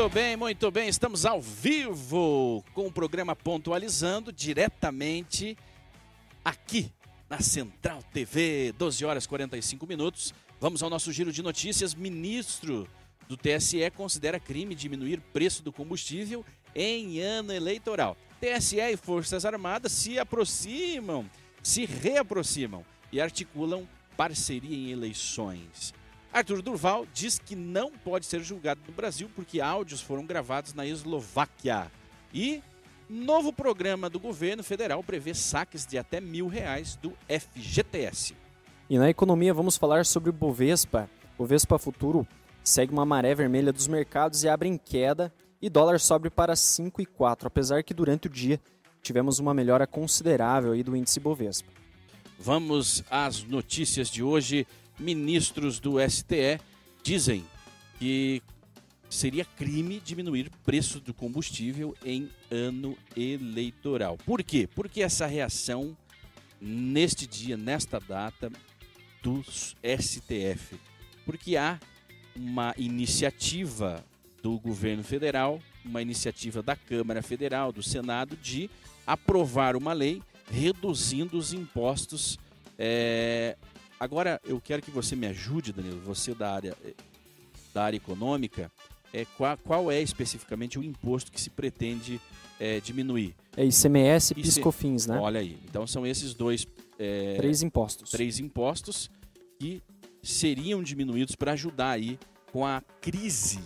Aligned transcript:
Muito 0.00 0.14
bem, 0.14 0.34
muito 0.34 0.70
bem. 0.70 0.88
Estamos 0.88 1.26
ao 1.26 1.42
vivo 1.42 2.64
com 2.72 2.86
o 2.86 2.90
programa 2.90 3.36
Pontualizando 3.36 4.32
diretamente 4.32 5.58
aqui 6.42 6.90
na 7.28 7.42
Central 7.42 8.02
TV, 8.10 8.72
12 8.78 9.04
horas 9.04 9.26
45 9.26 9.86
minutos. 9.86 10.32
Vamos 10.58 10.82
ao 10.82 10.88
nosso 10.88 11.12
giro 11.12 11.30
de 11.30 11.42
notícias. 11.42 11.94
Ministro 11.94 12.88
do 13.28 13.36
TSE 13.36 13.90
considera 13.94 14.40
crime 14.40 14.74
diminuir 14.74 15.20
preço 15.34 15.62
do 15.62 15.70
combustível 15.70 16.46
em 16.74 17.20
ano 17.20 17.52
eleitoral. 17.52 18.16
TSE 18.40 18.80
e 18.80 18.96
Forças 18.96 19.44
Armadas 19.44 19.92
se 19.92 20.18
aproximam, 20.18 21.28
se 21.62 21.84
reaproximam 21.84 22.86
e 23.12 23.20
articulam 23.20 23.86
parceria 24.16 24.74
em 24.74 24.92
eleições. 24.92 25.92
Arthur 26.32 26.62
Durval 26.62 27.06
diz 27.12 27.38
que 27.38 27.56
não 27.56 27.90
pode 27.90 28.26
ser 28.26 28.40
julgado 28.42 28.80
no 28.86 28.92
Brasil 28.92 29.28
porque 29.34 29.60
áudios 29.60 30.00
foram 30.00 30.24
gravados 30.24 30.74
na 30.74 30.86
Eslováquia. 30.86 31.90
E 32.32 32.62
novo 33.08 33.52
programa 33.52 34.08
do 34.08 34.20
governo 34.20 34.62
federal 34.62 35.02
prevê 35.02 35.34
saques 35.34 35.84
de 35.84 35.98
até 35.98 36.20
mil 36.20 36.46
reais 36.46 36.94
do 36.94 37.12
FGTS. 37.28 38.36
E 38.88 38.98
na 38.98 39.10
economia 39.10 39.52
vamos 39.52 39.76
falar 39.76 40.06
sobre 40.06 40.30
o 40.30 40.32
Bovespa. 40.32 41.10
Bovespa 41.36 41.78
Futuro 41.78 42.26
segue 42.62 42.92
uma 42.92 43.04
maré 43.04 43.34
vermelha 43.34 43.72
dos 43.72 43.88
mercados 43.88 44.44
e 44.44 44.48
abre 44.48 44.68
em 44.68 44.76
queda 44.76 45.32
e 45.60 45.68
dólar 45.68 45.98
sobe 45.98 46.30
para 46.30 46.54
5,4, 46.54 47.46
apesar 47.46 47.82
que 47.82 47.92
durante 47.92 48.26
o 48.26 48.30
dia 48.30 48.60
tivemos 49.02 49.38
uma 49.38 49.52
melhora 49.52 49.86
considerável 49.86 50.72
aí 50.72 50.82
do 50.82 50.96
índice 50.96 51.18
Bovespa. 51.18 51.70
Vamos 52.38 53.04
às 53.10 53.42
notícias 53.42 54.08
de 54.08 54.22
hoje. 54.22 54.66
Ministros 55.00 55.80
do 55.80 55.96
STE 56.08 56.60
dizem 57.02 57.44
que 57.98 58.42
seria 59.08 59.44
crime 59.44 60.00
diminuir 60.00 60.50
preço 60.64 61.00
do 61.00 61.12
combustível 61.12 61.96
em 62.04 62.30
ano 62.50 62.96
eleitoral. 63.16 64.16
Por 64.18 64.42
quê? 64.42 64.68
Porque 64.72 65.02
essa 65.02 65.26
reação 65.26 65.96
neste 66.60 67.26
dia, 67.26 67.56
nesta 67.56 67.98
data 67.98 68.52
do 69.22 69.42
STF. 69.42 70.78
Porque 71.24 71.56
há 71.56 71.80
uma 72.36 72.74
iniciativa 72.76 74.04
do 74.42 74.58
governo 74.58 75.02
federal, 75.02 75.60
uma 75.84 76.02
iniciativa 76.02 76.62
da 76.62 76.76
Câmara 76.76 77.22
Federal, 77.22 77.72
do 77.72 77.82
Senado, 77.82 78.36
de 78.36 78.70
aprovar 79.06 79.76
uma 79.76 79.92
lei 79.92 80.22
reduzindo 80.50 81.36
os 81.36 81.52
impostos. 81.52 82.38
É... 82.78 83.56
Agora, 84.00 84.40
eu 84.46 84.58
quero 84.58 84.80
que 84.80 84.90
você 84.90 85.14
me 85.14 85.26
ajude, 85.26 85.74
Danilo, 85.74 86.00
você 86.00 86.32
da 86.34 86.50
área, 86.50 86.74
da 87.74 87.84
área 87.84 87.98
econômica, 87.98 88.72
é, 89.12 89.26
qual, 89.36 89.58
qual 89.58 89.90
é 89.92 90.00
especificamente 90.00 90.78
o 90.78 90.82
imposto 90.82 91.30
que 91.30 91.38
se 91.38 91.50
pretende 91.50 92.18
é, 92.58 92.80
diminuir? 92.80 93.36
É 93.54 93.62
ICMS 93.62 94.32
e 94.32 94.36
PiscoFins, 94.36 95.06
né? 95.06 95.18
Olha 95.18 95.40
aí, 95.40 95.58
então 95.68 95.86
são 95.86 96.06
esses 96.06 96.32
dois... 96.32 96.66
É, 96.98 97.36
três 97.36 97.62
impostos. 97.62 98.10
Três 98.10 98.38
impostos 98.38 99.10
que 99.58 99.82
seriam 100.22 100.82
diminuídos 100.82 101.34
para 101.36 101.52
ajudar 101.52 101.90
aí 101.90 102.18
com 102.50 102.64
a 102.64 102.82
crise, 103.02 103.60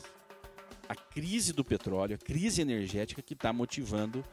a 0.89 0.97
crise 0.97 1.53
do 1.53 1.65
petróleo, 1.65 2.17
a 2.17 2.19
crise 2.19 2.61
energética 2.61 3.23
que 3.23 3.35
está 3.35 3.53
motivando 3.53 4.25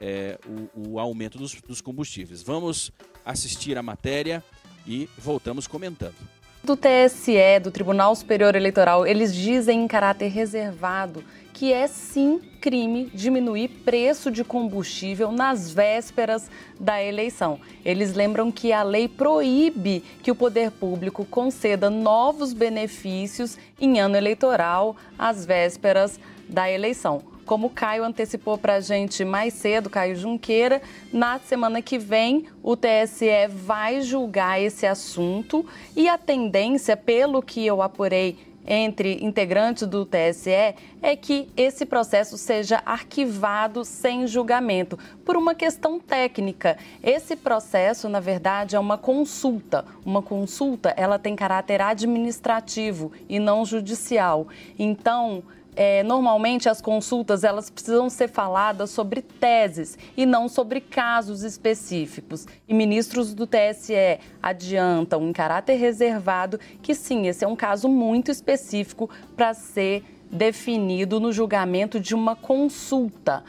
é, 0.00 0.38
o, 0.46 0.92
o, 0.92 0.98
aumento 1.00 1.36
dos, 1.36 1.60
dos 1.62 1.80
combustíveis. 1.80 2.42
Vamos 2.42 2.92
assistir 3.24 3.76
a 3.76 3.82
matéria 3.82 4.42
e 4.88 5.08
voltamos 5.18 5.66
comentando. 5.66 6.16
Do 6.64 6.76
TSE, 6.76 7.60
do 7.62 7.70
Tribunal 7.70 8.14
Superior 8.16 8.56
Eleitoral, 8.56 9.06
eles 9.06 9.32
dizem 9.34 9.84
em 9.84 9.88
caráter 9.88 10.28
reservado 10.28 11.22
que 11.52 11.72
é 11.72 11.88
sim 11.88 12.40
crime 12.60 13.10
diminuir 13.12 13.68
preço 13.84 14.30
de 14.30 14.44
combustível 14.44 15.32
nas 15.32 15.72
vésperas 15.72 16.48
da 16.78 17.02
eleição. 17.02 17.58
Eles 17.84 18.14
lembram 18.14 18.52
que 18.52 18.72
a 18.72 18.84
lei 18.84 19.08
proíbe 19.08 20.04
que 20.22 20.30
o 20.30 20.36
poder 20.36 20.70
público 20.70 21.24
conceda 21.24 21.90
novos 21.90 22.52
benefícios 22.52 23.58
em 23.80 23.98
ano 23.98 24.16
eleitoral 24.16 24.96
às 25.18 25.44
vésperas 25.44 26.20
da 26.48 26.70
eleição. 26.70 27.22
Como 27.48 27.68
o 27.68 27.70
Caio 27.70 28.04
antecipou 28.04 28.58
para 28.58 28.74
a 28.74 28.80
gente 28.80 29.24
mais 29.24 29.54
cedo, 29.54 29.88
Caio 29.88 30.14
Junqueira, 30.14 30.82
na 31.10 31.38
semana 31.38 31.80
que 31.80 31.98
vem 31.98 32.44
o 32.62 32.76
TSE 32.76 33.48
vai 33.48 34.02
julgar 34.02 34.60
esse 34.60 34.86
assunto 34.86 35.64
e 35.96 36.10
a 36.10 36.18
tendência, 36.18 36.94
pelo 36.94 37.40
que 37.40 37.64
eu 37.64 37.80
apurei 37.80 38.36
entre 38.66 39.24
integrantes 39.24 39.88
do 39.88 40.04
TSE 40.04 40.74
é 41.00 41.16
que 41.16 41.48
esse 41.56 41.86
processo 41.86 42.36
seja 42.36 42.82
arquivado 42.84 43.82
sem 43.82 44.26
julgamento, 44.26 44.98
por 45.24 45.34
uma 45.34 45.54
questão 45.54 45.98
técnica. 45.98 46.76
Esse 47.02 47.34
processo, 47.34 48.10
na 48.10 48.20
verdade, 48.20 48.76
é 48.76 48.78
uma 48.78 48.98
consulta. 48.98 49.86
Uma 50.04 50.20
consulta, 50.20 50.92
ela 50.98 51.18
tem 51.18 51.34
caráter 51.34 51.80
administrativo 51.80 53.10
e 53.26 53.38
não 53.38 53.64
judicial. 53.64 54.48
Então, 54.78 55.42
é, 55.80 56.02
normalmente 56.02 56.68
as 56.68 56.80
consultas 56.80 57.44
elas 57.44 57.70
precisam 57.70 58.10
ser 58.10 58.26
faladas 58.26 58.90
sobre 58.90 59.22
teses 59.22 59.96
e 60.16 60.26
não 60.26 60.48
sobre 60.48 60.80
casos 60.80 61.44
específicos. 61.44 62.48
E 62.66 62.74
ministros 62.74 63.32
do 63.32 63.46
TSE 63.46 64.18
adiantam 64.42 65.28
em 65.28 65.32
caráter 65.32 65.76
reservado 65.76 66.58
que 66.82 66.96
sim, 66.96 67.28
esse 67.28 67.44
é 67.44 67.48
um 67.48 67.54
caso 67.54 67.88
muito 67.88 68.28
específico 68.28 69.08
para 69.36 69.54
ser 69.54 70.02
definido 70.28 71.20
no 71.20 71.32
julgamento 71.32 72.00
de 72.00 72.12
uma 72.12 72.34
consulta. 72.34 73.44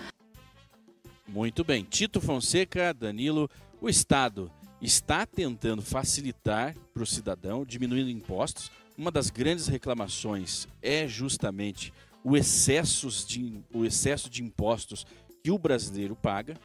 Muito 1.27 1.63
bem. 1.63 1.83
Tito 1.83 2.21
Fonseca, 2.21 2.93
Danilo, 2.93 3.49
o 3.81 3.89
Estado 3.89 4.51
está 4.79 5.25
tentando 5.25 5.81
facilitar 5.81 6.75
para 6.93 7.01
o 7.01 7.07
cidadão, 7.07 7.65
diminuindo 7.65 8.11
impostos. 8.11 8.69
Uma 8.95 9.09
das 9.09 9.31
grandes 9.31 9.67
reclamações 9.67 10.67
é 10.79 11.07
justamente 11.07 11.91
o, 12.23 12.35
excessos 12.35 13.25
de, 13.25 13.61
o 13.73 13.85
excesso 13.85 14.29
de 14.29 14.43
impostos 14.43 15.05
que 15.43 15.51
o 15.51 15.57
brasileiro 15.57 16.15
paga. 16.15 16.55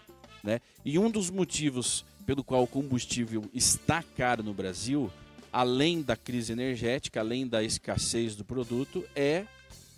Né? 0.43 0.61
E 0.85 0.99
um 0.99 1.11
dos 1.11 1.31
motivos 1.31 2.05
pelo 2.27 2.43
qual 2.43 2.63
o 2.63 2.67
combustível 2.67 3.45
está 3.53 4.03
caro 4.17 4.43
no 4.43 4.55
Brasil, 4.55 5.11
além 5.53 6.03
da 6.03 6.17
crise 6.17 6.53
energética, 6.53 7.21
além 7.21 7.47
da 7.47 7.63
escassez 7.63 8.35
do 8.35 8.45
produto, 8.45 9.05
é 9.15 9.47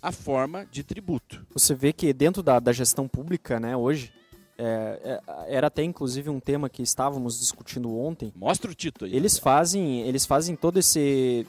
a 0.01 0.11
forma 0.11 0.65
de 0.65 0.83
tributo. 0.83 1.45
Você 1.53 1.73
vê 1.73 1.91
que 1.91 2.13
dentro 2.13 2.43
da, 2.43 2.59
da 2.59 2.71
gestão 2.71 3.07
pública, 3.07 3.59
né, 3.59 3.75
hoje, 3.75 4.11
é, 4.57 5.21
é, 5.27 5.55
era 5.55 5.67
até 5.67 5.83
inclusive 5.83 6.29
um 6.29 6.39
tema 6.39 6.69
que 6.69 6.81
estávamos 6.81 7.39
discutindo 7.39 7.95
ontem. 7.97 8.31
Mostra 8.35 8.69
o 8.69 8.75
título 8.75 9.09
aí. 9.09 9.15
Eles 9.15 9.37
fazem, 9.37 10.01
eles 10.01 10.25
fazem 10.25 10.55
todo 10.55 10.77
esse, 10.77 11.45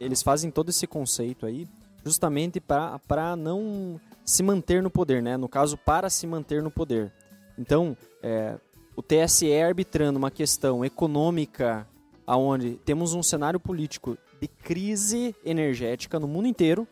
eles 0.00 0.22
fazem 0.22 0.50
todo 0.50 0.70
esse 0.70 0.86
conceito 0.86 1.46
aí 1.46 1.66
justamente 2.04 2.60
para 2.60 3.36
não 3.36 4.00
se 4.24 4.42
manter 4.42 4.82
no 4.82 4.90
poder, 4.90 5.22
né? 5.22 5.36
No 5.36 5.48
caso, 5.48 5.76
para 5.76 6.08
se 6.10 6.26
manter 6.26 6.62
no 6.62 6.70
poder. 6.70 7.12
Então, 7.58 7.96
é, 8.22 8.56
o 8.96 9.02
TSE 9.02 9.52
arbitrando 9.60 10.18
uma 10.18 10.30
questão 10.30 10.84
econômica, 10.84 11.86
aonde 12.26 12.74
temos 12.84 13.14
um 13.14 13.22
cenário 13.22 13.60
político 13.60 14.16
de 14.40 14.48
crise 14.48 15.34
energética 15.44 16.18
no 16.18 16.28
mundo 16.28 16.48
inteiro, 16.48 16.86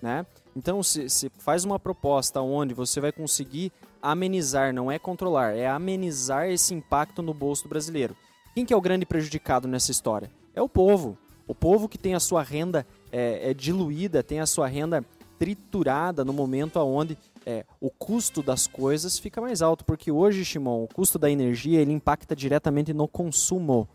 né? 0.00 0.26
Então, 0.54 0.82
se, 0.82 1.08
se 1.10 1.30
faz 1.38 1.64
uma 1.64 1.78
proposta 1.78 2.40
onde 2.40 2.72
você 2.72 3.00
vai 3.00 3.12
conseguir 3.12 3.72
amenizar, 4.00 4.72
não 4.72 4.90
é 4.90 4.98
controlar, 4.98 5.56
é 5.56 5.66
amenizar 5.66 6.48
esse 6.48 6.74
impacto 6.74 7.22
no 7.22 7.34
bolso 7.34 7.68
brasileiro. 7.68 8.16
Quem 8.54 8.64
que 8.64 8.72
é 8.72 8.76
o 8.76 8.80
grande 8.80 9.04
prejudicado 9.04 9.68
nessa 9.68 9.90
história? 9.90 10.30
É 10.54 10.62
o 10.62 10.68
povo. 10.68 11.18
O 11.46 11.54
povo 11.54 11.88
que 11.88 11.98
tem 11.98 12.14
a 12.14 12.20
sua 12.20 12.42
renda 12.42 12.86
é, 13.12 13.50
é 13.50 13.54
diluída, 13.54 14.22
tem 14.22 14.40
a 14.40 14.46
sua 14.46 14.66
renda 14.66 15.04
triturada 15.38 16.24
no 16.24 16.32
momento 16.32 16.78
onde 16.78 17.16
é, 17.44 17.64
o 17.80 17.90
custo 17.90 18.42
das 18.42 18.66
coisas 18.66 19.18
fica 19.18 19.40
mais 19.40 19.62
alto, 19.62 19.84
porque 19.84 20.10
hoje, 20.10 20.44
Shimon, 20.44 20.82
o 20.82 20.88
custo 20.88 21.16
da 21.18 21.30
energia 21.30 21.80
ele 21.80 21.92
impacta 21.92 22.34
diretamente 22.34 22.92
no 22.92 23.06
consumo. 23.06 23.88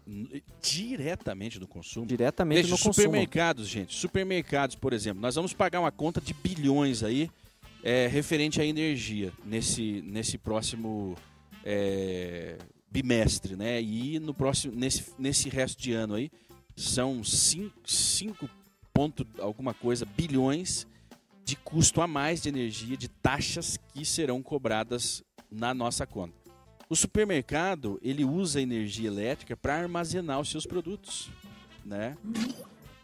Diretamente 0.62 1.60
no 1.60 1.68
consumo? 1.68 2.06
Diretamente 2.06 2.62
Veja, 2.62 2.70
no 2.70 2.78
consumo. 2.78 2.94
Supermercados, 2.94 3.68
gente. 3.68 3.94
Supermercados, 3.94 4.76
por 4.78 4.94
exemplo. 4.94 5.22
Nós 5.22 5.36
vamos 5.36 5.54
pagar 5.54 5.82
uma 5.82 5.92
conta 5.92 6.22
de 6.22 6.34
bilhões 6.34 7.04
aí 7.04 7.30
é, 7.84 8.08
referente 8.08 8.62
à 8.62 8.66
energia 8.66 9.34
nesse, 9.44 10.02
nesse 10.06 10.38
próximo 10.38 11.16
é, 11.66 12.58
bimestre, 12.90 13.58
né? 13.58 13.82
E 13.82 14.18
no 14.18 14.34
próximo, 14.34 14.74
nesse, 14.74 15.12
nesse 15.20 15.50
resto 15.50 15.82
de 15.82 15.92
ano 15.92 16.14
aí, 16.14 16.32
são 16.74 17.22
5 17.22 18.50
ponto 18.94 19.26
alguma 19.40 19.74
coisa 19.74 20.06
bilhões 20.06 20.88
de 21.44 21.56
custo 21.56 22.02
a 22.02 22.08
mais 22.08 22.42
de 22.42 22.50
energia, 22.50 22.96
de 22.96 23.08
taxas 23.08 23.78
que 23.94 24.06
serão 24.06 24.42
cobradas 24.42 25.24
na 25.52 25.74
nossa 25.74 26.06
conta. 26.06 26.34
O 26.90 26.96
supermercado 26.96 28.00
ele 28.02 28.24
usa 28.24 28.62
energia 28.62 29.08
elétrica 29.08 29.56
para 29.56 29.78
armazenar 29.78 30.40
os 30.40 30.50
seus 30.50 30.66
produtos, 30.66 31.30
né? 31.86 32.18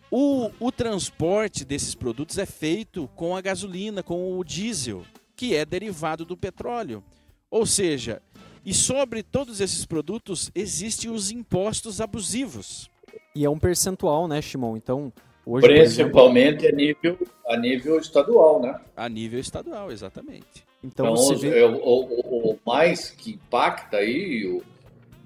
O, 0.09 0.51
o 0.59 0.71
transporte 0.71 1.65
desses 1.65 1.95
produtos 1.95 2.37
é 2.37 2.45
feito 2.45 3.09
com 3.15 3.35
a 3.35 3.41
gasolina, 3.41 4.01
com 4.01 4.37
o 4.37 4.43
diesel, 4.43 5.05
que 5.35 5.55
é 5.55 5.65
derivado 5.65 6.23
do 6.23 6.37
petróleo. 6.37 7.03
Ou 7.49 7.65
seja, 7.65 8.21
e 8.65 8.73
sobre 8.73 9.23
todos 9.23 9.61
esses 9.61 9.85
produtos 9.85 10.51
existem 10.53 11.09
os 11.09 11.31
impostos 11.31 12.01
abusivos. 12.01 12.89
E 13.33 13.45
é 13.45 13.49
um 13.49 13.59
percentual, 13.59 14.27
né, 14.27 14.41
Shimon? 14.41 14.75
Então, 14.75 15.13
hoje. 15.47 15.65
Principalmente 15.65 16.65
exemplo... 16.65 16.67
a, 16.67 16.75
nível, 16.75 17.27
a 17.47 17.57
nível 17.57 17.99
estadual, 17.99 18.61
né? 18.61 18.79
A 18.95 19.07
nível 19.07 19.39
estadual, 19.39 19.91
exatamente. 19.91 20.65
Então, 20.83 21.13
então 21.13 21.37
vê... 21.37 21.63
o, 21.63 21.77
o, 21.77 22.51
o, 22.51 22.59
mais 22.65 23.09
que 23.09 23.31
impacta 23.31 23.97
aí, 23.97 24.45
o 24.45 24.61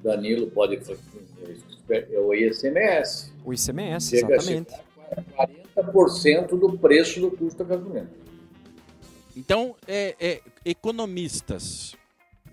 Danilo 0.03 0.47
pode 0.51 0.79
é 1.89 2.19
o 2.19 2.33
ICMS. 2.33 3.33
O 3.43 3.53
ICMS, 3.53 4.09
Chega 4.09 4.35
exatamente. 4.35 4.73
A 5.37 5.47
40% 5.75 6.57
do 6.57 6.77
preço 6.77 7.19
do 7.19 7.31
custo 7.31 7.63
da 7.63 7.75
gasolina. 7.75 8.09
Então, 9.35 9.75
é, 9.87 10.15
é, 10.19 10.41
economistas, 10.63 11.95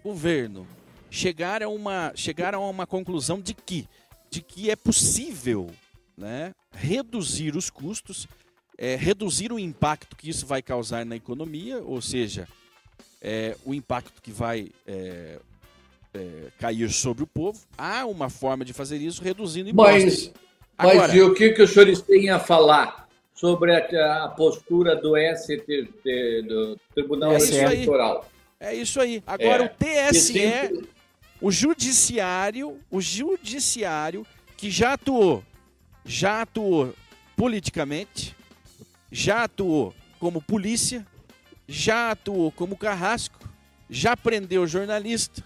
governo, 0.03 0.67
chegaram 1.11 1.71
a, 1.71 1.75
uma, 1.75 2.13
chegaram 2.15 2.63
a 2.63 2.71
uma 2.71 2.87
conclusão 2.87 3.41
de 3.41 3.55
que, 3.55 3.89
de 4.31 4.41
que 4.41 4.71
é 4.71 4.77
possível 4.77 5.69
né, 6.19 6.53
reduzir 6.73 7.57
os 7.57 7.71
custos, 7.71 8.27
é, 8.77 8.97
reduzir 8.97 9.53
o 9.53 9.59
impacto 9.59 10.17
que 10.17 10.29
isso 10.29 10.47
vai 10.47 10.61
causar 10.61 11.07
na 11.07 11.17
economia, 11.17 11.79
ou 11.79 12.03
seja, 12.03 12.49
é, 13.23 13.57
o 13.65 13.73
impacto 13.73 14.21
que 14.21 14.33
vai 14.33 14.71
é, 14.87 15.39
é, 16.13 16.29
cair 16.59 16.91
sobre 16.91 17.23
o 17.23 17.27
povo. 17.27 17.61
Há 17.77 18.05
uma 18.05 18.29
forma 18.29 18.65
de 18.65 18.73
fazer 18.73 18.99
isso 18.99 19.23
reduzindo 19.23 19.71
impostos. 19.71 20.05
Mas, 20.05 20.49
Agora, 20.79 21.09
mas 21.09 21.15
e 21.15 21.21
o 21.23 21.35
que, 21.35 21.51
que 21.51 21.63
os 21.63 21.71
senhores 21.71 22.01
têm 22.01 22.31
a 22.31 22.39
falar 22.39 23.09
sobre 23.35 23.75
a, 23.75 24.25
a 24.25 24.29
postura 24.29 24.95
do 24.95 25.15
STT, 25.17 26.43
do 26.43 26.79
Tribunal 26.95 27.33
é 27.33 27.39
Eleitoral? 27.39 28.29
É 28.61 28.75
isso 28.75 29.01
aí. 29.01 29.23
Agora, 29.27 29.65
o 29.65 29.69
TSE, 29.69 30.89
o 31.41 31.51
judiciário, 31.51 32.79
o 32.91 33.01
judiciário 33.01 34.25
que 34.57 34.71
já 34.71 34.93
atuou, 34.93 35.43
já 36.09 36.41
atuou 36.41 36.95
politicamente, 37.37 38.35
já 39.13 39.45
atuou 39.45 39.95
como 40.19 40.41
polícia, 40.41 41.07
já 41.69 42.11
atuou 42.13 42.51
como 42.51 42.79
carrasco, 42.79 43.39
já 43.91 44.17
prendeu 44.17 44.67
jornalista, 44.67 45.45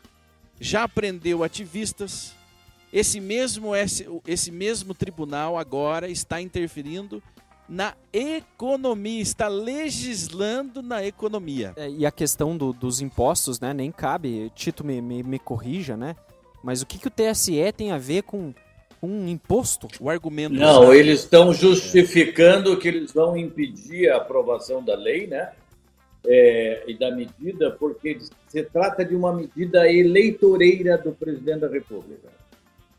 já 0.60 0.86
prendeu 0.86 1.42
ativistas. 1.42 2.32
Esse 2.92 3.20
mesmo, 3.20 3.74
esse, 3.74 4.06
esse 4.24 4.52
mesmo 4.52 4.94
tribunal 4.94 5.58
agora 5.58 6.08
está 6.08 6.40
interferindo 6.40 7.20
na 7.68 7.94
economia, 8.12 9.20
está 9.20 9.48
legislando 9.48 10.80
na 10.80 11.04
economia. 11.04 11.72
É, 11.76 11.90
e 11.90 12.06
a 12.06 12.12
questão 12.12 12.56
do, 12.56 12.72
dos 12.72 13.00
impostos, 13.00 13.58
né, 13.58 13.74
nem 13.74 13.90
cabe, 13.90 14.52
Tito 14.54 14.84
me, 14.84 15.00
me, 15.00 15.24
me, 15.24 15.38
corrija, 15.40 15.96
né? 15.96 16.14
Mas 16.62 16.82
o 16.82 16.86
que, 16.86 16.98
que 16.98 17.08
o 17.08 17.10
TSE 17.10 17.72
tem 17.76 17.90
a 17.90 17.98
ver 17.98 18.22
com 18.22 18.54
um 19.02 19.28
imposto? 19.28 19.88
O 20.00 20.08
argumento... 20.08 20.54
Não, 20.54 20.94
eles 20.94 21.20
estão 21.20 21.52
justificando 21.52 22.76
que 22.78 22.88
eles 22.88 23.12
vão 23.12 23.36
impedir 23.36 24.10
a 24.10 24.18
aprovação 24.18 24.82
da 24.82 24.94
lei, 24.94 25.26
né? 25.26 25.50
é, 26.26 26.84
e 26.86 26.94
da 26.94 27.10
medida, 27.10 27.70
porque 27.70 28.18
se 28.48 28.62
trata 28.64 29.04
de 29.04 29.14
uma 29.14 29.32
medida 29.32 29.90
eleitoreira 29.90 30.96
do 30.98 31.12
presidente 31.12 31.60
da 31.60 31.68
República. 31.68 32.28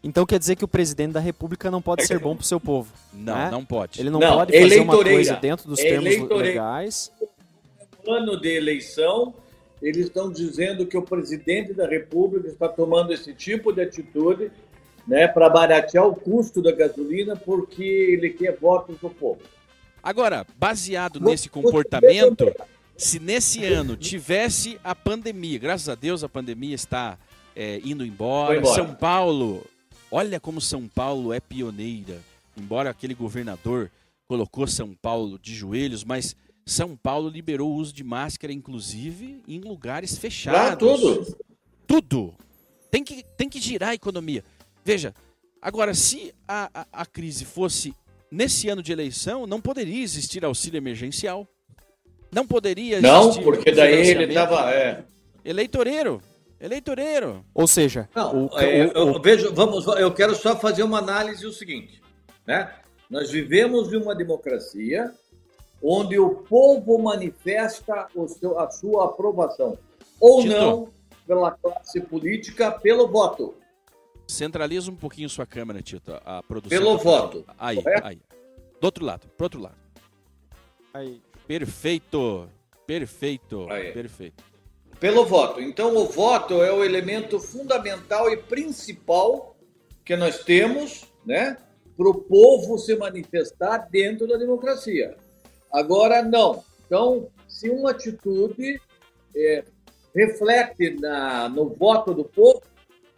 Então 0.03 0.25
quer 0.25 0.37
dizer 0.37 0.57
que 0.57 0.65
o 0.65 0.67
presidente 0.67 1.13
da 1.13 1.19
República 1.19 1.71
não 1.71 1.81
pode 1.81 2.05
ser 2.05 2.19
bom 2.19 2.35
para 2.35 2.43
o 2.43 2.45
seu 2.45 2.59
povo? 2.59 2.91
Não, 3.13 3.35
né? 3.35 3.49
não 3.49 3.63
pode. 3.63 4.01
Ele 4.01 4.09
não, 4.09 4.19
não 4.19 4.33
pode 4.33 4.59
fazer 4.59 4.81
uma 4.81 5.01
coisa 5.01 5.35
dentro 5.37 5.67
dos 5.67 5.79
termos 5.79 6.29
legais. 6.29 7.11
No 8.05 8.13
ano 8.13 8.39
de 8.39 8.49
eleição, 8.49 9.33
eles 9.81 10.07
estão 10.07 10.29
dizendo 10.29 10.85
que 10.85 10.97
o 10.97 11.01
presidente 11.01 11.73
da 11.73 11.87
República 11.87 12.49
está 12.49 12.67
tomando 12.67 13.13
esse 13.13 13.33
tipo 13.33 13.71
de 13.71 13.81
atitude 13.81 14.51
né, 15.07 15.27
para 15.27 15.49
baratear 15.49 16.07
o 16.07 16.15
custo 16.15 16.61
da 16.61 16.71
gasolina 16.71 17.35
porque 17.35 17.83
ele 17.83 18.29
quer 18.29 18.57
votos 18.57 18.97
do 18.99 19.09
povo. 19.09 19.41
Agora, 20.01 20.45
baseado 20.57 21.19
nesse 21.19 21.49
comportamento, 21.49 22.53
se 22.97 23.19
nesse 23.19 23.63
ano 23.65 23.95
tivesse 23.95 24.79
a 24.83 24.93
pandemia, 24.93 25.57
graças 25.57 25.87
a 25.87 25.95
Deus 25.95 26.23
a 26.23 26.29
pandemia 26.29 26.75
está 26.75 27.17
é, 27.55 27.79
indo 27.83 28.05
embora. 28.05 28.57
embora. 28.57 28.75
São 28.75 28.93
Paulo, 28.93 29.65
olha 30.11 30.39
como 30.39 30.59
São 30.59 30.87
Paulo 30.87 31.31
é 31.33 31.39
pioneira. 31.39 32.19
Embora 32.55 32.89
aquele 32.89 33.13
governador 33.13 33.89
colocou 34.27 34.67
São 34.67 34.93
Paulo 34.93 35.39
de 35.39 35.55
joelhos, 35.55 36.03
mas 36.03 36.35
São 36.65 36.95
Paulo 36.95 37.29
liberou 37.29 37.71
o 37.71 37.75
uso 37.75 37.93
de 37.93 38.03
máscara, 38.03 38.53
inclusive 38.53 39.41
em 39.47 39.59
lugares 39.59 40.17
fechados. 40.17 40.59
Ah, 40.59 40.75
tudo. 40.75 41.37
Tudo. 41.87 42.33
Tem 42.91 43.03
que, 43.03 43.23
tem 43.37 43.49
que 43.49 43.59
girar 43.59 43.89
a 43.89 43.95
economia. 43.95 44.43
Veja, 44.83 45.13
agora, 45.61 45.93
se 45.93 46.33
a, 46.47 46.69
a, 46.73 46.85
a 46.91 47.05
crise 47.05 47.45
fosse 47.45 47.93
nesse 48.31 48.67
ano 48.69 48.81
de 48.81 48.91
eleição, 48.91 49.45
não 49.45 49.61
poderia 49.61 50.03
existir 50.03 50.43
auxílio 50.43 50.77
emergencial. 50.77 51.47
Não 52.31 52.47
poderia 52.47 52.99
Não, 52.99 53.31
porque 53.43 53.71
daí 53.71 54.09
ele 54.09 54.25
estava. 54.25 54.71
É. 54.71 55.03
Eleitoreiro. 55.45 56.21
Eleitoreiro. 56.59 57.45
Ou 57.53 57.67
seja, 57.67 58.09
não, 58.15 58.45
o, 58.45 58.59
é, 58.59 58.87
o, 58.87 58.91
eu, 59.15 59.21
vejo, 59.21 59.53
vamos, 59.53 59.85
eu 59.85 60.11
quero 60.13 60.33
só 60.33 60.57
fazer 60.57 60.81
uma 60.81 60.97
análise 60.97 61.45
o 61.45 61.51
seguinte, 61.51 62.01
né? 62.47 62.73
Nós 63.09 63.29
vivemos 63.29 63.91
em 63.91 63.97
uma 63.97 64.15
democracia 64.15 65.13
onde 65.81 66.17
o 66.17 66.29
povo 66.29 66.97
manifesta 66.97 68.07
o 68.15 68.27
seu, 68.29 68.57
a 68.57 68.71
sua 68.71 69.05
aprovação 69.05 69.77
ou 70.19 70.41
Tito. 70.41 70.53
não 70.53 70.87
pela 71.27 71.51
classe 71.51 71.99
política 71.99 72.71
pelo 72.71 73.09
voto. 73.09 73.55
Centraliza 74.27 74.89
um 74.89 74.95
pouquinho 74.95 75.29
sua 75.29 75.45
câmera, 75.45 75.81
Tito, 75.81 76.13
a 76.25 76.41
produção. 76.43 76.77
Pelo 76.77 76.97
voto. 76.97 77.45
Aí, 77.57 77.75
correto? 77.81 78.07
aí. 78.07 78.19
Do 78.79 78.85
outro 78.85 79.05
lado, 79.05 79.27
pro 79.37 79.45
outro 79.45 79.61
lado. 79.61 79.77
Aí. 80.93 81.21
Perfeito. 81.47 82.49
Perfeito. 82.85 83.67
Aí. 83.69 83.91
Perfeito. 83.91 84.43
Pelo 84.99 85.25
voto. 85.25 85.59
Então, 85.59 85.95
o 85.97 86.05
voto 86.05 86.63
é 86.63 86.71
o 86.71 86.83
elemento 86.83 87.39
fundamental 87.39 88.29
e 88.29 88.37
principal 88.37 89.55
que 90.05 90.15
nós 90.15 90.43
temos, 90.43 91.05
né, 91.25 91.57
para 91.95 92.09
o 92.09 92.13
povo 92.13 92.77
se 92.77 92.95
manifestar 92.95 93.87
dentro 93.89 94.27
da 94.27 94.37
democracia. 94.37 95.15
Agora, 95.71 96.21
não. 96.21 96.63
Então, 96.85 97.27
se 97.47 97.69
uma 97.69 97.91
atitude 97.91 98.79
é, 99.35 99.63
reflete 100.15 100.91
na, 100.99 101.49
no 101.49 101.69
voto 101.69 102.13
do 102.13 102.23
povo, 102.23 102.61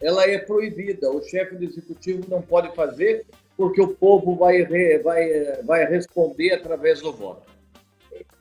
ela 0.00 0.24
é 0.24 0.38
proibida. 0.38 1.10
O 1.10 1.22
chefe 1.22 1.56
do 1.56 1.64
executivo 1.64 2.24
não 2.28 2.42
pode 2.42 2.74
fazer 2.74 3.26
porque 3.56 3.80
o 3.80 3.94
povo 3.94 4.36
vai, 4.36 4.64
vai, 5.02 5.62
vai 5.62 5.86
responder 5.86 6.52
através 6.52 7.00
do 7.00 7.12
voto 7.12 7.56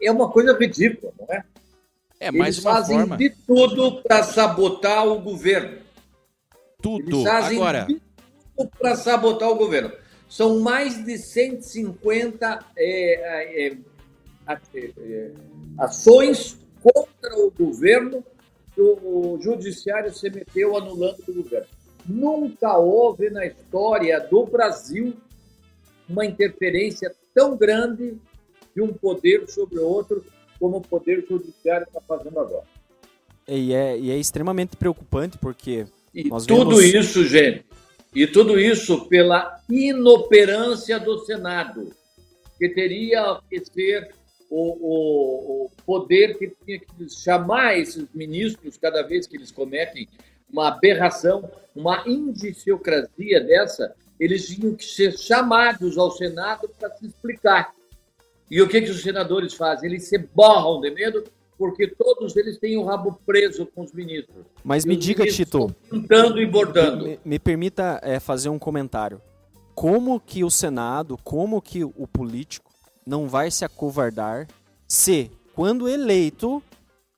é 0.01 0.11
uma 0.11 0.29
coisa 0.29 0.57
ridícula, 0.57 1.13
não 1.19 1.33
é? 1.33 1.43
É 2.19 2.31
mais 2.31 2.55
Eles 2.55 2.65
uma 2.65 2.73
fazem 2.73 2.99
forma. 2.99 3.17
de 3.17 3.29
tudo 3.29 4.01
para 4.01 4.23
sabotar 4.23 5.05
o 5.07 5.19
governo. 5.19 5.79
Tudo. 6.81 7.09
Eles 7.09 7.23
fazem 7.23 7.57
Agora. 7.57 7.85
de 7.85 8.01
tudo 8.55 8.71
para 8.77 8.95
sabotar 8.95 9.49
o 9.49 9.55
governo. 9.55 9.91
São 10.29 10.59
mais 10.59 11.03
de 11.03 11.17
150 11.17 12.65
é, 12.77 13.67
é, 13.67 13.77
é, 14.47 15.31
ações 15.77 16.57
contra 16.81 17.37
o 17.37 17.51
governo 17.51 18.23
que 18.75 18.81
o 18.81 19.39
judiciário 19.41 20.13
se 20.13 20.29
meteu 20.29 20.77
anulando 20.77 21.23
o 21.27 21.33
governo. 21.33 21.67
Nunca 22.05 22.77
houve 22.77 23.29
na 23.29 23.45
história 23.45 24.19
do 24.19 24.45
Brasil 24.45 25.13
uma 26.07 26.25
interferência 26.25 27.11
tão 27.33 27.57
grande 27.57 28.17
de 28.75 28.81
um 28.81 28.93
poder 28.93 29.47
sobre 29.47 29.79
o 29.79 29.87
outro, 29.87 30.23
como 30.59 30.77
o 30.77 30.81
poder 30.81 31.25
judiciário 31.27 31.87
está 31.87 32.01
fazendo 32.01 32.39
agora. 32.39 32.65
E 33.47 33.73
é, 33.73 33.97
e 33.97 34.11
é 34.11 34.17
extremamente 34.17 34.75
preocupante 34.75 35.37
porque 35.37 35.85
e 36.13 36.29
tudo 36.29 36.77
vemos... 36.77 36.83
isso, 36.83 37.25
gente, 37.25 37.65
e 38.13 38.27
tudo 38.27 38.59
isso 38.59 39.05
pela 39.07 39.61
inoperância 39.69 40.99
do 40.99 41.19
Senado, 41.19 41.91
que 42.57 42.69
teria 42.69 43.39
que 43.49 43.63
ser 43.65 44.13
o, 44.49 45.64
o, 45.64 45.64
poder 45.85 46.37
que 46.37 46.51
tinha 46.65 46.79
que 46.79 47.09
chamar 47.09 47.77
esses 47.77 48.05
ministros 48.13 48.77
cada 48.77 49.03
vez 49.03 49.27
que 49.27 49.37
eles 49.37 49.51
cometem 49.51 50.07
uma 50.51 50.69
aberração, 50.69 51.49
uma 51.75 52.03
indiciocrasia 52.07 53.41
dessa, 53.41 53.93
eles 54.19 54.47
tinham 54.47 54.73
que 54.75 54.85
ser 54.85 55.17
chamados 55.17 55.97
ao 55.97 56.11
Senado 56.11 56.69
para 56.79 56.89
se 56.95 57.07
explicar. 57.07 57.73
E 58.49 58.61
o 58.61 58.67
que, 58.67 58.81
que 58.81 58.91
os 58.91 59.01
senadores 59.01 59.53
fazem? 59.53 59.89
Eles 59.89 60.07
se 60.07 60.17
borram 60.17 60.79
de 60.79 60.91
medo 60.91 61.23
porque 61.57 61.87
todos 61.87 62.35
eles 62.35 62.57
têm 62.57 62.77
o 62.77 62.83
rabo 62.83 63.19
preso 63.25 63.65
com 63.65 63.83
os 63.83 63.91
ministros. 63.93 64.45
Mas 64.63 64.83
e 64.83 64.87
me 64.87 64.95
diga, 64.95 65.25
Tito. 65.25 65.73
Cantando 65.89 66.41
e 66.41 66.45
bordando. 66.45 67.05
Me, 67.05 67.19
me 67.23 67.39
permita 67.39 67.99
é, 68.03 68.19
fazer 68.19 68.49
um 68.49 68.59
comentário. 68.59 69.21
como 69.73 70.19
que 70.19 70.43
o 70.43 70.49
Senado, 70.49 71.17
como 71.23 71.61
que 71.61 71.83
o 71.83 72.07
político 72.07 72.71
não 73.05 73.27
vai 73.27 73.51
se 73.51 73.63
acovardar 73.65 74.47
se, 74.87 75.31
quando 75.55 75.87
eleito, 75.87 76.61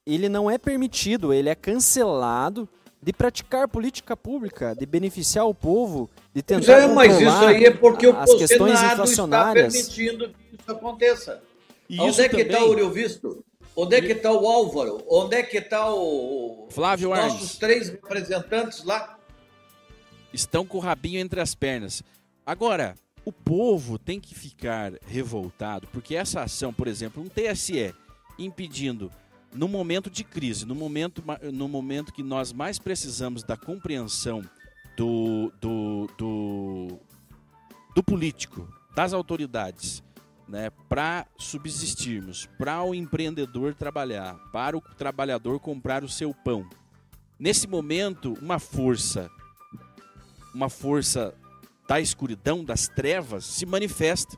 ele 0.05 0.29
não 0.29 0.49
é 0.49 0.59
permitido, 0.59 1.33
ele 1.33 1.49
é 1.49 1.55
cancelado 1.55 2.69
de 3.01 3.11
praticar 3.11 3.67
política 3.67 4.15
pública, 4.15 4.75
de 4.75 4.85
beneficiar 4.85 5.47
o 5.47 5.55
povo, 5.55 6.07
de 6.33 6.43
tentar 6.43 6.73
é, 6.73 6.87
mas 6.87 7.19
isso 7.19 7.29
aí 7.29 7.65
é 7.65 7.71
porque 7.71 8.05
o 8.07 8.15
as 8.15 8.31
questões 8.35 8.77
Senado 8.77 8.93
inflacionárias. 8.93 9.73
está 9.73 9.91
permitindo 9.91 10.29
que 10.29 10.55
isso 10.55 10.71
aconteça. 10.71 11.41
Isso 11.89 12.03
Onde 12.03 12.21
é 12.21 12.29
que 12.29 12.41
está 12.41 12.63
o 12.63 12.67
Ouro 12.67 12.91
Visto? 12.91 13.43
Onde 13.75 13.95
é 13.95 14.01
que 14.01 14.11
está 14.11 14.31
o 14.31 14.47
Álvaro? 14.47 15.03
Onde 15.09 15.35
é 15.35 15.43
que 15.43 15.57
está 15.57 15.91
o 15.91 16.67
Flávio 16.69 17.11
os 17.11 17.17
nossos 17.17 17.33
Arnes. 17.33 17.57
três 17.57 17.89
representantes 17.89 18.83
lá? 18.83 19.17
Estão 20.31 20.63
com 20.63 20.77
o 20.77 20.81
rabinho 20.81 21.19
entre 21.19 21.41
as 21.41 21.55
pernas. 21.55 22.03
Agora, 22.45 22.95
o 23.25 23.31
povo 23.31 23.97
tem 23.97 24.19
que 24.19 24.35
ficar 24.35 24.93
revoltado, 25.07 25.87
porque 25.91 26.15
essa 26.15 26.41
ação, 26.41 26.71
por 26.71 26.87
exemplo, 26.87 27.23
um 27.23 27.27
TSE 27.27 27.93
impedindo 28.37 29.11
no 29.53 29.67
momento 29.67 30.09
de 30.09 30.23
crise, 30.23 30.65
no 30.65 30.75
momento, 30.75 31.23
no 31.53 31.67
momento 31.67 32.13
que 32.13 32.23
nós 32.23 32.51
mais 32.51 32.77
precisamos 32.77 33.43
da 33.43 33.57
compreensão 33.57 34.43
do, 34.95 35.51
do, 35.59 36.07
do, 36.17 36.99
do 37.95 38.03
político, 38.03 38.67
das 38.95 39.13
autoridades, 39.13 40.03
né, 40.47 40.69
para 40.87 41.27
subsistirmos, 41.37 42.47
para 42.57 42.81
o 42.83 42.95
empreendedor 42.95 43.73
trabalhar, 43.73 44.35
para 44.51 44.77
o 44.77 44.81
trabalhador 44.81 45.59
comprar 45.59 46.03
o 46.03 46.09
seu 46.09 46.33
pão. 46.33 46.67
Nesse 47.39 47.67
momento, 47.67 48.33
uma 48.41 48.57
força, 48.57 49.29
uma 50.53 50.69
força 50.69 51.35
da 51.87 52.01
escuridão, 52.01 52.63
das 52.63 52.87
trevas, 52.87 53.45
se 53.45 53.65
manifesta 53.65 54.37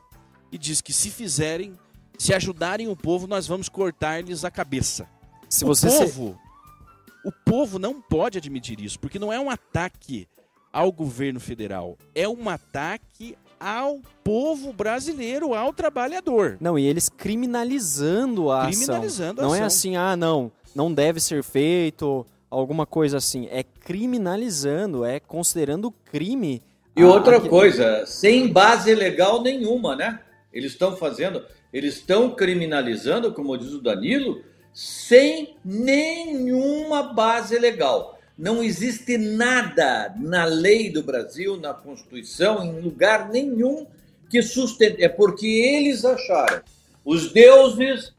e 0.52 0.58
diz 0.58 0.80
que 0.80 0.92
se 0.92 1.10
fizerem, 1.10 1.78
se 2.20 2.34
ajudarem 2.34 2.86
o 2.86 2.94
povo, 2.94 3.26
nós 3.26 3.46
vamos 3.46 3.70
cortar-lhes 3.70 4.44
a 4.44 4.50
cabeça. 4.50 5.08
Se 5.48 5.64
o 5.64 5.68
povo, 5.68 5.74
se... 5.74 7.26
o 7.26 7.32
povo 7.46 7.78
não 7.78 7.98
pode 7.98 8.36
admitir 8.36 8.78
isso, 8.78 9.00
porque 9.00 9.18
não 9.18 9.32
é 9.32 9.40
um 9.40 9.48
ataque 9.48 10.28
ao 10.70 10.92
governo 10.92 11.40
federal, 11.40 11.96
é 12.14 12.28
um 12.28 12.50
ataque 12.50 13.38
ao 13.58 14.00
povo 14.22 14.70
brasileiro, 14.70 15.54
ao 15.54 15.72
trabalhador. 15.72 16.58
Não, 16.60 16.78
e 16.78 16.84
eles 16.84 17.08
criminalizando 17.08 18.52
a 18.52 18.66
criminalizando 18.66 19.40
ação. 19.40 19.46
A 19.46 19.48
não 19.48 19.54
é 19.54 19.60
ação. 19.60 19.64
é 19.64 19.66
assim, 19.66 19.96
ah, 19.96 20.14
não, 20.14 20.52
não 20.74 20.92
deve 20.92 21.20
ser 21.20 21.42
feito, 21.42 22.26
alguma 22.50 22.84
coisa 22.84 23.16
assim. 23.16 23.48
É 23.50 23.62
criminalizando, 23.62 25.06
é 25.06 25.20
considerando 25.20 25.90
crime. 25.90 26.62
E 26.94 27.02
outra 27.02 27.36
aquele... 27.38 27.48
coisa, 27.48 28.04
sem 28.04 28.52
base 28.52 28.94
legal 28.94 29.42
nenhuma, 29.42 29.96
né? 29.96 30.20
Eles 30.52 30.72
estão 30.72 30.94
fazendo, 30.96 31.42
eles 31.72 31.96
estão 31.96 32.34
criminalizando, 32.34 33.32
como 33.32 33.56
diz 33.56 33.72
o 33.72 33.80
Danilo, 33.82 34.42
sem 34.72 35.56
nenhuma 35.64 37.12
base 37.12 37.58
legal. 37.58 38.18
Não 38.36 38.62
existe 38.62 39.18
nada 39.18 40.14
na 40.18 40.44
lei 40.44 40.90
do 40.90 41.02
Brasil, 41.02 41.56
na 41.58 41.74
Constituição, 41.74 42.64
em 42.64 42.80
lugar 42.80 43.28
nenhum 43.28 43.86
que 44.30 44.40
sustente. 44.42 45.02
É 45.02 45.08
porque 45.08 45.46
eles 45.46 46.04
acharam. 46.04 46.62
Os 47.04 47.32
deuses, 47.32 48.14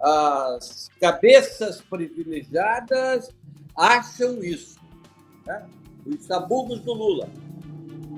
as 0.00 0.90
cabeças 1.00 1.80
privilegiadas 1.80 3.30
acham 3.76 4.42
isso. 4.42 4.78
Né? 5.46 5.64
Os 6.04 6.24
sabugos 6.24 6.80
do 6.80 6.92
Lula. 6.92 7.28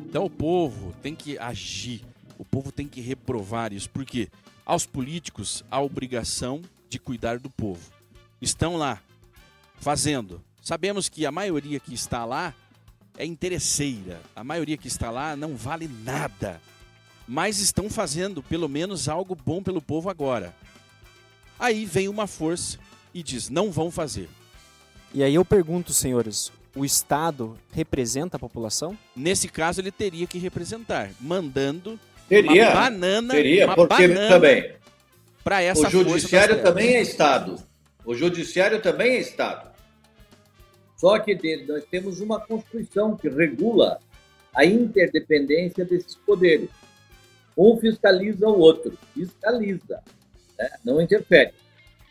Então 0.08 0.24
o 0.24 0.30
povo 0.30 0.94
tem 1.02 1.14
que 1.14 1.38
agir, 1.38 2.02
o 2.38 2.44
povo 2.44 2.70
tem 2.70 2.86
que 2.86 3.00
reprovar 3.00 3.72
isso, 3.72 3.88
porque 3.90 4.28
aos 4.64 4.86
políticos 4.86 5.64
a 5.70 5.80
obrigação 5.80 6.62
de 6.88 6.98
cuidar 6.98 7.38
do 7.38 7.50
povo. 7.50 7.90
Estão 8.40 8.76
lá 8.76 9.00
fazendo 9.80 10.40
Sabemos 10.62 11.08
que 11.08 11.26
a 11.26 11.32
maioria 11.32 11.80
que 11.80 11.92
está 11.92 12.24
lá 12.24 12.54
é 13.18 13.26
interesseira. 13.26 14.20
A 14.34 14.44
maioria 14.44 14.76
que 14.76 14.86
está 14.86 15.10
lá 15.10 15.34
não 15.34 15.56
vale 15.56 15.88
nada. 15.88 16.60
Mas 17.26 17.58
estão 17.58 17.90
fazendo 17.90 18.44
pelo 18.44 18.68
menos 18.68 19.08
algo 19.08 19.34
bom 19.34 19.60
pelo 19.60 19.82
povo 19.82 20.08
agora. 20.08 20.54
Aí 21.58 21.84
vem 21.84 22.08
uma 22.08 22.28
força 22.28 22.78
e 23.12 23.24
diz: 23.24 23.48
não 23.48 23.72
vão 23.72 23.90
fazer. 23.90 24.30
E 25.12 25.22
aí 25.24 25.34
eu 25.34 25.44
pergunto, 25.44 25.92
senhores, 25.92 26.52
o 26.76 26.84
Estado 26.84 27.58
representa 27.72 28.36
a 28.36 28.40
população? 28.40 28.96
Nesse 29.16 29.48
caso, 29.48 29.80
ele 29.80 29.90
teria 29.90 30.28
que 30.28 30.38
representar, 30.38 31.10
mandando 31.20 31.98
teria, 32.40 32.70
uma 32.70 32.74
banana. 32.74 33.34
Teria, 33.34 33.66
uma 33.66 33.74
porque 33.74 34.08
banana 34.08 34.28
também. 34.28 34.72
Para 35.44 35.62
essa 35.62 35.88
O 35.88 35.90
judiciário 35.90 36.62
também 36.62 36.96
é 36.96 37.02
Estado. 37.02 37.56
O 38.04 38.14
judiciário 38.14 38.80
também 38.80 39.16
é 39.16 39.20
Estado. 39.20 39.70
Só 40.96 41.18
que 41.18 41.36
nós 41.66 41.84
temos 41.90 42.20
uma 42.20 42.40
Constituição 42.40 43.16
que 43.16 43.28
regula 43.28 43.98
a 44.54 44.64
interdependência 44.64 45.84
desses 45.84 46.14
poderes. 46.14 46.68
Um 47.56 47.76
fiscaliza 47.76 48.46
o 48.46 48.58
outro, 48.58 48.96
fiscaliza, 49.12 50.00
né? 50.58 50.70
não 50.84 51.00
interfere. 51.00 51.52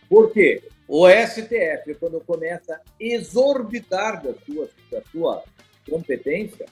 Por 0.09 0.31
quê? 0.31 0.61
O 0.87 1.07
STF, 1.07 1.95
quando 1.99 2.19
começa 2.19 2.75
a 2.75 2.81
exorbitar 2.99 4.21
da 4.21 4.33
sua, 4.45 4.69
da 4.91 5.01
sua 5.09 5.43
competência, 5.89 6.65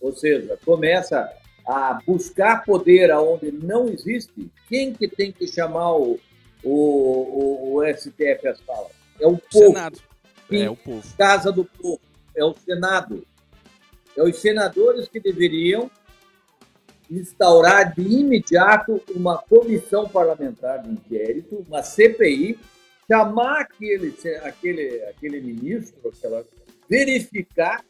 ou 0.00 0.14
seja, 0.14 0.58
começa 0.64 1.30
a 1.66 2.00
buscar 2.06 2.64
poder 2.64 3.10
aonde 3.10 3.50
não 3.50 3.88
existe, 3.88 4.50
quem 4.68 4.92
que 4.92 5.08
tem 5.08 5.32
que 5.32 5.46
chamar 5.48 5.96
o, 5.96 6.20
o, 6.62 6.70
o, 6.70 7.74
o 7.76 7.94
STF 7.94 8.46
às 8.46 8.60
falas? 8.60 8.92
É 9.20 9.26
o 9.26 9.36
povo. 9.36 9.66
Senado. 9.66 9.98
É 10.50 10.70
o 10.70 10.76
povo. 10.76 11.02
Casa 11.16 11.50
do 11.50 11.64
Povo, 11.64 12.00
é 12.34 12.44
o 12.44 12.54
Senado. 12.54 13.26
É 14.16 14.22
os 14.22 14.36
senadores 14.36 15.08
que 15.08 15.20
deveriam 15.20 15.90
instaurar 17.10 17.94
de 17.94 18.02
imediato 18.02 19.00
uma 19.14 19.38
comissão 19.38 20.08
parlamentar 20.08 20.82
de 20.82 20.90
inquérito, 20.90 21.64
uma 21.68 21.82
CPI, 21.82 22.58
chamar 23.08 23.60
aquele, 23.60 24.14
aquele, 24.42 25.02
aquele 25.04 25.40
ministro, 25.40 26.08
aquela, 26.08 26.44
verificar 26.88 27.84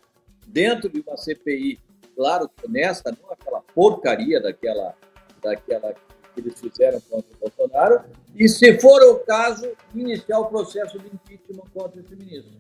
dentro 0.47 0.89
de 0.89 1.01
uma 1.01 1.17
CPI, 1.17 1.79
claro, 2.17 2.51
honesta, 2.65 3.17
não 3.23 3.31
aquela 3.31 3.61
porcaria 3.75 4.41
daquela, 4.41 4.95
daquela 5.43 5.93
que 5.93 6.41
eles 6.41 6.59
fizeram 6.59 7.01
contra 7.03 7.31
o 7.35 7.39
Bolsonaro, 7.39 8.05
e, 8.35 8.49
se 8.49 8.79
for 8.81 9.03
o 9.03 9.19
caso, 9.21 9.71
iniciar 9.95 10.41
o 10.41 10.47
processo 10.47 10.99
de 10.99 11.07
impeachment 11.07 11.65
contra 11.73 12.01
esse 12.01 12.15
ministro. 12.17 12.53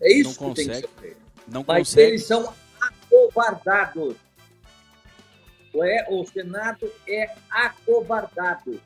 É 0.00 0.12
isso 0.12 0.42
não 0.42 0.54
que 0.54 0.62
consegue, 0.62 0.70
tem 0.70 0.80
que 0.80 0.88
ser 0.88 1.00
feito. 1.00 1.22
Não 1.46 1.64
Mas 1.66 1.88
consegue. 1.88 2.08
eles 2.08 2.24
são 2.24 2.52
acovardados. 2.80 4.16
É, 5.74 6.06
o 6.10 6.24
Senado 6.26 6.90
é 7.08 7.32
acovardado. 7.50 8.80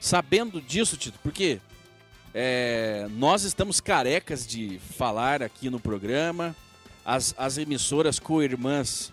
Sabendo 0.00 0.60
disso, 0.60 0.96
Tito, 0.96 1.18
porque 1.22 1.60
é, 2.32 3.06
nós 3.10 3.42
estamos 3.42 3.80
carecas 3.80 4.46
de 4.46 4.78
falar 4.78 5.42
aqui 5.42 5.68
no 5.68 5.80
programa, 5.80 6.54
as, 7.04 7.34
as 7.36 7.58
emissoras 7.58 8.18
co-irmãs 8.18 9.12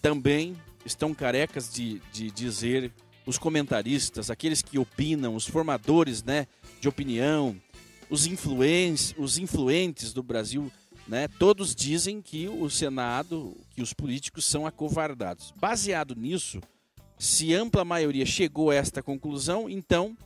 também 0.00 0.56
estão 0.84 1.14
carecas 1.14 1.72
de, 1.72 2.00
de 2.12 2.30
dizer 2.30 2.92
os 3.26 3.38
comentaristas, 3.38 4.30
aqueles 4.30 4.62
que 4.62 4.78
opinam, 4.78 5.34
os 5.34 5.46
formadores 5.46 6.22
né, 6.22 6.46
de 6.80 6.88
opinião, 6.88 7.56
os, 8.10 8.26
influentes, 8.26 9.14
os 9.16 9.38
influentes 9.38 10.12
do 10.12 10.22
Brasil, 10.22 10.70
né, 11.08 11.26
todos 11.38 11.74
dizem 11.74 12.20
que 12.20 12.46
o 12.48 12.68
Senado, 12.68 13.56
que 13.74 13.82
os 13.82 13.92
políticos 13.92 14.44
são 14.44 14.66
acovardados. 14.66 15.52
Baseado 15.56 16.14
nisso, 16.14 16.60
se 17.18 17.54
ampla 17.54 17.84
maioria 17.84 18.26
chegou 18.26 18.70
a 18.70 18.74
esta 18.74 19.02
conclusão, 19.02 19.68
então 19.68 20.16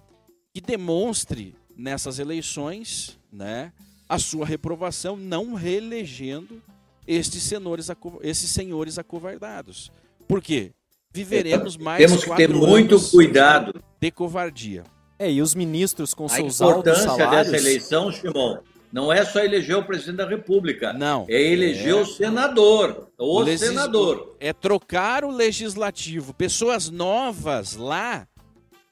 que 0.53 0.61
demonstre 0.61 1.55
nessas 1.77 2.19
eleições 2.19 3.17
né, 3.31 3.73
a 4.09 4.19
sua 4.19 4.45
reprovação, 4.45 5.17
não 5.17 5.55
reelegendo 5.55 6.61
estes 7.09 7.43
senhores, 7.43 7.89
esses 8.23 8.51
senhores 8.51 8.99
acovardados. 8.99 9.91
Por 10.29 10.43
quê? 10.43 10.73
viveremos 11.13 11.77
mais 11.77 12.05
Temos 12.05 12.25
que 12.25 12.35
ter 12.37 12.49
muito 12.49 13.01
cuidado 13.11 13.75
de 14.01 14.11
covardia. 14.11 14.85
É, 15.19 15.31
e 15.31 15.43
os 15.43 15.55
ministros 15.55 16.15
com 16.15 16.27
a 16.27 16.29
seus 16.29 16.63
altos 16.63 16.99
salários... 16.99 17.21
A 17.21 17.25
importância 17.25 17.31
dessa 17.31 17.57
eleição, 17.57 18.13
Simão, 18.13 18.61
não 18.93 19.13
é 19.13 19.25
só 19.25 19.41
eleger 19.41 19.77
o 19.77 19.85
presidente 19.85 20.17
da 20.19 20.29
República. 20.29 20.93
Não. 20.93 21.27
É 21.29 21.43
eleger 21.43 21.91
é... 21.91 21.95
o 21.95 22.07
senador. 22.07 23.09
O, 23.19 23.39
o 23.39 23.41
legis... 23.41 23.67
senador. 23.67 24.37
É 24.39 24.53
trocar 24.53 25.25
o 25.25 25.31
legislativo. 25.31 26.33
Pessoas 26.33 26.89
novas 26.89 27.75
lá, 27.75 28.29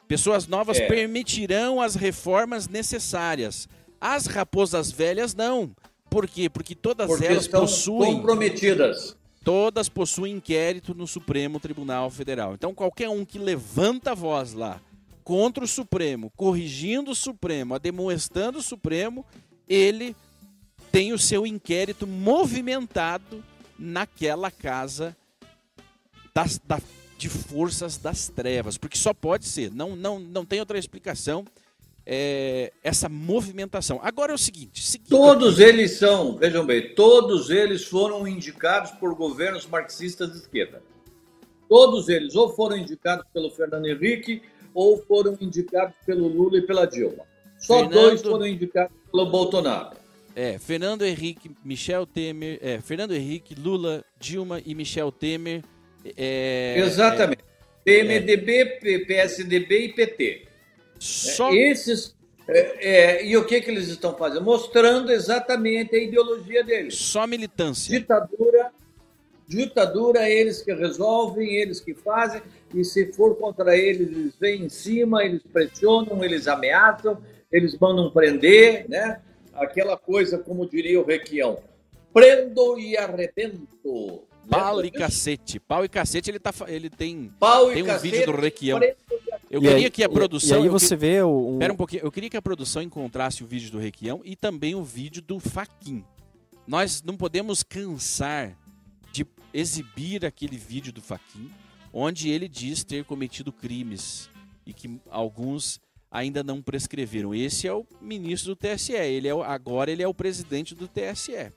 pessoas 0.08 0.48
novas 0.48 0.78
é. 0.78 0.86
permitirão 0.88 1.80
as 1.80 1.94
reformas 1.94 2.66
necessárias. 2.68 3.68
As 4.00 4.26
raposas 4.26 4.90
velhas 4.90 5.32
não. 5.32 5.70
Por 6.08 6.28
quê? 6.28 6.48
Porque 6.48 6.74
todas 6.74 7.06
Porque 7.06 7.26
elas 7.26 7.48
possuem. 7.48 8.14
comprometidas 8.14 9.16
Todas 9.46 9.88
possuem 9.88 10.34
inquérito 10.34 10.92
no 10.92 11.06
Supremo 11.06 11.60
Tribunal 11.60 12.10
Federal. 12.10 12.54
Então, 12.54 12.74
qualquer 12.74 13.08
um 13.08 13.24
que 13.24 13.38
levanta 13.38 14.10
a 14.10 14.14
voz 14.14 14.52
lá 14.52 14.80
contra 15.22 15.62
o 15.62 15.68
Supremo, 15.68 16.32
corrigindo 16.36 17.12
o 17.12 17.14
Supremo, 17.14 17.74
ademoestando 17.74 18.58
o 18.58 18.62
Supremo, 18.62 19.24
ele 19.68 20.16
tem 20.90 21.12
o 21.12 21.18
seu 21.18 21.46
inquérito 21.46 22.08
movimentado 22.08 23.44
naquela 23.78 24.50
casa 24.50 25.16
das, 26.34 26.58
da, 26.58 26.80
de 27.16 27.28
forças 27.28 27.96
das 27.96 28.28
trevas. 28.28 28.76
Porque 28.76 28.98
só 28.98 29.14
pode 29.14 29.46
ser, 29.46 29.70
não, 29.70 29.94
não, 29.94 30.18
não 30.18 30.44
tem 30.44 30.58
outra 30.58 30.76
explicação 30.76 31.44
é, 32.06 32.72
essa 32.84 33.08
movimentação. 33.08 33.98
Agora 34.02 34.32
é 34.32 34.34
o 34.34 34.38
seguinte: 34.38 34.98
todos 35.08 35.58
eles 35.58 35.98
são, 35.98 36.36
vejam 36.36 36.64
bem, 36.64 36.94
todos 36.94 37.50
eles 37.50 37.84
foram 37.84 38.26
indicados 38.28 38.92
por 38.92 39.14
governos 39.14 39.66
marxistas 39.66 40.30
de 40.30 40.38
esquerda. 40.38 40.82
Todos 41.68 42.08
eles 42.08 42.36
ou 42.36 42.54
foram 42.54 42.76
indicados 42.76 43.26
pelo 43.34 43.50
Fernando 43.50 43.86
Henrique 43.86 44.40
ou 44.72 44.98
foram 44.98 45.36
indicados 45.40 45.96
pelo 46.06 46.28
Lula 46.28 46.58
e 46.58 46.62
pela 46.62 46.86
Dilma. 46.86 47.24
Só 47.58 47.80
Fernando... 47.80 47.92
dois 47.92 48.22
foram 48.22 48.46
indicados 48.46 48.94
pelo 49.10 49.26
Bolsonaro. 49.26 49.96
É, 50.34 50.58
Fernando 50.58 51.02
Henrique, 51.02 51.50
Michel 51.64 52.06
Temer, 52.06 52.58
é, 52.60 52.78
Fernando 52.80 53.14
Henrique, 53.14 53.54
Lula, 53.54 54.04
Dilma 54.20 54.60
e 54.64 54.74
Michel 54.74 55.10
Temer. 55.10 55.64
É, 56.16 56.74
Exatamente. 56.78 57.42
É, 57.42 57.46
PMDB, 57.82 59.04
PSDB 59.06 59.86
e 59.86 59.92
PT. 59.94 60.45
Só... 60.98 61.52
Esses. 61.52 62.14
É, 62.48 62.88
é, 62.88 63.26
e 63.26 63.36
o 63.36 63.44
que, 63.44 63.60
que 63.60 63.70
eles 63.70 63.88
estão 63.88 64.16
fazendo? 64.16 64.44
Mostrando 64.44 65.10
exatamente 65.10 65.96
a 65.96 65.98
ideologia 65.98 66.62
deles. 66.62 66.94
Só 66.94 67.26
militância. 67.26 67.98
Ditadura, 67.98 68.70
ditadura, 69.48 70.28
eles 70.28 70.62
que 70.62 70.72
resolvem, 70.72 71.54
eles 71.54 71.80
que 71.80 71.92
fazem, 71.92 72.40
e 72.72 72.84
se 72.84 73.12
for 73.12 73.34
contra 73.36 73.76
eles, 73.76 74.08
eles 74.08 74.34
vêm 74.38 74.64
em 74.64 74.68
cima, 74.68 75.24
eles 75.24 75.42
pressionam, 75.52 76.22
eles 76.22 76.46
ameaçam, 76.46 77.20
eles 77.50 77.76
mandam 77.78 78.10
prender, 78.10 78.88
né? 78.88 79.20
Aquela 79.54 79.96
coisa, 79.96 80.38
como 80.38 80.68
diria 80.68 81.00
o 81.00 81.04
Requião, 81.04 81.58
prendo 82.12 82.78
e 82.78 82.96
arrebento. 82.96 84.22
Pau 84.48 84.84
e 84.84 84.90
cacete. 84.90 85.58
Pau 85.58 85.84
e 85.84 85.88
cacete, 85.88 86.30
ele, 86.30 86.38
tá, 86.38 86.52
ele 86.68 86.88
tem, 86.90 87.32
Pau 87.38 87.72
tem 87.72 87.82
um 87.82 87.86
cacete, 87.86 88.10
vídeo 88.10 88.32
do 88.32 88.40
Requião. 88.40 88.80
Eu 89.50 89.60
e 89.60 89.62
queria 89.62 89.86
aí, 89.86 89.90
que 89.90 90.02
a 90.02 90.08
produção. 90.08 90.60
E 90.60 90.62
aí 90.64 90.68
você 90.68 90.96
vê 90.96 91.22
o. 91.22 91.54
Um... 91.54 91.58
Pera 91.58 91.72
um 91.72 91.76
pouquinho. 91.76 92.02
Eu 92.02 92.10
queria 92.10 92.28
que 92.28 92.36
a 92.36 92.42
produção 92.42 92.82
encontrasse 92.82 93.44
o 93.44 93.46
vídeo 93.46 93.70
do 93.70 93.78
Requião 93.78 94.20
e 94.24 94.34
também 94.34 94.74
o 94.74 94.82
vídeo 94.82 95.22
do 95.22 95.38
Faquin. 95.38 96.04
Nós 96.66 97.02
não 97.02 97.16
podemos 97.16 97.62
cansar 97.62 98.56
de 99.12 99.24
exibir 99.54 100.26
aquele 100.26 100.56
vídeo 100.56 100.92
do 100.92 101.00
Faquin, 101.00 101.50
onde 101.92 102.28
ele 102.28 102.48
diz 102.48 102.82
ter 102.82 103.04
cometido 103.04 103.52
crimes 103.52 104.28
e 104.66 104.72
que 104.72 105.00
alguns 105.08 105.80
ainda 106.10 106.42
não 106.42 106.60
prescreveram. 106.60 107.34
Esse 107.34 107.68
é 107.68 107.72
o 107.72 107.86
ministro 108.00 108.54
do 108.54 108.56
TSE. 108.56 108.92
Ele 108.92 109.28
é 109.28 109.34
o, 109.34 109.42
agora 109.42 109.90
ele 109.90 110.02
é 110.02 110.08
o 110.08 110.14
presidente 110.14 110.74
do 110.74 110.88
TSE. 110.88 111.52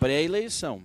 Pré-eleição. 0.00 0.82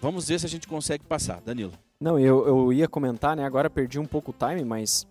Vamos 0.00 0.28
ver 0.28 0.40
se 0.40 0.46
a 0.46 0.48
gente 0.48 0.66
consegue 0.66 1.04
passar, 1.04 1.40
Danilo. 1.42 1.74
Não, 2.00 2.18
eu, 2.18 2.46
eu 2.46 2.72
ia 2.72 2.88
comentar, 2.88 3.36
né? 3.36 3.44
Agora 3.44 3.68
perdi 3.68 3.98
um 3.98 4.06
pouco 4.06 4.30
o 4.30 4.34
time, 4.34 4.64
mas 4.64 5.06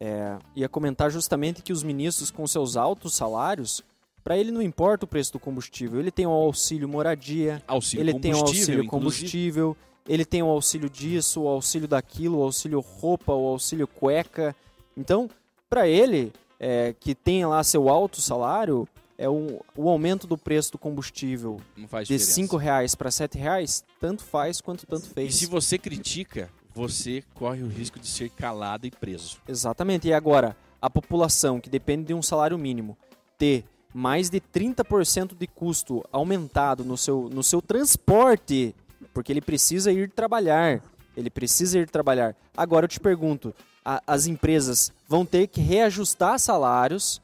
é, 0.00 0.38
ia 0.56 0.68
comentar 0.68 1.10
justamente 1.10 1.62
que 1.62 1.72
os 1.72 1.82
ministros, 1.82 2.30
com 2.30 2.46
seus 2.46 2.76
altos 2.76 3.14
salários, 3.14 3.82
para 4.24 4.38
ele 4.38 4.50
não 4.50 4.62
importa 4.62 5.04
o 5.04 5.08
preço 5.08 5.32
do 5.32 5.38
combustível. 5.38 6.00
Ele 6.00 6.10
tem 6.10 6.26
o 6.26 6.30
auxílio 6.30 6.88
moradia, 6.88 7.62
auxílio 7.66 8.02
ele 8.02 8.18
tem 8.18 8.32
o 8.32 8.38
auxílio 8.38 8.86
combustível, 8.86 9.70
inclusive. 9.70 10.12
ele 10.14 10.24
tem 10.24 10.42
o 10.42 10.46
auxílio 10.46 10.88
disso, 10.88 11.42
o 11.42 11.48
auxílio 11.48 11.86
daquilo, 11.86 12.38
o 12.38 12.42
auxílio 12.42 12.80
roupa, 12.80 13.34
o 13.34 13.46
auxílio 13.46 13.86
cueca. 13.86 14.56
Então, 14.96 15.28
para 15.68 15.86
ele, 15.86 16.32
é, 16.58 16.94
que 16.98 17.14
tem 17.14 17.44
lá 17.44 17.62
seu 17.62 17.88
alto 17.90 18.20
salário, 18.22 18.88
é 19.20 19.28
um, 19.28 19.60
o 19.76 19.90
aumento 19.90 20.26
do 20.26 20.38
preço 20.38 20.72
do 20.72 20.78
combustível 20.78 21.60
de 22.06 22.18
cinco 22.18 22.56
reais 22.56 22.94
para 22.94 23.10
sete 23.10 23.36
reais, 23.36 23.84
tanto 24.00 24.24
faz 24.24 24.62
quanto 24.62 24.86
tanto 24.86 25.10
fez. 25.10 25.34
E 25.34 25.38
se 25.40 25.46
você 25.46 25.76
critica, 25.76 26.48
você 26.74 27.22
corre 27.34 27.62
o 27.62 27.68
risco 27.68 28.00
de 28.00 28.06
ser 28.06 28.30
calado 28.30 28.86
e 28.86 28.90
preso. 28.90 29.36
Exatamente. 29.46 30.08
E 30.08 30.14
agora, 30.14 30.56
a 30.80 30.88
população 30.88 31.60
que 31.60 31.68
depende 31.68 32.04
de 32.04 32.14
um 32.14 32.22
salário 32.22 32.56
mínimo 32.56 32.96
ter 33.36 33.66
mais 33.92 34.30
de 34.30 34.40
30% 34.40 35.36
de 35.36 35.46
custo 35.46 36.02
aumentado 36.10 36.82
no 36.82 36.96
seu, 36.96 37.28
no 37.30 37.42
seu 37.42 37.60
transporte, 37.60 38.74
porque 39.12 39.30
ele 39.30 39.42
precisa 39.42 39.92
ir 39.92 40.10
trabalhar. 40.10 40.82
Ele 41.14 41.28
precisa 41.28 41.78
ir 41.78 41.90
trabalhar. 41.90 42.34
Agora 42.56 42.84
eu 42.84 42.88
te 42.88 42.98
pergunto, 42.98 43.54
a, 43.84 44.02
as 44.06 44.26
empresas 44.26 44.90
vão 45.06 45.26
ter 45.26 45.46
que 45.46 45.60
reajustar 45.60 46.38
salários 46.38 47.20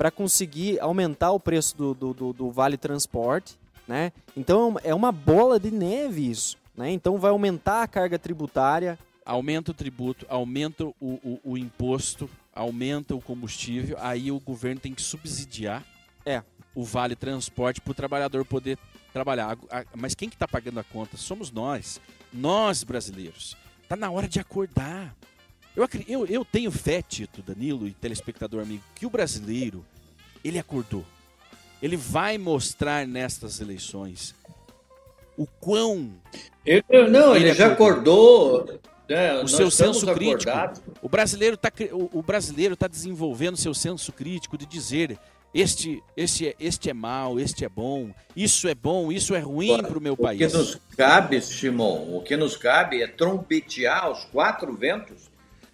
para 0.00 0.10
conseguir 0.10 0.80
aumentar 0.80 1.30
o 1.30 1.38
preço 1.38 1.76
do, 1.76 1.92
do, 1.92 2.14
do, 2.14 2.32
do, 2.32 2.50
vale 2.50 2.78
transporte, 2.78 3.58
né? 3.86 4.10
Então 4.34 4.78
é 4.82 4.94
uma 4.94 5.12
bola 5.12 5.60
de 5.60 5.70
neve 5.70 6.30
isso, 6.30 6.56
né? 6.74 6.90
Então 6.90 7.18
vai 7.18 7.30
aumentar 7.30 7.82
a 7.82 7.86
carga 7.86 8.18
tributária. 8.18 8.98
Aumenta 9.26 9.72
o 9.72 9.74
tributo, 9.74 10.24
aumenta 10.26 10.86
o, 10.86 10.94
o, 11.02 11.40
o 11.44 11.58
imposto, 11.58 12.30
aumenta 12.54 13.14
o 13.14 13.20
combustível, 13.20 13.98
aí 14.00 14.32
o 14.32 14.40
governo 14.40 14.80
tem 14.80 14.94
que 14.94 15.02
subsidiar 15.02 15.84
é. 16.24 16.42
o 16.74 16.82
vale 16.82 17.14
transporte 17.14 17.78
para 17.78 17.90
o 17.90 17.94
trabalhador 17.94 18.42
poder 18.46 18.78
trabalhar. 19.12 19.58
Mas 19.94 20.14
quem 20.14 20.30
que 20.30 20.34
está 20.34 20.48
pagando 20.48 20.80
a 20.80 20.84
conta? 20.84 21.18
Somos 21.18 21.52
nós, 21.52 22.00
nós 22.32 22.82
brasileiros. 22.84 23.54
Tá 23.86 23.96
na 23.96 24.10
hora 24.10 24.26
de 24.26 24.40
acordar. 24.40 25.14
Eu, 25.80 25.88
eu, 26.06 26.26
eu 26.26 26.44
tenho 26.44 26.70
fé, 26.70 27.02
Tito, 27.02 27.42
Danilo 27.42 27.86
e 27.86 27.92
telespectador 27.92 28.62
amigo, 28.62 28.82
que 28.94 29.06
o 29.06 29.10
brasileiro, 29.10 29.84
ele 30.44 30.58
acordou. 30.58 31.04
Ele 31.82 31.96
vai 31.96 32.36
mostrar 32.36 33.06
nestas 33.06 33.60
eleições 33.60 34.34
o 35.36 35.46
quão. 35.46 36.12
Ele, 36.66 36.84
não, 37.08 37.34
ele, 37.34 37.46
ele 37.46 37.54
já 37.54 37.68
acordou. 37.68 38.78
Né? 39.08 39.42
O 39.42 39.48
seu 39.48 39.70
senso 39.70 40.06
crítico. 40.12 40.52
O 41.02 41.08
brasileiro 41.08 41.54
está 41.54 41.72
o, 41.92 42.18
o 42.18 42.22
brasileiro 42.22 42.76
tá 42.76 42.86
desenvolvendo 42.86 43.56
seu 43.56 43.74
senso 43.74 44.12
crítico 44.12 44.58
de 44.58 44.66
dizer 44.66 45.18
este, 45.52 46.02
este, 46.16 46.48
é, 46.48 46.54
este 46.60 46.90
é 46.90 46.92
mal, 46.92 47.40
este 47.40 47.64
é 47.64 47.68
bom, 47.68 48.10
isso 48.36 48.68
é 48.68 48.74
bom, 48.74 49.10
isso 49.10 49.34
é 49.34 49.40
ruim 49.40 49.82
para 49.82 49.98
o 49.98 50.00
meu 50.00 50.16
país. 50.16 50.40
O 50.40 50.50
que 50.50 50.56
nos 50.56 50.78
cabe, 50.96 51.40
Simão, 51.40 52.16
o 52.16 52.22
que 52.22 52.36
nos 52.36 52.56
cabe 52.56 53.02
é 53.02 53.08
trompetear 53.08 54.04
aos 54.04 54.24
quatro 54.26 54.72
ventos 54.74 55.29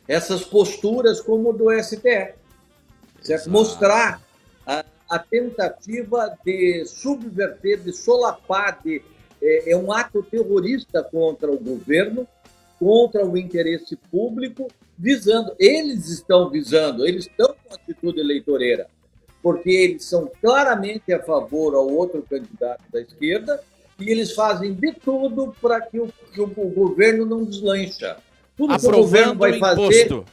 essas 0.09 0.45
posturas 0.45 1.21
como 1.21 1.53
do 1.53 1.71
STF. 1.71 2.35
Mostrar 3.49 4.21
a, 4.67 4.85
a, 5.11 5.19
tentativa 5.19 6.37
de 6.45 6.85
subverter, 6.87 7.81
de 7.81 7.93
solapar, 7.93 8.81
de, 8.85 9.03
é, 9.43 9.73
é 9.73 9.77
um 9.77 9.93
ato 9.93 10.23
terrorista 10.23 11.03
contra 11.03 11.51
o 11.51 11.59
governo, 11.59 12.27
contra 12.79 13.27
o 13.27 13.37
interesse 13.37 13.97
público, 13.97 14.69
visando, 14.97 15.55
eles 15.59 16.09
estão 16.09 16.51
visando, 16.51 17.07
eles 17.07 17.27
estão 17.27 17.55
com 17.65 17.75
atitude 17.75 18.21
eleitoreira, 18.21 18.87
porque 19.43 19.71
eles 19.71 20.05
são 20.05 20.31
claramente 20.41 21.13
a 21.13 21.23
favor 21.23 21.75
ao 21.75 21.89
outro 21.89 22.23
candidato 22.23 22.83
da 22.93 23.01
esquerda 23.01 23.61
e 23.99 24.11
eles 24.11 24.33
fazem 24.33 24.75
de 24.75 24.93
tudo 24.93 25.55
para 25.61 25.81
que 25.81 25.99
que 26.33 26.41
o 26.41 26.47
governo 26.47 27.25
não 27.25 27.45
deslancha. 27.45 28.19
Tudo 28.57 28.73
Aprovando 28.73 28.99
o 28.99 29.03
governo 29.03 29.35
vai 29.35 29.59
fazer. 29.59 29.83
Imposto. 29.83 30.25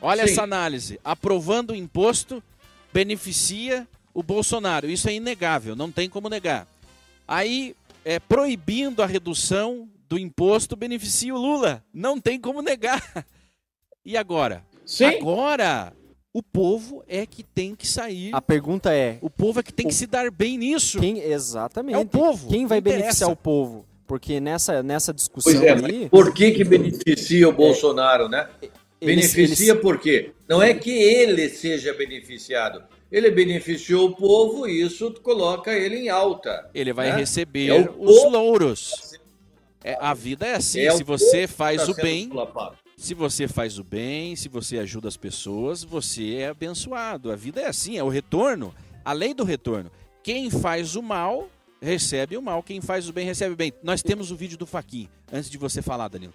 Olha 0.00 0.26
Sim. 0.26 0.32
essa 0.32 0.42
análise. 0.42 1.00
Aprovando 1.02 1.70
o 1.70 1.74
imposto 1.74 2.42
beneficia 2.92 3.88
o 4.12 4.22
Bolsonaro. 4.22 4.88
Isso 4.88 5.08
é 5.08 5.14
inegável, 5.14 5.74
não 5.74 5.90
tem 5.90 6.08
como 6.08 6.28
negar. 6.28 6.66
Aí, 7.26 7.74
é, 8.04 8.20
proibindo 8.20 9.02
a 9.02 9.06
redução 9.06 9.88
do 10.08 10.18
imposto 10.18 10.76
beneficia 10.76 11.34
o 11.34 11.38
Lula. 11.38 11.82
Não 11.92 12.20
tem 12.20 12.38
como 12.38 12.62
negar. 12.62 13.02
E 14.06 14.18
agora? 14.18 14.62
Sim. 14.84 15.06
Agora, 15.06 15.90
o 16.30 16.42
povo 16.42 17.02
é 17.08 17.24
que 17.24 17.42
tem 17.42 17.74
que 17.74 17.86
sair. 17.86 18.34
A 18.34 18.42
pergunta 18.42 18.92
é: 18.92 19.16
o 19.22 19.30
povo 19.30 19.60
é 19.60 19.62
que 19.62 19.72
tem 19.72 19.86
o... 19.86 19.88
que 19.88 19.94
se 19.94 20.06
dar 20.06 20.30
bem 20.30 20.58
nisso. 20.58 21.00
Quem, 21.00 21.20
exatamente. 21.20 21.94
É 21.94 21.98
o 21.98 22.04
povo. 22.04 22.50
Quem 22.50 22.66
vai 22.66 22.82
beneficiar 22.82 23.30
o 23.30 23.36
povo? 23.36 23.86
Porque 24.06 24.40
nessa, 24.40 24.82
nessa 24.82 25.12
discussão 25.12 25.62
é, 25.62 25.72
aí... 25.72 26.08
Por 26.08 26.32
que, 26.34 26.50
que 26.52 26.64
beneficia 26.64 27.48
o 27.48 27.52
é, 27.52 27.54
Bolsonaro, 27.54 28.28
né? 28.28 28.48
Beneficia 29.00 29.72
eles... 29.72 29.82
por 29.82 29.98
quê? 29.98 30.32
Não 30.48 30.62
é 30.62 30.74
que 30.74 30.90
ele 30.90 31.48
seja 31.48 31.92
beneficiado. 31.94 32.84
Ele 33.10 33.30
beneficiou 33.30 34.08
o 34.08 34.16
povo 34.16 34.68
e 34.68 34.82
isso 34.82 35.12
coloca 35.22 35.72
ele 35.72 35.96
em 35.96 36.08
alta. 36.08 36.68
Ele 36.74 36.92
vai 36.92 37.10
né? 37.10 37.16
receber 37.16 37.68
é 37.68 37.90
os 37.98 38.24
louros. 38.24 39.18
É, 39.82 39.96
a 40.00 40.14
vida 40.14 40.46
é 40.46 40.56
assim. 40.56 40.80
É 40.80 40.90
se 40.90 41.04
você 41.04 41.46
faz 41.46 41.84
tá 41.84 41.92
o 41.92 41.94
bem, 41.94 42.30
se 42.96 43.14
você 43.14 43.46
faz 43.46 43.78
o 43.78 43.84
bem, 43.84 44.34
se 44.34 44.48
você 44.48 44.78
ajuda 44.78 45.08
as 45.08 45.16
pessoas, 45.16 45.84
você 45.84 46.36
é 46.36 46.48
abençoado. 46.48 47.30
A 47.30 47.36
vida 47.36 47.60
é 47.60 47.66
assim, 47.66 47.98
é 47.98 48.02
o 48.02 48.08
retorno. 48.08 48.74
Além 49.04 49.34
do 49.34 49.44
retorno, 49.44 49.90
quem 50.22 50.50
faz 50.50 50.96
o 50.96 51.02
mal 51.02 51.48
recebe 51.84 52.36
o 52.36 52.42
mal, 52.42 52.62
quem 52.62 52.80
faz 52.80 53.08
o 53.08 53.12
bem 53.12 53.26
recebe 53.26 53.52
o 53.52 53.56
bem. 53.56 53.72
Nós 53.82 54.02
temos 54.02 54.30
o 54.30 54.36
vídeo 54.36 54.58
do 54.58 54.66
Faquin, 54.66 55.08
antes 55.32 55.50
de 55.50 55.58
você 55.58 55.82
falar, 55.82 56.08
Danilo. 56.08 56.34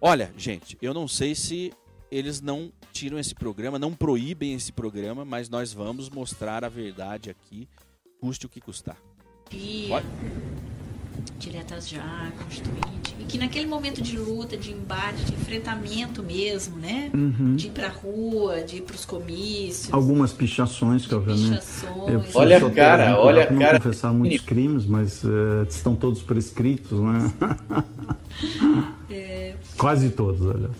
Olha, 0.00 0.32
gente, 0.36 0.76
eu 0.80 0.92
não 0.94 1.06
sei 1.06 1.34
se 1.34 1.72
eles 2.10 2.40
não 2.40 2.72
tiram 2.92 3.18
esse 3.18 3.34
programa, 3.34 3.78
não 3.78 3.92
proíbem 3.92 4.54
esse 4.54 4.72
programa, 4.72 5.24
mas 5.24 5.48
nós 5.48 5.72
vamos 5.72 6.08
mostrar 6.08 6.64
a 6.64 6.68
verdade 6.68 7.30
aqui, 7.30 7.68
custe 8.20 8.46
o 8.46 8.48
que 8.48 8.60
custar. 8.60 8.96
E 9.52 9.88
diretas 11.38 11.88
já, 11.88 12.32
constituinte, 12.42 13.14
e 13.20 13.24
que 13.24 13.38
naquele 13.38 13.66
momento 13.66 14.02
de 14.02 14.18
luta, 14.18 14.56
de 14.56 14.72
embate, 14.72 15.24
de 15.24 15.34
enfrentamento 15.34 16.22
mesmo, 16.22 16.76
né? 16.76 17.10
Uhum. 17.14 17.56
De 17.56 17.66
ir 17.66 17.70
pra 17.70 17.88
rua, 17.88 18.62
de 18.62 18.76
ir 18.76 18.82
pros 18.82 19.04
comícios. 19.04 19.92
Algumas 19.92 20.32
pichações 20.32 21.06
que 21.06 21.14
obviamente. 21.14 21.48
Pichações. 21.50 22.34
Olha 22.34 22.56
a 22.56 22.60
ter 22.60 22.74
cara, 22.74 23.10
algum 23.10 23.26
olha 23.26 23.48
a 23.48 23.50
não 23.50 23.58
cara. 23.58 23.78
confessar 23.78 24.12
muitos 24.12 24.40
crimes, 24.40 24.86
mas 24.86 25.24
eh, 25.24 25.66
estão 25.68 25.94
todos 25.94 26.22
prescritos, 26.22 27.00
né? 27.00 27.32
Quase 29.76 30.10
todos, 30.10 30.40
olha. 30.42 30.70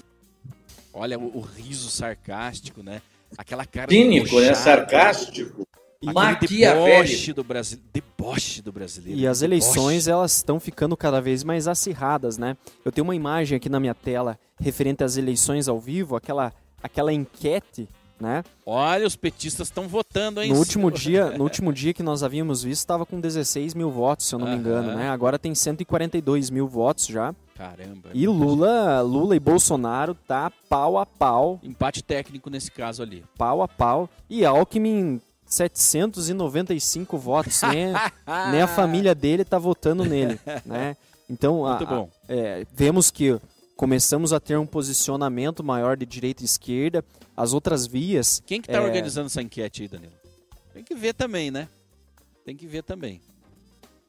Olha 0.93 1.19
o, 1.19 1.39
o 1.39 1.41
riso 1.41 1.91
sarcástico, 1.91 2.83
né? 2.83 3.03
Aquela 3.37 3.67
cara 3.67 3.91
Cínico, 3.91 4.41
né? 4.41 4.55
Sarcástico. 4.55 5.66
Deboche 6.13 7.33
do, 7.33 7.45
Brasi 7.45 7.81
deboche 7.93 8.63
do 8.63 8.73
brasileiro. 8.73 9.19
E 9.19 9.27
as 9.27 9.41
deboche. 9.41 9.45
eleições, 9.63 10.09
elas 10.09 10.37
estão 10.37 10.59
ficando 10.61 10.97
cada 10.97 11.21
vez 11.21 11.43
mais 11.45 11.67
acirradas, 11.69 12.39
né? 12.39 12.57
Eu 12.85 12.93
tenho 12.93 13.05
uma 13.05 13.15
imagem 13.15 13.57
aqui 13.57 13.69
na 13.69 13.81
minha 13.81 13.95
tela 13.95 14.39
referente 14.59 15.05
às 15.05 15.17
eleições 15.17 15.69
ao 15.69 15.79
vivo, 15.79 16.17
aquela, 16.17 16.53
aquela 16.83 17.13
enquete, 17.13 17.89
né? 18.19 18.43
Olha, 18.65 19.07
os 19.07 19.15
petistas 19.15 19.69
estão 19.69 19.87
votando, 19.87 20.43
hein? 20.43 20.51
No 20.51 20.59
último 20.59 20.91
dia, 20.93 21.31
no 21.31 21.45
último 21.45 21.73
dia 21.73 21.93
que 21.93 22.03
nós 22.03 22.23
havíamos 22.23 22.63
visto, 22.63 22.81
estava 22.81 23.05
com 23.05 23.21
16 23.21 23.75
mil 23.75 23.91
votos, 23.91 24.27
se 24.27 24.35
eu 24.35 24.39
não 24.39 24.49
me 24.49 24.57
engano, 24.57 24.95
né? 24.95 25.11
Agora 25.11 25.39
tem 25.39 25.55
142 25.55 26.51
mil 26.51 26.67
votos 26.67 27.07
já. 27.07 27.35
Caramba. 27.55 28.11
E 28.13 28.27
Lula, 28.27 29.01
Lula 29.01 29.35
e 29.35 29.41
Bolsonaro 29.41 30.15
tá 30.15 30.51
pau 30.69 30.99
a 30.99 31.07
pau, 31.07 31.59
Empate 31.63 32.03
técnico 32.03 32.51
nesse 32.51 32.71
caso 32.71 33.03
ali. 33.03 33.25
pau 33.37 33.63
a 33.63 33.69
pau. 33.69 34.11
E 34.29 34.45
Alckmin 34.45 35.21
795 35.47 37.19
votos, 37.19 37.63
né? 37.63 37.93
nem 38.51 38.61
a 38.63 38.67
família 38.69 39.15
dele 39.15 39.45
tá 39.45 39.59
votando 39.59 40.05
nele, 40.05 40.39
né? 40.65 40.97
Então, 41.29 41.65
a- 41.67 41.79
a- 41.79 42.07
é, 42.29 42.67
vemos 42.73 43.11
que 43.11 43.39
começamos 43.77 44.33
a 44.33 44.41
ter 44.41 44.57
um 44.59 44.67
posicionamento 44.67 45.63
maior 45.65 45.97
de 45.97 46.07
direita 46.07 46.43
e 46.43 46.47
esquerda. 46.47 47.05
As 47.37 47.53
outras 47.53 47.87
vias, 47.87 48.43
Quem 48.47 48.61
que 48.61 48.69
tá 48.69 48.79
É. 48.79 48.81
organizando 48.81 49.27
essa 49.27 49.43
enquete 49.43 49.83
aí, 49.83 49.89
Danilo? 49.89 50.13
Tem 50.73 50.83
que 50.85 50.95
ver 50.95 51.15
também, 51.15 51.51
né? 51.51 51.69
Tem 52.45 52.57
que 52.57 52.67
ver 52.67 52.83
também. 52.83 53.21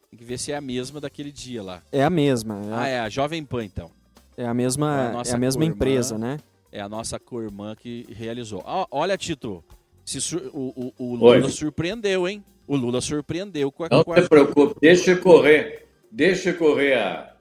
Tem 0.09 0.17
que 0.17 0.23
ver 0.23 0.37
se 0.39 0.51
é 0.51 0.55
a 0.55 0.61
mesma 0.61 1.01
daquele 1.01 1.31
dia 1.31 1.61
lá. 1.61 1.81
é 1.91 2.03
a 2.03 2.09
mesma. 2.09 2.55
É, 2.65 2.73
Ah, 2.73 2.81
a- 2.81 2.87
é 2.87 2.99
a 3.01 3.09
Jovem 3.09 3.43
Pan, 3.43 3.65
então. 3.65 3.91
é 4.37 4.43
a 4.43 4.45
É 4.45 4.49
a 4.49 4.53
mesma, 4.53 5.09
nossa 5.11 5.31
é 5.31 5.35
a 5.35 5.37
mesma 5.37 5.65
empresa, 5.65 6.17
né? 6.17 6.39
É 6.71 6.79
a 6.81 6.87
nossa 6.87 7.19
co-irmã 7.19 7.75
que 7.75 8.05
realizou. 8.13 8.61
Ah, 8.65 8.85
olha, 8.91 9.17
Tito, 9.17 9.63
se 10.07 10.21
sur- 10.21 10.49
o, 10.53 10.73
o- 10.75 10.93
o 10.97 11.15
Lula 11.15 11.45
Oi. 11.45 11.49
surpreendeu, 11.51 12.27
hein? 12.27 12.43
O 12.65 12.75
Lula 12.75 13.01
surpreendeu 13.01 13.71
com 13.71 13.83
a, 13.83 13.89
Não 13.89 14.03
com 14.03 14.13
a- 14.13 14.21
se 14.21 14.29
preocupe, 14.29 14.79
deixa 14.81 15.15
correr. 15.17 15.85
Deixa 16.11 16.53
correr 16.53 16.93
a. 16.93 17.33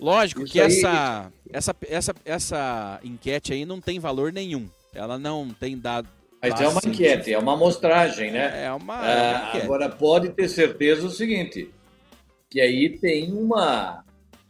Lógico 0.00 0.44
Isso 0.44 0.52
que 0.52 0.60
aí- 0.60 0.66
essa, 0.66 1.32
essa, 1.52 1.76
essa, 1.88 2.14
essa 2.24 3.00
enquete 3.04 3.52
aí 3.52 3.64
não 3.66 3.80
tem 3.80 3.98
valor 3.98 4.32
nenhum. 4.32 4.68
Ela 4.94 5.18
não 5.18 5.50
tem 5.50 5.76
dado. 5.76 6.08
Mas 6.42 6.58
é 6.60 6.68
uma 6.68 6.80
enquete, 6.86 7.32
é 7.34 7.38
uma 7.38 7.52
amostragem, 7.52 8.30
né? 8.30 8.64
É 8.64 8.72
uma, 8.72 8.94
é 9.06 9.30
uma 9.32 9.38
Ah, 9.50 9.56
agora 9.62 9.88
pode 9.90 10.30
ter 10.30 10.48
certeza 10.48 11.06
o 11.06 11.10
seguinte, 11.10 11.68
que 12.48 12.60
aí 12.60 12.96
tem 12.98 13.30
uma, 13.32 14.02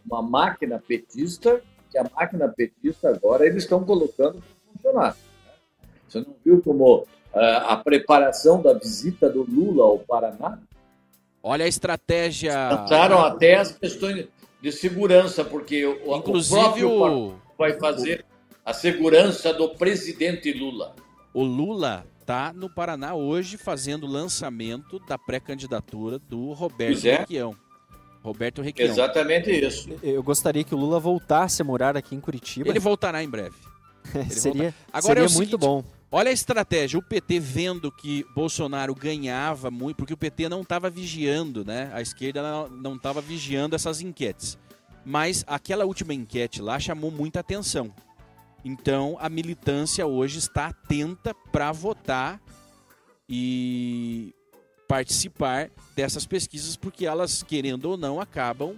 uma 0.09 0.23
máquina 0.23 0.79
petista, 0.79 1.61
que 1.91 1.99
a 1.99 2.05
máquina 2.15 2.47
petista 2.49 3.09
agora 3.09 3.45
eles 3.45 3.65
estão 3.65 3.83
colocando 3.83 4.35
para 4.41 4.73
funcionar. 4.93 5.17
Você 6.11 6.19
não 6.19 6.35
viu 6.45 6.61
como 6.61 7.07
ah, 7.33 7.73
a 7.73 7.77
preparação 7.77 8.61
da 8.61 8.75
visita 8.75 9.31
do 9.31 9.43
Lula 9.49 9.85
ao 9.85 9.99
Paraná? 10.01 10.59
Olha 11.43 11.65
a 11.65 11.69
estratégia. 11.69 12.69
Lançaram 12.71 13.25
até 13.25 13.57
as 13.57 13.73
questões 13.73 14.27
de 14.61 14.73
segurança, 14.73 15.45
porque 15.45 15.87
o, 15.87 16.17
Inclusive, 16.17 16.85
o 16.85 16.99
próprio 16.99 17.13
o, 17.13 17.35
vai 17.57 17.79
fazer 17.79 18.25
a 18.65 18.75
segurança 18.75 19.55
do 19.55 19.71
presidente 19.71 20.53
Lula. 20.53 20.95
o 21.33 21.43
Lula 21.43 22.05
tá 22.27 22.53
no 22.53 22.69
Paraná 22.69 23.15
hoje 23.15 23.57
fazendo 23.57 24.05
o 24.05 24.11
lançamento 24.11 24.99
da 25.01 25.17
pré-candidatura 25.17 26.19
do 26.19 26.53
Roberto 26.53 27.07
é. 27.07 27.19
Requião. 27.19 27.57
Roberto 28.23 28.61
Requião. 28.61 28.89
Exatamente 28.89 29.51
isso. 29.51 29.89
Eu 30.03 30.23
gostaria 30.23 30.63
que 30.63 30.75
o 30.75 30.79
Lula 30.79 31.01
voltasse 31.01 31.63
a 31.63 31.65
morar 31.65 31.97
aqui 31.97 32.15
em 32.15 32.21
Curitiba. 32.21 32.69
Ele 32.69 32.79
voltará 32.79 33.23
em 33.23 33.29
breve. 33.29 33.57
seria 34.31 34.75
Agora 34.93 35.21
seria 35.21 35.23
é 35.23 35.27
o 35.27 35.33
muito 35.33 35.51
seguinte, 35.51 35.57
bom. 35.57 35.85
Olha 36.13 36.31
a 36.31 36.33
estratégia, 36.33 36.99
o 36.99 37.03
PT 37.03 37.39
vendo 37.39 37.93
que 37.93 38.27
Bolsonaro 38.35 38.93
ganhava 38.97 39.71
muito, 39.71 39.99
porque 39.99 40.13
o 40.13 40.17
PT 40.17 40.49
não 40.49 40.63
estava 40.63 40.91
vigiando, 40.91 41.65
né? 41.65 41.89
A 41.95 42.03
esquerda 42.03 42.69
não 42.69 42.97
estava 42.97 43.21
vigiando 43.21 43.77
essas 43.77 44.01
enquetes. 44.01 44.59
Mas 45.05 45.45
aquela 45.47 45.85
última 45.85 46.13
enquete 46.13 46.61
lá 46.61 46.81
chamou 46.81 47.13
muita 47.13 47.39
atenção. 47.39 47.95
Então 48.65 49.17
a 49.21 49.29
militância 49.29 50.05
hoje 50.05 50.39
está 50.39 50.67
atenta 50.67 51.33
para 51.53 51.71
votar 51.71 52.41
e 53.29 54.35
participar 54.89 55.71
dessas 55.95 56.27
pesquisas, 56.27 56.75
porque 56.77 57.07
elas, 57.07 57.45
querendo 57.45 57.85
ou 57.85 57.97
não, 57.97 58.21
acabam 58.21 58.75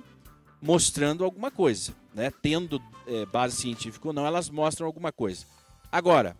mostrando 0.60 1.24
alguma 1.24 1.50
coisa, 1.50 1.94
né? 2.14 2.30
Tendo 2.42 2.78
eh, 3.06 3.24
base 3.24 3.56
científica 3.56 4.08
ou 4.08 4.12
não, 4.12 4.26
elas 4.26 4.50
mostram 4.50 4.86
alguma 4.86 5.10
coisa. 5.10 5.46
Agora, 5.90 6.36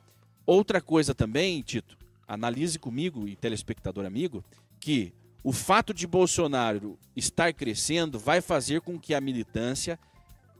outra 0.47 0.81
coisa 0.81 1.15
também, 1.15 1.61
Tito, 1.63 1.97
analise 2.27 2.79
comigo 2.79 3.29
e 3.29 3.37
telespectador 3.37 4.05
amigo, 4.05 4.45
que 4.81 5.13
o 5.45 5.53
fato 5.53 5.93
de 5.93 6.07
Bolsonaro 6.07 6.99
estar 7.17 7.53
crescendo 7.53 8.19
vai 8.19 8.41
fazer 8.41 8.81
com 8.81 8.99
que 8.99 9.15
a 9.15 9.21
militância 9.21 9.99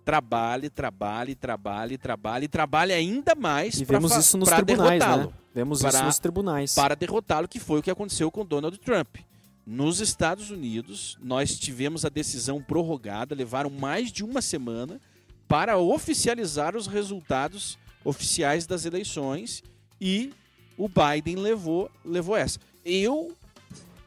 trabalhe, 0.05 0.69
trabalhe, 0.69 1.35
trabalhe, 1.35 1.97
trabalhe, 1.97 2.49
trabalhe 2.49 2.93
ainda 2.93 3.35
mais 3.35 3.81
E 3.81 3.87
para 3.87 3.99
vemos 3.99 4.17
isso 4.17 4.37
nos 4.37 4.49
tribunais, 4.49 4.99
derrotá-lo 4.99 5.27
né? 5.31 5.33
Vemos 5.55 5.79
isso 5.81 5.91
Para- 5.91 6.05
nos 6.07 6.19
tribunais. 6.19 6.75
para 6.75 6.97
derrotá-lo, 6.97 7.47
que 7.47 7.61
foi 7.61 7.79
o 7.79 7.83
que 7.83 7.91
aconteceu 7.91 8.31
com 8.31 8.45
Donald 8.45 8.77
Trump. 8.81 9.17
Nos 9.65 10.01
Estados 10.01 10.51
Unidos, 10.51 11.17
nós 11.23 11.57
tivemos 11.57 12.05
a 12.05 12.09
decisão 12.09 12.61
prorrogada, 12.61 13.35
levaram 13.35 13.71
mais 13.71 14.11
de 14.11 14.25
uma 14.25 14.43
semana 14.43 15.01
para 15.47 15.79
oficializar 15.79 16.75
os 16.77 16.89
resultados 16.89 17.79
oficiais 18.05 18.67
das 18.67 18.85
eleições 18.85 19.63
e 20.03 20.33
o 20.77 20.89
Biden 20.89 21.37
levou, 21.37 21.89
levou 22.05 22.37
essa. 22.37 22.59
Eu 22.85 23.37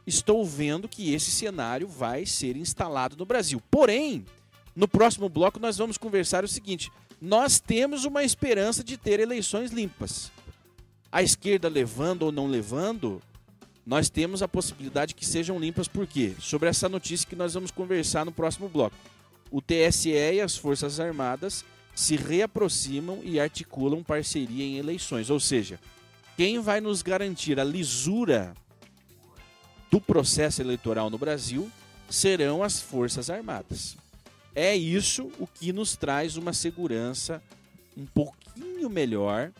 estou 0.06 0.44
vendo 0.44 0.86
que 0.86 1.14
esse 1.14 1.30
cenário 1.30 1.88
vai 1.88 2.26
ser 2.26 2.56
instalado 2.56 3.16
no 3.16 3.24
Brasil. 3.24 3.62
Porém, 3.70 4.24
no 4.74 4.86
próximo 4.86 5.28
bloco 5.28 5.58
nós 5.58 5.78
vamos 5.78 5.96
conversar 5.96 6.44
o 6.44 6.48
seguinte: 6.48 6.92
nós 7.20 7.58
temos 7.58 8.04
uma 8.04 8.22
esperança 8.22 8.84
de 8.84 8.96
ter 8.96 9.18
eleições 9.18 9.72
limpas 9.72 10.30
a 11.16 11.22
esquerda 11.22 11.66
levando 11.66 12.24
ou 12.24 12.32
não 12.32 12.46
levando, 12.46 13.22
nós 13.86 14.10
temos 14.10 14.42
a 14.42 14.48
possibilidade 14.48 15.14
que 15.14 15.24
sejam 15.24 15.58
limpas, 15.58 15.88
por 15.88 16.06
quê? 16.06 16.34
Sobre 16.38 16.68
essa 16.68 16.90
notícia 16.90 17.26
que 17.26 17.34
nós 17.34 17.54
vamos 17.54 17.70
conversar 17.70 18.24
no 18.26 18.32
próximo 18.32 18.68
bloco. 18.68 18.94
O 19.50 19.62
TSE 19.62 20.10
e 20.10 20.40
as 20.42 20.58
Forças 20.58 21.00
Armadas 21.00 21.64
se 21.96 22.14
reaproximam 22.14 23.20
e 23.24 23.40
articulam 23.40 24.04
parceria 24.04 24.62
em 24.62 24.76
eleições. 24.76 25.30
Ou 25.30 25.40
seja, 25.40 25.80
quem 26.36 26.60
vai 26.60 26.78
nos 26.78 27.00
garantir 27.00 27.58
a 27.58 27.64
lisura 27.64 28.54
do 29.90 29.98
processo 29.98 30.60
eleitoral 30.60 31.08
no 31.08 31.16
Brasil 31.16 31.70
serão 32.10 32.62
as 32.62 32.80
Forças 32.80 33.30
Armadas. 33.30 33.96
É 34.54 34.76
isso 34.76 35.32
o 35.38 35.46
que 35.46 35.72
nos 35.72 35.96
traz 35.96 36.36
uma 36.36 36.52
segurança 36.52 37.42
um 37.96 38.04
pouquinho 38.04 38.90
melhor 38.90 39.50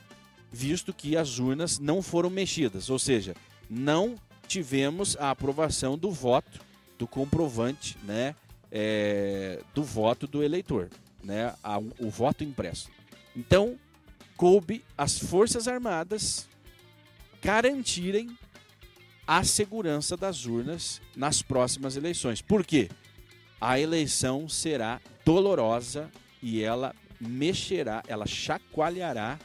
visto 0.52 0.92
que 0.92 1.16
as 1.16 1.38
urnas 1.38 1.78
não 1.78 2.02
foram 2.02 2.30
mexidas, 2.30 2.88
ou 2.88 2.98
seja, 2.98 3.34
não 3.68 4.14
tivemos 4.46 5.16
a 5.18 5.30
aprovação 5.30 5.98
do 5.98 6.10
voto, 6.10 6.60
do 6.98 7.06
comprovante, 7.06 7.98
né, 8.04 8.34
é, 8.70 9.60
do 9.74 9.82
voto 9.82 10.26
do 10.26 10.42
eleitor, 10.42 10.88
né, 11.26 11.52
a- 11.62 11.78
o 11.78 12.08
voto 12.08 12.44
impresso. 12.44 12.88
Então, 13.34 13.76
coube 14.36 14.84
às 14.96 15.18
Forças 15.18 15.66
Armadas 15.66 16.48
garantirem 17.42 18.36
a 19.26 19.42
segurança 19.42 20.16
das 20.16 20.46
urnas 20.46 21.00
nas 21.16 21.42
próximas 21.42 21.96
eleições. 21.96 22.40
Por 22.40 22.64
quê? 22.64 22.88
A 23.60 23.78
eleição 23.80 24.48
será 24.48 25.00
dolorosa 25.24 26.10
e 26.40 26.62
ela 26.62 26.94
mexerá, 27.20 28.02
ela 28.06 28.26
chacoalhará 28.26 29.38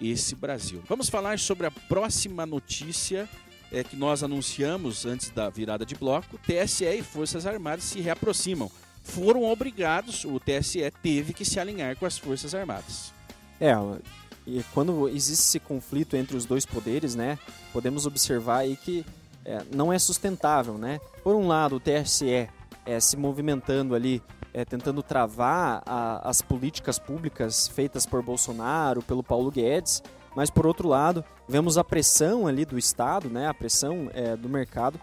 esse 0.00 0.34
Brasil. 0.34 0.82
Vamos 0.88 1.08
falar 1.08 1.38
sobre 1.38 1.66
a 1.66 1.70
próxima 1.70 2.44
notícia 2.46 3.28
é, 3.70 3.84
que 3.84 3.94
nós 3.96 4.22
anunciamos 4.22 5.04
antes 5.04 5.28
da 5.30 5.50
virada 5.50 5.84
de 5.84 5.94
bloco, 5.94 6.38
TSE 6.38 6.84
e 6.86 7.02
Forças 7.02 7.44
Armadas 7.46 7.84
se 7.84 8.00
reaproximam. 8.00 8.70
Foram 9.02 9.44
obrigados, 9.44 10.24
o 10.24 10.38
TSE 10.38 10.90
teve 11.02 11.32
que 11.32 11.44
se 11.44 11.58
alinhar 11.58 11.96
com 11.96 12.06
as 12.06 12.18
Forças 12.18 12.54
Armadas. 12.54 13.12
É, 13.60 13.72
e 14.46 14.64
quando 14.72 15.08
existe 15.08 15.42
esse 15.42 15.60
conflito 15.60 16.16
entre 16.16 16.36
os 16.36 16.44
dois 16.44 16.64
poderes, 16.64 17.14
né, 17.14 17.38
podemos 17.72 18.06
observar 18.06 18.58
aí 18.58 18.76
que 18.76 19.04
é, 19.44 19.62
não 19.74 19.92
é 19.92 19.98
sustentável, 19.98 20.74
né? 20.76 21.00
Por 21.22 21.34
um 21.34 21.46
lado, 21.46 21.76
o 21.76 21.80
TSE 21.80 22.48
é, 22.84 23.00
se 23.00 23.16
movimentando 23.16 23.94
ali, 23.94 24.22
é, 24.52 24.64
tentando 24.64 25.02
travar 25.02 25.82
a, 25.86 26.28
as 26.28 26.42
políticas 26.42 26.98
públicas 26.98 27.68
feitas 27.68 28.06
por 28.06 28.22
Bolsonaro, 28.22 29.02
pelo 29.02 29.22
Paulo 29.22 29.50
Guedes, 29.50 30.02
mas 30.34 30.50
por 30.50 30.66
outro 30.66 30.88
lado, 30.88 31.24
vemos 31.48 31.76
a 31.76 31.84
pressão 31.84 32.46
ali 32.46 32.64
do 32.64 32.78
Estado, 32.78 33.28
né, 33.28 33.48
a 33.48 33.54
pressão 33.54 34.10
é, 34.14 34.36
do 34.36 34.48
mercado, 34.48 35.00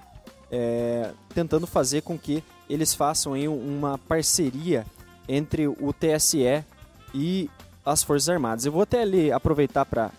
é, 0.51 1.11
tentando 1.33 1.67
fazer 1.67 2.01
com 2.01 2.17
que 2.17 2.43
eles 2.69 2.93
façam 2.93 3.33
aí 3.33 3.47
uma 3.47 3.97
parceria 3.97 4.85
entre 5.27 5.67
o 5.67 5.93
TSE 5.93 6.63
e 7.13 7.49
as 7.85 8.03
Forças 8.03 8.29
Armadas. 8.29 8.65
Eu 8.65 8.71
vou 8.71 8.81
até 8.81 9.01
ali 9.01 9.31
aproveitar 9.31 9.85
para 9.85 10.11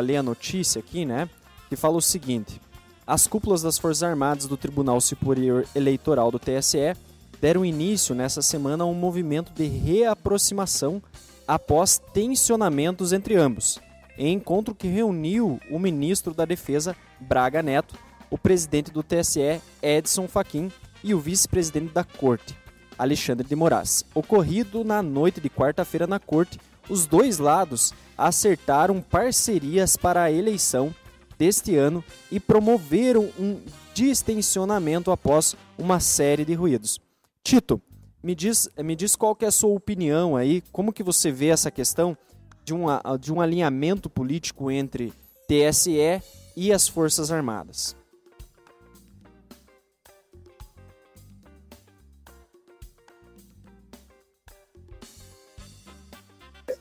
ler 0.00 0.16
a 0.16 0.22
notícia 0.22 0.78
aqui, 0.78 1.04
né, 1.04 1.28
que 1.68 1.76
fala 1.76 1.96
o 1.96 2.02
seguinte: 2.02 2.60
as 3.06 3.26
cúpulas 3.26 3.62
das 3.62 3.78
Forças 3.78 4.02
Armadas 4.02 4.46
do 4.46 4.56
Tribunal 4.56 5.00
Superior 5.00 5.66
Eleitoral 5.74 6.30
do 6.30 6.38
TSE 6.38 6.94
deram 7.40 7.64
início 7.64 8.14
nessa 8.14 8.40
semana 8.40 8.84
a 8.84 8.86
um 8.86 8.94
movimento 8.94 9.52
de 9.52 9.66
reaproximação 9.66 11.02
após 11.46 12.00
tensionamentos 12.12 13.12
entre 13.12 13.36
ambos, 13.36 13.78
em 14.16 14.32
encontro 14.32 14.74
que 14.74 14.88
reuniu 14.88 15.60
o 15.70 15.78
ministro 15.78 16.32
da 16.32 16.46
Defesa, 16.46 16.96
Braga 17.20 17.62
Neto, 17.62 17.94
o 18.34 18.38
presidente 18.38 18.90
do 18.90 19.00
TSE, 19.00 19.60
Edson 19.80 20.26
Fachin, 20.26 20.68
e 21.04 21.14
o 21.14 21.20
vice-presidente 21.20 21.92
da 21.92 22.02
Corte, 22.02 22.58
Alexandre 22.98 23.46
de 23.46 23.54
Moraes. 23.54 24.04
Ocorrido 24.12 24.82
na 24.82 25.00
noite 25.04 25.40
de 25.40 25.48
quarta-feira 25.48 26.04
na 26.04 26.18
Corte, 26.18 26.58
os 26.90 27.06
dois 27.06 27.38
lados 27.38 27.94
acertaram 28.18 29.00
parcerias 29.00 29.96
para 29.96 30.24
a 30.24 30.32
eleição 30.32 30.92
deste 31.38 31.76
ano 31.76 32.02
e 32.28 32.40
promoveram 32.40 33.30
um 33.38 33.60
distensionamento 33.94 35.12
após 35.12 35.54
uma 35.78 36.00
série 36.00 36.44
de 36.44 36.54
ruídos. 36.54 36.98
Tito, 37.44 37.80
me 38.20 38.34
diz, 38.34 38.68
me 38.78 38.96
diz 38.96 39.14
qual 39.14 39.36
que 39.36 39.44
é 39.44 39.48
a 39.48 39.52
sua 39.52 39.72
opinião 39.72 40.34
aí, 40.34 40.60
como 40.72 40.92
que 40.92 41.04
você 41.04 41.30
vê 41.30 41.50
essa 41.50 41.70
questão 41.70 42.18
de, 42.64 42.74
uma, 42.74 43.00
de 43.20 43.32
um 43.32 43.40
alinhamento 43.40 44.10
político 44.10 44.72
entre 44.72 45.12
TSE 45.46 46.20
e 46.56 46.72
as 46.72 46.88
Forças 46.88 47.30
Armadas? 47.30 47.94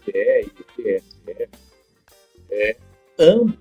TSE 0.05 0.51
e 0.77 0.99
TSE, 0.99 1.49
é, 2.51 2.77
ambos 3.19 3.55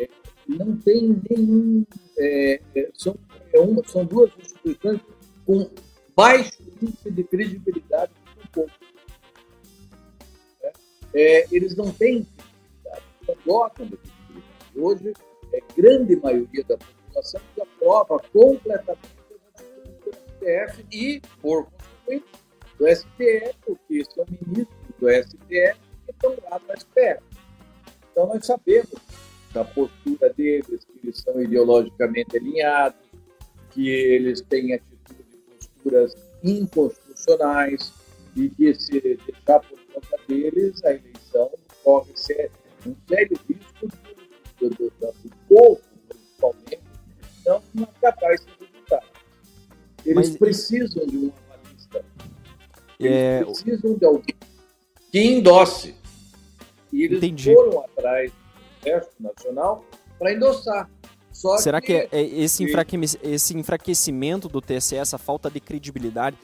é, 0.00 0.08
não 0.48 0.76
tem 0.78 1.20
nenhum. 1.28 1.84
É, 2.18 2.60
é, 2.74 2.90
são, 2.94 3.16
é 3.52 3.60
uma, 3.60 3.86
são 3.86 4.04
duas 4.04 4.30
instituições 4.38 5.00
com 5.46 5.70
baixo 6.16 6.62
índice 6.80 7.10
de 7.10 7.24
credibilidade 7.24 8.12
do 8.42 8.48
povo. 8.50 8.70
É, 11.14 11.46
eles 11.54 11.76
não 11.76 11.92
têm 11.92 12.24
credibilidade, 12.24 13.04
não 13.46 13.86
de 13.86 13.96
credibilidade. 13.96 14.12
Hoje, 14.74 15.12
é 15.52 15.60
grande 15.76 16.16
maioria 16.16 16.64
da 16.64 16.78
população 16.78 17.40
que 17.54 17.60
aprova 17.60 18.18
completamente 18.32 19.00
atitudes 19.54 20.00
do 20.04 20.12
STF 20.12 20.86
e, 20.90 21.20
por 21.40 21.66
consequência, 21.66 22.42
do 22.78 22.88
STF, 22.88 23.54
porque 23.66 24.04
são 24.06 24.21
do 25.02 25.10
STF 25.10 25.80
que 26.06 26.10
estão 26.10 26.36
lá 26.48 26.60
no 26.60 26.80
STF. 26.80 27.20
Então, 28.12 28.26
nós 28.28 28.46
sabemos 28.46 28.92
da 29.52 29.64
postura 29.64 30.32
deles, 30.32 30.84
que 30.84 31.00
eles 31.02 31.18
são 31.18 31.42
ideologicamente 31.42 32.36
alinhados, 32.36 32.98
que 33.70 33.88
eles 33.88 34.40
têm 34.42 34.74
atitude 34.74 35.26
e 35.32 35.54
posturas 35.58 36.14
inconstitucionais 36.44 37.92
e 38.36 38.48
que 38.48 38.74
se 38.74 39.00
deixar 39.00 39.60
por 39.60 39.78
conta 39.92 40.16
deles, 40.28 40.82
a 40.84 40.92
eleição 40.92 41.50
corre 41.82 42.12
ser 42.14 42.50
um 42.86 42.94
sério 43.08 43.36
risco 43.48 43.88
do, 44.60 44.70
do, 44.70 44.92
do, 45.00 45.36
povo, 45.48 45.80
principalmente, 46.08 46.80
não 47.44 47.62
acatar 47.82 48.30
esse 48.32 48.46
resultado. 48.58 49.06
Eles 50.06 50.28
Mas... 50.30 50.36
precisam 50.36 51.06
de 51.06 51.16
um 51.18 51.32
analista. 51.50 52.04
Eles 52.98 53.12
é... 53.12 53.44
precisam 53.44 53.94
de 53.94 54.04
alguém 54.04 54.31
que 55.12 55.22
endosse. 55.22 55.94
E 56.90 57.04
eles 57.04 57.18
Entendi. 57.18 57.54
foram 57.54 57.80
atrás 57.80 58.32
do 58.32 58.88
Exército 58.88 59.14
Nacional 59.22 59.84
para 60.18 60.32
endossar. 60.32 60.90
Só 61.30 61.56
Será 61.58 61.80
que, 61.80 62.06
que 62.06 62.16
é 62.16 62.20
esse, 62.22 62.64
enfraque... 62.64 62.98
esse 63.22 63.56
enfraquecimento 63.56 64.48
do 64.48 64.60
TSE, 64.60 64.96
essa 64.96 65.18
falta 65.18 65.50
de 65.50 65.60
credibilidade, 65.60 66.36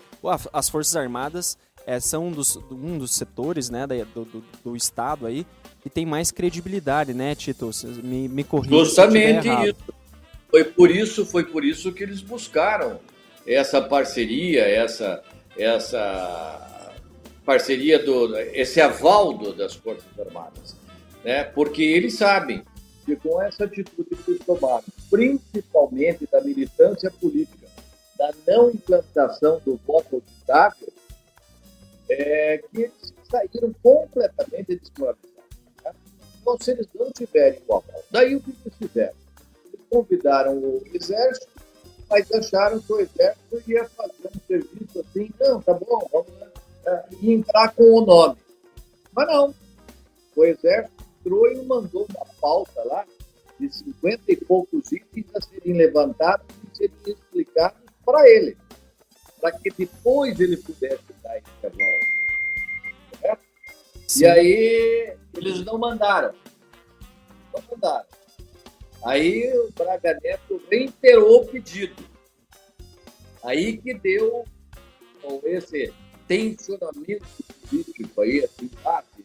as 0.53 0.69
Forças 0.69 0.97
Armadas 0.97 1.59
é, 1.87 1.99
são 2.01 2.27
um 2.27 2.33
dos, 2.33 2.57
um 2.71 2.99
dos 2.99 3.13
setores 3.13 3.71
né, 3.71 3.87
do, 3.87 4.25
do, 4.25 4.45
do, 4.65 4.77
Estado 4.77 5.27
aí 5.27 5.47
que 5.83 5.89
tem 5.89 6.05
mais 6.05 6.31
credibilidade, 6.31 7.15
né, 7.15 7.35
Tito? 7.35 7.71
Me, 8.03 8.29
me 8.29 8.45
corrija 8.45 8.85
Justamente 8.85 9.49
isso. 9.49 9.95
Foi 10.51 10.65
por 10.65 10.91
isso, 10.91 11.25
foi 11.25 11.45
por 11.45 11.65
isso 11.65 11.93
que 11.93 12.03
eles 12.03 12.21
buscaram 12.21 12.99
essa 13.47 13.81
parceria, 13.81 14.63
essa, 14.63 15.23
essa 15.57 16.78
parceria 17.49 17.99
do 17.99 18.39
esse 18.53 18.79
aval 18.79 19.33
do, 19.33 19.55
das 19.55 19.75
Forças 19.75 20.05
Armadas, 20.19 20.77
né? 21.25 21.45
Porque 21.45 21.83
eles 21.83 22.13
sabem 22.13 22.63
que 23.07 23.17
com 23.17 23.41
essa 23.41 23.65
atitude 23.65 24.17
que 24.17 24.33
eles 24.33 24.45
tomaram, 24.45 24.85
principalmente 25.11 26.29
da 26.31 26.43
militância 26.43 27.11
política, 27.11 27.67
da 28.19 28.35
não 28.47 28.69
implantação 28.69 29.63
do 29.65 29.81
voto 29.87 30.17
auditável, 30.17 30.93
é, 32.11 32.59
que 32.71 32.83
eles 32.83 33.15
saíram 33.31 33.75
completamente 33.83 34.77
desmoralizados. 34.77 35.57
Né? 35.83 35.93
Então, 36.43 36.59
se 36.61 36.73
eles 36.73 36.87
não 36.95 37.11
tiverem 37.13 37.63
o 37.67 37.77
aval, 37.77 38.05
daí 38.11 38.37
o 38.37 38.43
que 38.43 38.51
eles 38.51 38.77
fizeram? 38.77 39.15
Eles 39.65 39.87
convidaram 39.89 40.59
o 40.59 40.83
exército, 40.93 41.49
mas 42.11 42.31
acharam 42.31 42.79
que 42.79 42.93
o 42.93 43.01
exército 43.01 43.63
ia 43.67 43.89
fazer 43.89 44.29
um 44.37 44.47
serviço 44.47 45.01
assim, 45.01 45.31
não, 45.41 45.63
tá 45.63 45.73
bom, 45.73 46.07
vamos 46.13 46.39
lá, 46.39 46.49
e 47.21 47.33
entrar 47.33 47.73
com 47.75 47.85
o 47.85 48.05
nome. 48.05 48.37
Mas 49.13 49.27
não, 49.27 49.55
o 50.37 50.45
exército 50.45 51.05
entrou 51.21 51.51
e 51.51 51.65
mandou 51.65 52.07
uma 52.09 52.27
pauta 52.41 52.83
lá 52.85 53.05
de 53.59 53.73
50 53.73 54.23
e 54.29 54.37
poucos 54.37 54.93
itens 54.93 55.27
a 55.35 55.41
serem 55.41 55.75
levantados 55.75 56.47
e 56.65 56.77
serem 56.77 56.95
explicados 57.07 57.79
para 58.05 58.29
ele, 58.29 58.57
para 59.41 59.53
que 59.53 59.71
depois 59.71 60.39
ele 60.39 60.57
pudesse 60.57 61.13
dar 61.23 61.37
esse 61.37 61.67
aval. 61.67 62.01
Certo? 63.21 63.43
E 64.17 64.27
aí 64.27 65.17
eles 65.37 65.65
não 65.65 65.79
mandaram. 65.79 66.33
Não 67.53 67.63
mandaram. 67.71 68.07
Aí 69.05 69.53
o 69.57 69.73
Braga 69.73 70.19
Neto 70.23 70.63
reiterou 70.71 71.43
o 71.43 71.47
pedido. 71.47 72.03
Aí 73.43 73.77
que 73.77 73.95
deu 73.95 74.45
com 75.23 75.41
esse 75.45 75.93
tensionamento 76.29 77.27
político 77.69 78.21
aí, 78.21 78.45
assim, 78.45 78.71
fácil. 78.83 79.25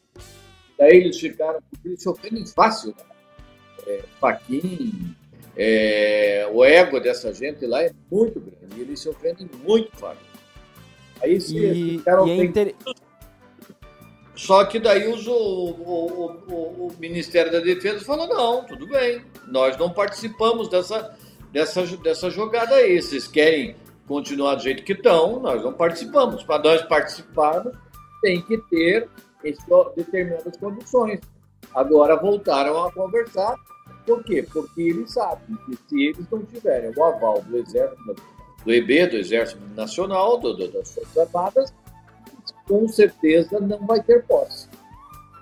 Daí 0.80 0.98
eles 0.98 1.20
ficaram, 1.20 1.60
eles 1.84 2.02
se 2.02 2.10
ofendem 2.10 2.46
fácil, 2.48 2.96
né? 2.98 3.04
É, 3.86 4.04
Paquim, 4.20 5.14
é, 5.56 6.50
o 6.52 6.64
ego 6.64 7.00
dessa 7.00 7.34
gente 7.34 7.66
lá 7.66 7.84
é 7.84 7.92
muito 8.10 8.40
grande, 8.40 8.82
eles 8.82 9.02
se 9.02 9.10
ofendem 9.10 9.50
muito 9.64 9.96
fácil. 9.98 10.26
Aí 11.22 11.40
se 11.40 11.58
e, 11.58 11.98
ficaram 11.98 12.28
e 12.28 12.32
é 12.32 12.44
inter... 12.44 12.76
Só 14.36 14.66
que 14.66 14.80
daí 14.80 15.08
os, 15.08 15.28
o, 15.28 15.32
o, 15.32 16.32
o, 16.48 16.88
o, 16.88 16.96
Ministério 17.00 17.52
da 17.52 17.60
Defesa 17.60 18.04
falou, 18.04 18.28
não, 18.28 18.66
tudo 18.66 18.88
bem, 18.88 19.24
nós 19.48 19.78
não 19.78 19.94
participamos 19.94 20.68
dessa, 20.68 21.16
dessa, 21.52 21.86
dessa 21.98 22.32
jogada 22.32 22.76
aí. 22.76 23.00
Vocês 23.00 23.28
querem 23.28 23.76
continuar 24.08 24.56
do 24.56 24.64
jeito 24.64 24.84
que 24.84 24.94
estão, 24.94 25.40
nós 25.40 25.64
não 25.64 25.74
participamos. 25.74 26.44
Para 26.44 26.64
nós 26.64 26.82
participarmos, 26.84 27.76
tem 28.22 28.42
que 28.42 28.58
ter 28.70 29.10
determinadas 29.96 30.56
condições. 30.58 31.20
Agora 31.74 32.16
voltaram 32.16 32.84
a 32.84 32.92
conversar, 32.92 33.56
por 34.06 34.24
quê? 34.24 34.46
Porque 34.52 34.82
eles 34.82 35.12
sabem 35.12 35.58
que 35.66 35.76
se 35.88 36.04
eles 36.04 36.26
não 36.30 36.44
tiverem 36.44 36.92
o 36.96 37.04
aval 37.04 37.42
do 37.42 37.58
Exército, 37.58 38.16
do 38.66 38.74
EB, 38.74 39.08
do 39.08 39.18
Exército 39.18 39.62
Nacional, 39.76 40.38
do, 40.38 40.54
do, 40.54 40.72
das 40.72 40.94
Forças 40.94 41.18
Armadas, 41.18 41.74
com 42.68 42.88
certeza 42.88 43.60
não 43.60 43.86
vai 43.86 44.02
ter 44.02 44.24
posse. 44.24 44.68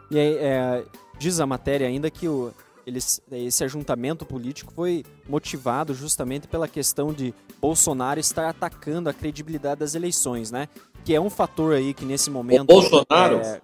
E 0.09 0.19
aí, 0.19 0.37
é, 0.37 0.83
diz 1.17 1.39
a 1.39 1.45
matéria 1.45 1.87
ainda 1.87 2.09
que 2.09 2.27
o, 2.27 2.53
eles, 2.85 3.21
esse 3.31 3.63
ajuntamento 3.63 4.25
político 4.25 4.73
foi 4.73 5.03
motivado 5.27 5.93
justamente 5.93 6.47
pela 6.47 6.67
questão 6.67 7.13
de 7.13 7.33
Bolsonaro 7.59 8.19
estar 8.19 8.49
atacando 8.49 9.09
a 9.09 9.13
credibilidade 9.13 9.79
das 9.79 9.95
eleições, 9.95 10.51
né? 10.51 10.67
Que 11.03 11.13
é 11.13 11.21
um 11.21 11.29
fator 11.29 11.73
aí 11.73 11.93
que 11.93 12.05
nesse 12.05 12.29
momento. 12.29 12.61
O 12.61 12.65
Bolsonaro? 12.65 13.37
É, 13.37 13.61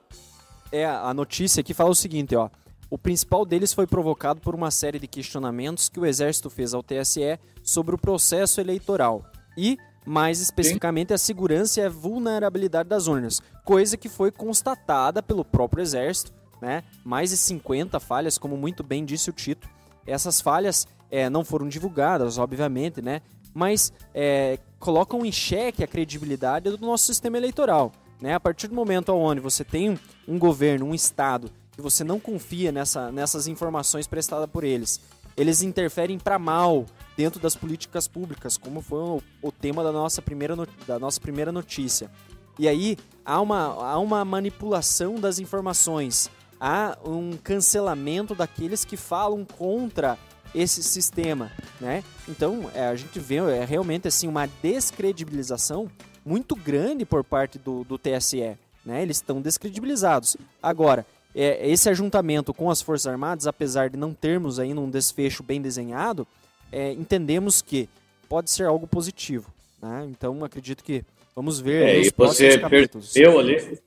é 0.71 0.86
a 0.86 1.13
notícia 1.13 1.63
que 1.63 1.73
fala 1.73 1.89
o 1.89 1.95
seguinte, 1.95 2.36
ó. 2.36 2.49
O 2.89 2.97
principal 2.97 3.45
deles 3.45 3.73
foi 3.73 3.86
provocado 3.86 4.39
por 4.39 4.56
uma 4.56 4.71
série 4.71 4.97
de 4.97 5.08
questionamentos 5.08 5.89
que 5.89 5.99
o 5.99 6.06
Exército 6.06 6.49
fez 6.49 6.73
ao 6.73 6.82
TSE 6.82 7.38
sobre 7.62 7.93
o 7.93 7.97
processo 7.97 8.62
eleitoral 8.62 9.25
e, 9.58 9.77
mais 10.06 10.39
especificamente, 10.39 11.10
Sim. 11.10 11.13
a 11.15 11.17
segurança 11.17 11.82
e 11.82 11.84
a 11.84 11.89
vulnerabilidade 11.89 12.88
das 12.88 13.08
urnas, 13.08 13.41
coisa 13.65 13.97
que 13.97 14.08
foi 14.08 14.32
constatada 14.32 15.21
pelo 15.21 15.43
próprio 15.43 15.82
Exército, 15.82 16.32
né? 16.62 16.84
Mais 17.04 17.30
de 17.30 17.38
50 17.38 18.00
falhas, 18.00 18.38
como 18.38 18.58
muito 18.58 18.84
bem 18.84 19.06
disse 19.06 19.30
o 19.30 19.34
Tito. 19.34 19.67
Essas 20.06 20.41
falhas 20.41 20.88
é, 21.12 21.30
não 21.30 21.43
foram 21.43 21.67
divulgadas, 21.67 22.38
obviamente, 22.38 23.02
né? 23.02 23.22
Mas 23.54 23.91
é, 24.13 24.60
colocam 24.80 25.26
em 25.26 25.32
xeque 25.32 25.84
a 25.84 25.88
credibilidade 25.88 26.70
do 26.70 26.86
nosso 26.86 27.06
sistema 27.06 27.38
eleitoral. 27.38 27.91
Né? 28.22 28.34
A 28.34 28.39
partir 28.39 28.67
do 28.67 28.76
momento 28.76 29.13
onde 29.13 29.39
você 29.39 29.63
tem 29.63 29.98
um 30.28 30.39
governo, 30.39 30.86
um 30.86 30.96
Estado 30.96 31.52
que 31.72 31.82
você 31.82 32.04
não 32.04 32.20
confia 32.20 32.72
nessa, 32.72 33.12
nessas 33.12 33.48
informações 33.48 34.08
prestadas 34.08 34.50
por 34.50 34.63
eles. 34.63 35.00
Eles 35.36 35.62
interferem 35.62 36.17
para 36.17 36.39
mal 36.39 36.88
dentro 37.15 37.39
das 37.39 37.56
políticas 37.56 38.08
públicas, 38.08 38.58
como 38.58 38.82
foi 38.82 39.00
o, 39.00 39.22
o 39.43 39.52
tema 39.52 39.84
da 39.84 39.91
nossa, 39.91 40.20
primeira 40.20 40.56
da 40.88 40.98
nossa 40.98 41.22
primeira 41.22 41.52
notícia. 41.52 42.10
E 42.58 42.67
aí 42.67 42.98
há 43.24 43.39
uma, 43.39 43.65
há 43.65 44.00
uma 44.00 44.26
manipulação 44.26 45.15
das 45.15 45.38
informações, 45.38 46.32
há 46.60 46.98
um 47.06 47.38
cancelamento 47.43 48.34
daqueles 48.34 48.84
que 48.84 48.98
falam 48.98 49.46
contra 49.46 50.17
esse 50.56 50.82
sistema, 50.82 51.52
né? 51.80 52.04
Então 52.28 52.70
é, 52.74 52.88
a 52.88 52.96
gente 52.96 53.20
vê 53.20 53.36
é 53.36 53.65
realmente 53.65 54.08
assim 54.08 54.28
uma 54.28 54.48
descredibilização 54.62 55.89
muito 56.26 56.56
grande 56.56 57.06
por 57.06 57.24
parte 57.24 57.60
do, 57.60 57.84
do 57.84 57.98
TSE, 57.98 58.58
né? 58.86 59.02
Eles 59.02 59.17
estão 59.17 59.41
descredibilizados. 59.41 60.38
Agora 60.62 61.06
é, 61.36 61.70
esse 61.70 61.88
ajuntamento 61.88 62.54
com 62.54 62.72
as 62.72 62.82
Forças 62.82 63.06
Armadas, 63.06 63.46
apesar 63.46 63.89
de 63.89 63.98
não 63.98 64.13
termos 64.13 64.60
ainda 64.60 64.82
um 64.82 64.89
desfecho 64.89 65.43
bem 65.43 65.62
desenhado, 65.62 66.26
é, 66.72 66.91
entendemos 66.93 67.62
que 67.62 67.88
pode 68.28 68.50
ser 68.50 68.65
algo 68.65 68.88
positivo. 68.88 69.54
Né? 69.82 70.08
Então, 70.10 70.43
acredito 70.43 70.84
que 70.84 71.04
vamos 71.36 71.60
ver 71.60 71.88
é, 71.88 72.00
nos 72.00 72.12
você 72.15 72.58
capítulos. 72.58 73.13
Percebeu 73.13 73.39
ali, 73.39 73.80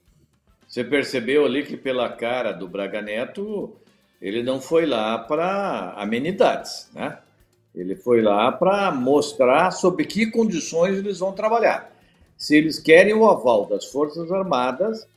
você 0.70 0.84
percebeu 0.84 1.44
ali 1.44 1.64
que 1.64 1.76
pela 1.76 2.08
cara 2.08 2.52
do 2.52 2.68
Braga 2.68 3.02
Neto, 3.02 3.72
ele 4.22 4.40
não 4.40 4.60
foi 4.60 4.86
lá 4.86 5.18
para 5.18 5.94
amenidades, 5.96 6.88
né? 6.94 7.18
Ele 7.74 7.96
foi 7.96 8.22
lá 8.22 8.52
para 8.52 8.92
mostrar 8.92 9.72
sob 9.72 10.04
que 10.04 10.30
condições 10.30 10.96
eles 10.96 11.18
vão 11.18 11.32
trabalhar. 11.32 11.92
Se 12.36 12.54
eles 12.54 12.78
querem 12.78 13.12
o 13.12 13.28
aval 13.28 13.66
das 13.66 13.86
Forças 13.86 14.30
Armadas, 14.30 15.08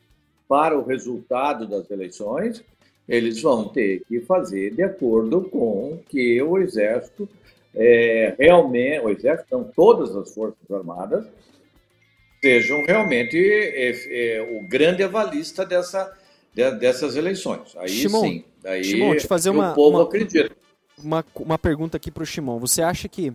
para 0.48 0.76
o 0.78 0.84
resultado 0.84 1.68
das 1.68 1.90
eleições, 1.92 2.64
eles 3.08 3.40
vão 3.40 3.70
ter 3.70 4.02
que 4.08 4.22
fazer 4.22 4.74
de 4.74 4.82
acordo 4.82 5.42
com 5.42 6.00
que 6.10 6.42
o 6.42 6.58
Exército 6.58 7.30
é, 7.76 8.34
realmente, 8.40 9.06
o 9.06 9.10
Exército, 9.10 9.56
não 9.56 9.64
todas 9.64 10.16
as 10.16 10.34
Forças 10.34 10.72
Armadas, 10.72 11.26
sejam 12.44 12.84
realmente 12.86 13.38
é, 13.38 14.36
é, 14.36 14.42
o 14.42 14.68
grande 14.68 15.02
avalista 15.02 15.66
dessa, 15.66 16.14
de, 16.54 16.72
dessas 16.72 17.16
eleições. 17.16 17.74
Aí 17.78 17.88
Shimon, 17.88 18.22
sim, 18.22 18.46
aí 18.66 18.84
Shimon, 18.84 19.16
te 19.16 19.26
fazer 19.26 19.50
uma, 19.50 19.72
o 19.72 19.76
povo 19.76 19.98
uma, 19.98 20.04
acredita. 20.04 20.54
Uma, 20.98 21.26
uma 21.36 21.58
pergunta 21.58 21.96
aqui 21.96 22.12
para 22.12 22.24
o 22.24 22.26
Shimon. 22.26 22.60
Você 22.60 22.82
acha 22.82 23.08
que 23.08 23.32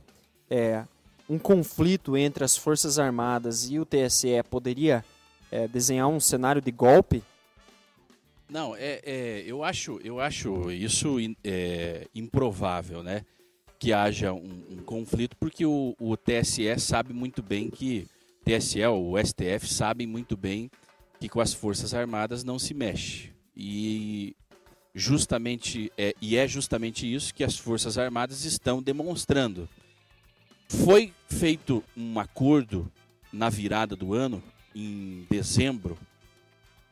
é, 0.51 0.85
um 1.27 1.39
conflito 1.39 2.19
entre 2.19 2.45
as 2.45 2.55
Forças 2.55 2.99
Armadas 2.99 3.71
e 3.71 3.79
o 3.79 3.87
TSE 3.87 4.43
poderia 4.51 5.03
é, 5.51 5.67
desenhar 5.67 6.09
um 6.09 6.21
cenário 6.21 6.61
de 6.61 6.71
golpe? 6.71 7.23
Não, 8.47 8.77
é, 8.77 9.01
é 9.05 9.45
eu 9.47 9.65
acho, 9.65 9.99
eu 10.05 10.21
acho 10.21 10.71
isso 10.71 11.17
é, 11.43 12.07
improvável, 12.15 13.03
né? 13.03 13.25
Que 13.79 13.91
haja 13.91 14.35
um, 14.35 14.65
um 14.71 14.77
conflito, 14.85 15.35
porque 15.37 15.65
o, 15.65 15.95
o, 15.99 16.15
TSE 16.15 16.79
sabe 16.79 17.15
muito 17.15 17.43
bem 17.43 17.71
que 17.71 18.07
TSE, 18.45 18.85
o 18.87 19.15
STF 19.19 19.67
sabem 19.69 20.07
muito 20.07 20.37
bem 20.37 20.71
que 21.21 21.29
com 21.29 21.41
as 21.41 21.53
forças 21.53 21.95
armadas 21.95 22.45
não 22.45 22.59
se 22.59 22.73
mexe 22.73 23.33
e 23.57 24.37
justamente 24.95 25.93
é, 25.99 26.15
e 26.21 26.37
é 26.37 26.47
justamente 26.47 27.13
isso 27.13 27.35
que 27.35 27.45
as 27.45 27.59
forças 27.59 27.99
armadas 27.99 28.45
estão 28.45 28.83
demonstrando. 28.83 29.69
Foi 30.69 31.13
feito 31.29 31.83
um 31.97 32.19
acordo 32.19 32.91
na 33.33 33.49
virada 33.49 33.97
do 33.97 34.15
ano 34.15 34.43
em 34.75 35.27
dezembro, 35.31 35.99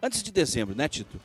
antes 0.02 0.22
de 0.22 0.32
dezembro, 0.32 0.74
né, 0.74 0.88
Tito? 0.88 1.20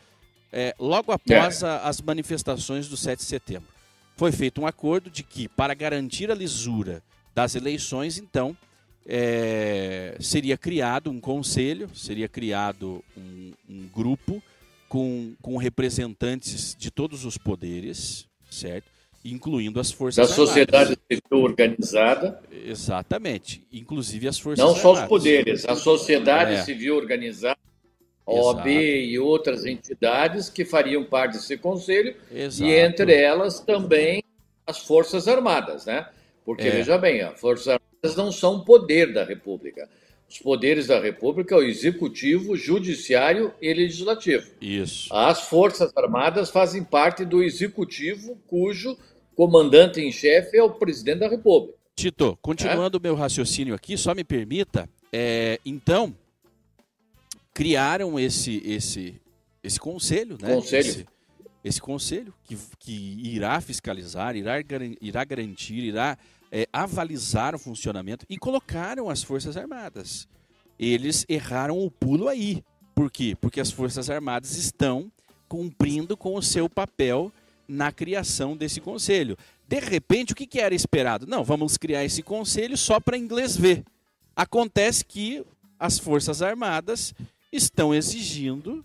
É, 0.51 0.75
logo 0.77 1.11
após 1.11 1.63
é. 1.63 1.67
a, 1.67 1.87
as 1.87 2.01
manifestações 2.01 2.87
do 2.87 2.97
7 2.97 3.19
de 3.19 3.25
setembro. 3.25 3.69
Foi 4.17 4.31
feito 4.31 4.61
um 4.61 4.67
acordo 4.67 5.09
de 5.09 5.23
que, 5.23 5.47
para 5.47 5.73
garantir 5.73 6.29
a 6.29 6.35
lisura 6.35 7.01
das 7.33 7.55
eleições, 7.55 8.17
então, 8.17 8.55
é, 9.05 10.15
seria 10.19 10.57
criado 10.57 11.09
um 11.09 11.19
conselho, 11.19 11.89
seria 11.93 12.27
criado 12.27 13.03
um, 13.17 13.51
um 13.69 13.87
grupo 13.93 14.41
com, 14.87 15.33
com 15.41 15.57
representantes 15.57 16.75
de 16.77 16.91
todos 16.91 17.25
os 17.25 17.37
poderes, 17.37 18.27
certo? 18.49 18.91
incluindo 19.23 19.79
as 19.79 19.91
forças 19.91 20.27
da 20.27 20.33
sociedade 20.33 20.97
civil 21.11 21.43
organizada. 21.43 22.41
Exatamente, 22.51 23.63
inclusive 23.71 24.27
as 24.27 24.39
forças 24.39 24.65
Não 24.65 24.75
só 24.75 24.93
os 24.93 25.01
poderes, 25.01 25.65
a 25.65 25.75
sociedade 25.75 26.53
é. 26.53 26.63
civil 26.63 26.95
organizada, 26.95 27.57
a 28.25 28.31
OAB 28.31 28.67
e 28.67 29.19
outras 29.19 29.65
entidades 29.65 30.49
que 30.49 30.65
fariam 30.65 31.03
parte 31.03 31.33
desse 31.33 31.57
conselho, 31.57 32.15
Exato. 32.31 32.69
e 32.69 32.73
entre 32.73 33.13
elas 33.13 33.59
também 33.59 34.23
as 34.65 34.79
Forças 34.79 35.27
Armadas, 35.27 35.85
né? 35.85 36.07
Porque, 36.45 36.67
é. 36.67 36.71
veja 36.71 36.97
bem, 36.97 37.21
as 37.21 37.39
Forças 37.39 37.67
Armadas 37.67 37.90
não 38.15 38.31
são 38.31 38.61
poder 38.61 39.13
da 39.13 39.23
República. 39.23 39.87
Os 40.27 40.39
poderes 40.39 40.87
da 40.87 40.99
República 40.99 41.55
é 41.55 41.57
o 41.57 41.63
executivo, 41.63 42.55
judiciário 42.55 43.53
e 43.61 43.73
legislativo. 43.73 44.49
Isso. 44.61 45.13
As 45.13 45.41
Forças 45.41 45.91
Armadas 45.95 46.49
fazem 46.49 46.83
parte 46.83 47.25
do 47.25 47.43
executivo, 47.43 48.37
cujo 48.47 48.97
comandante 49.35 49.99
em 49.99 50.11
chefe 50.11 50.57
é 50.57 50.63
o 50.63 50.71
presidente 50.71 51.19
da 51.19 51.27
República. 51.27 51.77
Tito, 51.95 52.37
continuando 52.41 52.97
o 52.97 53.01
é? 53.01 53.03
meu 53.03 53.15
raciocínio 53.15 53.75
aqui, 53.75 53.97
só 53.97 54.15
me 54.15 54.23
permita, 54.23 54.89
é, 55.11 55.59
então, 55.65 56.15
criaram 57.53 58.17
esse, 58.19 58.63
esse, 58.65 59.21
esse 59.63 59.79
conselho, 59.79 60.37
né? 60.41 60.55
Conselho. 60.55 60.87
Esse, 60.87 61.05
esse 61.63 61.81
conselho 61.81 62.33
que, 62.45 62.57
que 62.79 63.19
irá 63.23 63.59
fiscalizar, 63.61 64.35
irá, 64.35 64.55
irá 65.01 65.23
garantir, 65.23 65.83
irá 65.83 66.17
é, 66.51 66.67
avalizar 66.73 67.55
o 67.55 67.59
funcionamento 67.59 68.25
e 68.29 68.37
colocaram 68.37 69.09
as 69.09 69.23
Forças 69.23 69.55
Armadas. 69.55 70.27
Eles 70.77 71.25
erraram 71.29 71.79
o 71.79 71.89
pulo 71.89 72.27
aí. 72.27 72.63
Por 72.93 73.09
quê? 73.09 73.37
Porque 73.39 73.61
as 73.61 73.71
Forças 73.71 74.09
Armadas 74.09 74.57
estão 74.57 75.11
cumprindo 75.47 76.17
com 76.17 76.35
o 76.35 76.41
seu 76.41 76.69
papel 76.69 77.31
na 77.67 77.91
criação 77.91 78.55
desse 78.55 78.81
conselho. 78.81 79.37
De 79.67 79.79
repente, 79.79 80.33
o 80.33 80.35
que, 80.35 80.45
que 80.45 80.59
era 80.59 80.75
esperado? 80.75 81.25
Não, 81.25 81.43
vamos 81.43 81.77
criar 81.77 82.03
esse 82.03 82.21
conselho 82.21 82.77
só 82.77 82.99
para 82.99 83.17
inglês 83.17 83.55
ver. 83.55 83.85
Acontece 84.35 85.05
que 85.05 85.45
as 85.79 85.97
Forças 85.97 86.41
Armadas 86.41 87.13
estão 87.51 87.93
exigindo 87.93 88.83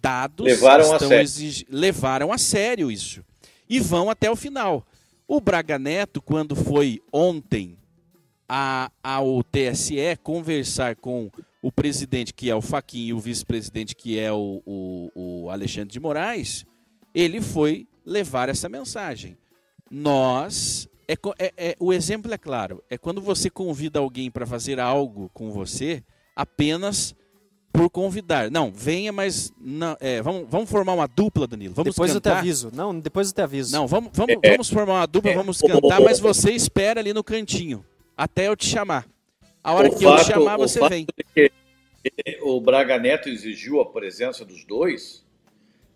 dados, 0.00 0.46
levaram, 0.46 0.92
estão 0.92 1.10
a 1.10 1.22
exig... 1.22 1.66
levaram 1.68 2.32
a 2.32 2.38
sério 2.38 2.90
isso. 2.90 3.24
E 3.68 3.80
vão 3.80 4.10
até 4.10 4.30
o 4.30 4.36
final. 4.36 4.86
O 5.26 5.40
Braga 5.40 5.78
Neto, 5.78 6.20
quando 6.20 6.54
foi 6.54 7.00
ontem 7.12 7.78
a, 8.48 8.90
ao 9.02 9.42
TSE 9.42 9.96
conversar 10.22 10.96
com 10.96 11.30
o 11.62 11.72
presidente, 11.72 12.34
que 12.34 12.50
é 12.50 12.54
o 12.54 12.60
Faquinha, 12.60 13.08
e 13.08 13.12
o 13.14 13.18
vice-presidente, 13.18 13.96
que 13.96 14.18
é 14.18 14.30
o, 14.30 14.62
o, 14.66 15.10
o 15.14 15.50
Alexandre 15.50 15.90
de 15.90 15.98
Moraes, 15.98 16.66
ele 17.14 17.40
foi 17.40 17.88
levar 18.04 18.48
essa 18.48 18.68
mensagem. 18.68 19.36
Nós. 19.90 20.88
É, 21.06 21.14
é, 21.38 21.52
é, 21.56 21.76
o 21.78 21.92
exemplo 21.92 22.32
é 22.32 22.38
claro: 22.38 22.82
é 22.90 22.98
quando 22.98 23.20
você 23.20 23.48
convida 23.48 23.98
alguém 23.98 24.30
para 24.30 24.46
fazer 24.46 24.78
algo 24.78 25.30
com 25.32 25.50
você 25.50 26.02
apenas 26.36 27.14
por 27.74 27.90
convidar. 27.90 28.52
Não, 28.52 28.70
venha, 28.72 29.12
mas 29.12 29.52
não, 29.60 29.96
é, 30.00 30.22
vamos, 30.22 30.46
vamos 30.48 30.70
formar 30.70 30.94
uma 30.94 31.08
dupla, 31.08 31.44
Danilo. 31.44 31.74
Vamos 31.74 31.92
depois 31.92 32.12
cantar. 32.12 32.30
eu 32.30 32.34
te 32.36 32.38
aviso. 32.38 32.70
Não, 32.72 32.98
depois 32.98 33.28
eu 33.28 33.34
te 33.34 33.42
aviso. 33.42 33.72
Não, 33.74 33.88
vamos, 33.88 34.10
vamos, 34.14 34.36
é, 34.40 34.50
vamos 34.52 34.70
formar 34.70 34.92
uma 35.00 35.06
dupla, 35.06 35.32
é. 35.32 35.34
vamos 35.34 35.60
cantar, 35.60 36.00
mas 36.00 36.20
você 36.20 36.52
espera 36.52 37.00
ali 37.00 37.12
no 37.12 37.24
cantinho 37.24 37.84
até 38.16 38.46
eu 38.46 38.56
te 38.56 38.64
chamar. 38.66 39.06
A 39.62 39.72
hora 39.72 39.88
o 39.88 39.96
que 39.96 40.04
fato, 40.04 40.20
eu 40.20 40.24
te 40.24 40.32
chamar, 40.32 40.56
você 40.56 40.88
vem. 40.88 41.06
o 42.42 42.60
Braga 42.60 42.96
Neto 42.96 43.28
exigiu 43.28 43.80
a 43.80 43.86
presença 43.86 44.44
dos 44.44 44.64
dois 44.64 45.24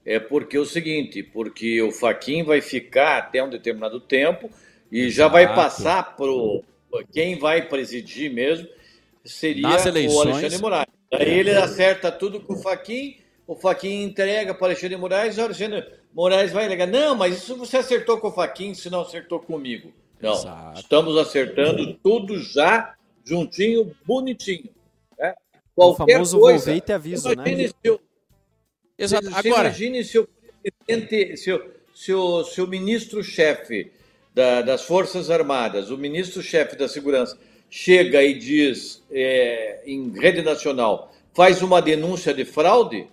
é 0.04 0.18
porque 0.18 0.56
é 0.56 0.60
o 0.60 0.64
seguinte, 0.64 1.22
porque 1.22 1.80
o 1.82 1.92
Faquin 1.92 2.42
vai 2.42 2.60
ficar 2.60 3.18
até 3.18 3.44
um 3.44 3.50
determinado 3.50 4.00
tempo 4.00 4.50
e 4.90 5.10
já 5.10 5.28
vai 5.28 5.54
passar 5.54 6.16
pro 6.16 6.64
quem 7.12 7.38
vai 7.38 7.68
presidir 7.68 8.32
mesmo 8.32 8.66
seria 9.24 9.68
o 9.68 9.70
Alexandre 9.70 10.58
Moraes. 10.58 10.97
Aí 11.12 11.38
ele 11.38 11.50
acerta 11.50 12.12
tudo 12.12 12.40
com 12.40 12.54
o 12.54 12.58
Faquin, 12.58 13.16
o 13.46 13.56
Faquin 13.56 14.02
entrega 14.02 14.52
para 14.54 14.62
o 14.62 14.66
Alexandre 14.66 14.96
Moraes, 14.96 15.36
e 15.36 15.40
o 15.40 15.44
Alexandre 15.44 15.86
Moraes 16.12 16.52
vai 16.52 16.68
ligar. 16.68 16.86
Não, 16.86 17.14
mas 17.14 17.38
isso 17.38 17.56
você 17.56 17.78
acertou 17.78 18.18
com 18.18 18.28
o 18.28 18.32
Faquin, 18.32 18.74
se 18.74 18.90
não 18.90 19.00
acertou 19.00 19.40
comigo. 19.40 19.92
Não, 20.20 20.34
Exato. 20.34 20.80
estamos 20.80 21.16
acertando 21.16 21.94
tudo 21.94 22.38
já 22.38 22.94
juntinho, 23.24 23.94
bonitinho. 24.04 24.70
Né? 25.18 25.34
Qualquer 25.74 26.02
o 26.02 26.14
famoso 26.14 26.40
coisa, 26.40 26.72
e 26.72 26.80
te 26.80 26.92
aviso, 26.92 27.28
né? 27.34 27.68
Se 27.68 27.90
o, 27.90 28.00
Exato. 28.98 29.28
Agora, 29.28 29.68
imagine 29.68 30.02
se 30.02 30.18
o 30.18 30.28
presidente, 30.62 31.36
se 31.36 31.52
o, 31.52 31.70
se 31.94 32.12
o, 32.12 32.44
se 32.44 32.60
o 32.60 32.66
ministro-chefe 32.66 33.92
da, 34.34 34.60
das 34.60 34.82
Forças 34.82 35.30
Armadas, 35.30 35.90
o 35.90 35.96
ministro-chefe 35.96 36.74
da 36.76 36.88
Segurança, 36.88 37.38
chega 37.70 38.22
e 38.22 38.38
diz 38.38 39.02
é, 39.10 39.82
em 39.86 40.10
rede 40.10 40.42
nacional, 40.42 41.12
faz 41.34 41.62
uma 41.62 41.80
denúncia 41.80 42.32
de 42.32 42.44
fraude, 42.44 43.08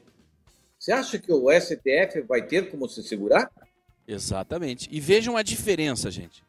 você 0.80 0.92
acha 0.92 1.18
que 1.18 1.32
o 1.32 1.50
STF 1.52 2.22
vai 2.28 2.44
ter 2.44 2.70
como 2.70 2.88
se 2.88 3.02
segurar? 3.02 3.52
Exatamente. 4.08 4.88
E 4.92 5.00
vejam 5.00 5.36
a 5.36 5.42
diferença, 5.42 6.12
gente. 6.12 6.44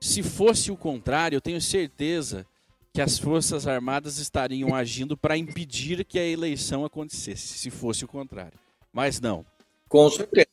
Se 0.00 0.22
fosse 0.22 0.70
o 0.70 0.76
contrário, 0.76 1.36
eu 1.36 1.40
tenho 1.40 1.60
certeza 1.60 2.46
que 2.92 3.00
as 3.00 3.18
Forças 3.18 3.66
Armadas 3.66 4.18
estariam 4.18 4.72
agindo 4.72 5.16
para 5.16 5.36
impedir 5.36 6.04
que 6.04 6.20
a 6.20 6.24
eleição 6.24 6.84
acontecesse, 6.84 7.58
se 7.58 7.68
fosse 7.68 8.04
o 8.04 8.08
contrário. 8.08 8.56
Mas 8.92 9.20
não. 9.20 9.44
Com 9.88 10.08
certeza. 10.08 10.46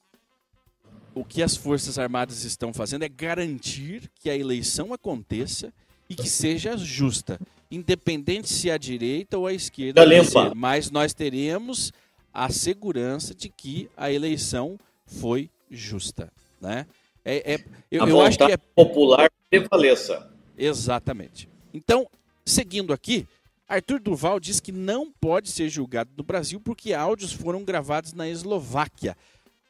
O 1.13 1.23
que 1.23 1.43
as 1.43 1.55
Forças 1.55 1.99
Armadas 1.99 2.43
estão 2.43 2.73
fazendo 2.73 3.03
é 3.03 3.09
garantir 3.09 4.09
que 4.15 4.29
a 4.29 4.35
eleição 4.35 4.93
aconteça 4.93 5.71
e 6.11 6.15
que 6.15 6.29
seja 6.29 6.75
justa, 6.75 7.39
independente 7.69 8.49
se 8.49 8.69
é 8.69 8.73
a 8.73 8.77
direita 8.77 9.37
ou 9.37 9.47
a 9.47 9.53
esquerda. 9.53 10.05
Dizer, 10.05 10.53
mas 10.53 10.91
nós 10.91 11.13
teremos 11.13 11.93
a 12.33 12.49
segurança 12.49 13.33
de 13.33 13.47
que 13.49 13.89
a 13.95 14.11
eleição 14.11 14.77
foi 15.05 15.49
justa, 15.69 16.31
né? 16.59 16.85
É, 17.23 17.53
é 17.53 17.65
eu, 17.89 18.07
eu 18.07 18.21
acho 18.21 18.37
que 18.37 18.51
é 18.51 18.57
popular 18.57 19.31
prevaleça. 19.49 20.29
Exatamente. 20.57 21.47
Então, 21.73 22.07
seguindo 22.45 22.93
aqui, 22.93 23.27
Arthur 23.67 23.99
Duval 23.99 24.39
diz 24.39 24.59
que 24.59 24.71
não 24.71 25.11
pode 25.11 25.49
ser 25.49 25.69
julgado 25.69 26.09
no 26.17 26.23
Brasil 26.23 26.59
porque 26.59 26.93
áudios 26.93 27.31
foram 27.31 27.63
gravados 27.63 28.11
na 28.13 28.27
Eslováquia. 28.27 29.15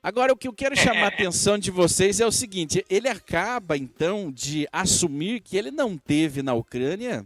Agora, 0.04 0.34
o 0.34 0.38
que 0.38 0.47
eu 0.47 0.54
quero 0.54 0.76
chamar 0.76 1.04
a 1.04 1.08
atenção 1.08 1.58
de 1.58 1.70
vocês 1.70 2.20
é 2.20 2.26
o 2.26 2.32
seguinte: 2.32 2.86
ele 2.89 3.08
acaba, 3.08 3.78
então, 3.78 4.32
de 4.32 4.68
assumir 4.72 5.41
que 5.41 5.58
ele 5.58 5.72
não 5.72 5.97
teve 5.97 6.41
na 6.41 6.54
Ucrânia 6.54 7.26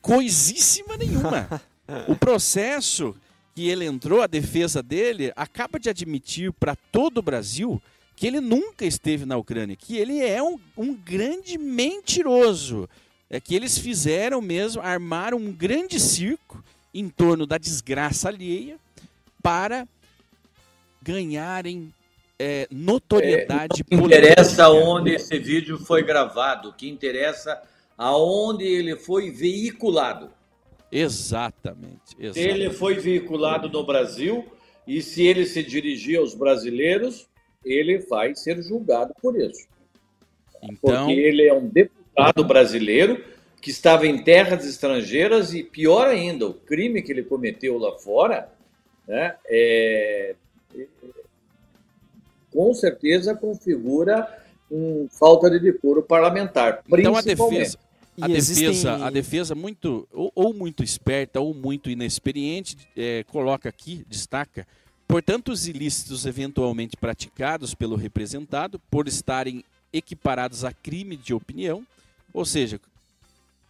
coisíssima 0.00 0.96
nenhuma. 0.96 1.48
O 2.08 2.16
processo 2.16 3.14
que 3.54 3.68
ele 3.68 3.84
entrou, 3.84 4.20
a 4.20 4.26
defesa 4.26 4.82
dele, 4.82 5.32
acaba 5.36 5.78
de 5.78 5.88
admitir 5.88 6.52
para 6.52 6.74
todo 6.74 7.18
o 7.18 7.22
Brasil 7.22 7.80
que 8.16 8.26
ele 8.26 8.40
nunca 8.40 8.84
esteve 8.84 9.24
na 9.24 9.36
Ucrânia, 9.36 9.76
que 9.76 9.96
ele 9.96 10.20
é 10.20 10.42
um, 10.42 10.58
um 10.76 10.92
grande 10.92 11.56
mentiroso 11.56 12.88
é 13.28 13.40
que 13.40 13.54
eles 13.54 13.76
fizeram 13.76 14.40
mesmo, 14.40 14.80
armaram 14.82 15.38
um 15.38 15.52
grande 15.52 15.98
circo 15.98 16.62
em 16.94 17.08
torno 17.08 17.46
da 17.46 17.58
desgraça 17.58 18.28
alheia 18.28 18.78
para 19.42 19.86
ganharem 21.02 21.92
é, 22.38 22.66
notoriedade 22.70 23.82
é, 23.82 23.96
política. 23.96 24.18
interessa 24.18 24.68
onde 24.70 25.12
esse 25.12 25.38
vídeo 25.38 25.78
foi 25.78 26.02
gravado, 26.02 26.70
o 26.70 26.72
que 26.72 26.88
interessa 26.88 27.60
aonde 27.96 28.64
ele 28.64 28.96
foi 28.96 29.30
veiculado. 29.30 30.30
Exatamente, 30.90 32.14
exatamente. 32.18 32.34
Se 32.34 32.40
ele 32.40 32.70
foi 32.70 32.94
veiculado 32.94 33.68
no 33.68 33.84
Brasil 33.84 34.46
e 34.86 35.02
se 35.02 35.26
ele 35.26 35.46
se 35.46 35.62
dirigir 35.62 36.18
aos 36.18 36.34
brasileiros, 36.34 37.26
ele 37.64 37.98
vai 37.98 38.34
ser 38.34 38.62
julgado 38.62 39.12
por 39.20 39.38
isso. 39.38 39.66
Então, 40.62 41.06
Porque 41.06 41.12
ele 41.12 41.46
é 41.46 41.52
um 41.52 41.66
deputado 41.66 42.06
Estado 42.16 42.42
brasileiro 42.44 43.22
que 43.60 43.70
estava 43.70 44.06
em 44.06 44.22
terras 44.22 44.64
estrangeiras 44.64 45.52
e, 45.52 45.62
pior 45.62 46.08
ainda, 46.08 46.46
o 46.46 46.54
crime 46.54 47.02
que 47.02 47.12
ele 47.12 47.22
cometeu 47.22 47.76
lá 47.76 47.92
fora, 47.98 48.50
né, 49.06 49.36
é, 49.46 50.34
com 52.56 52.72
certeza 52.72 53.34
configura 53.34 54.26
um, 54.70 55.06
falta 55.10 55.50
de 55.50 55.60
decoro 55.60 56.02
parlamentar. 56.02 56.82
Então 56.90 57.14
a 57.14 57.20
defesa, 57.20 57.78
a 58.18 58.26
defesa, 58.26 59.04
a 59.04 59.10
defesa 59.10 59.54
muito 59.54 60.08
ou, 60.10 60.32
ou, 60.34 60.54
muito 60.54 60.82
esperta 60.82 61.38
ou 61.38 61.52
muito 61.52 61.90
inexperiente 61.90 62.78
é, 62.96 63.22
coloca 63.24 63.68
aqui, 63.68 64.06
destaca, 64.08 64.66
portanto, 65.06 65.52
os 65.52 65.68
ilícitos 65.68 66.24
eventualmente 66.24 66.96
praticados 66.96 67.74
pelo 67.74 67.94
representado 67.94 68.80
por 68.90 69.06
estarem 69.06 69.62
equiparados 69.92 70.64
a 70.64 70.72
crime 70.72 71.14
de 71.14 71.34
opinião 71.34 71.84
ou 72.36 72.44
seja, 72.44 72.78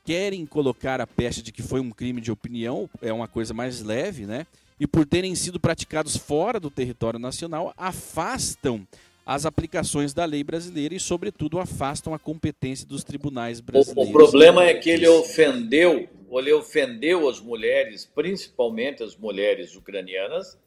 querem 0.04 0.44
colocar 0.44 1.00
a 1.00 1.06
pecha 1.06 1.40
de 1.40 1.52
que 1.52 1.62
foi 1.62 1.78
um 1.80 1.90
crime 1.90 2.20
de 2.20 2.32
opinião, 2.32 2.90
é 3.00 3.12
uma 3.12 3.28
coisa 3.28 3.54
mais 3.54 3.80
leve, 3.80 4.26
né? 4.26 4.44
E 4.78 4.86
por 4.86 5.06
terem 5.06 5.34
sido 5.34 5.58
praticados 5.58 6.16
fora 6.16 6.60
do 6.60 6.70
território 6.70 7.18
nacional, 7.18 7.72
afastam 7.76 8.86
as 9.24 9.46
aplicações 9.46 10.12
da 10.12 10.24
lei 10.24 10.44
brasileira 10.44 10.94
e, 10.94 11.00
sobretudo, 11.00 11.58
afastam 11.58 12.14
a 12.14 12.18
competência 12.18 12.86
dos 12.86 13.02
tribunais 13.02 13.60
brasileiros. 13.60 14.06
O, 14.06 14.10
o 14.10 14.12
problema 14.12 14.64
é 14.64 14.74
que 14.74 14.90
ele 14.90 15.08
ofendeu, 15.08 16.08
ele 16.30 16.52
ofendeu 16.52 17.28
as 17.28 17.40
mulheres, 17.40 18.08
principalmente 18.14 19.02
as 19.02 19.16
mulheres 19.16 19.74
ucranianas, 19.74 20.58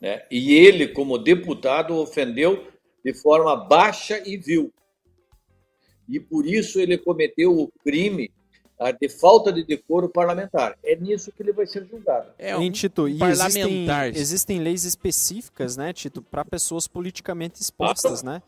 né? 0.00 0.22
e 0.30 0.54
ele, 0.54 0.88
como 0.88 1.18
deputado, 1.18 1.94
ofendeu 1.96 2.68
de 3.04 3.12
forma 3.12 3.54
baixa 3.56 4.22
e 4.26 4.36
vil 4.36 4.72
e 6.08 6.20
por 6.20 6.46
isso 6.46 6.80
ele 6.80 6.96
cometeu 6.96 7.58
o 7.58 7.68
crime 7.82 8.30
de 9.00 9.08
falta 9.08 9.52
de 9.52 9.64
decoro 9.64 10.08
parlamentar. 10.08 10.76
É 10.84 10.94
nisso 10.96 11.32
que 11.32 11.42
ele 11.42 11.52
vai 11.52 11.66
ser 11.66 11.86
julgado. 11.86 12.30
É 12.38 12.56
um 12.56 12.70
Tito, 12.70 13.08
e 13.08 13.22
existem, 13.22 13.86
existem 14.14 14.58
leis 14.60 14.84
específicas, 14.84 15.76
né, 15.76 15.92
Tito, 15.92 16.20
para 16.22 16.44
pessoas 16.44 16.86
politicamente 16.86 17.60
expostas, 17.60 18.22
ah, 18.22 18.32
né? 18.32 18.42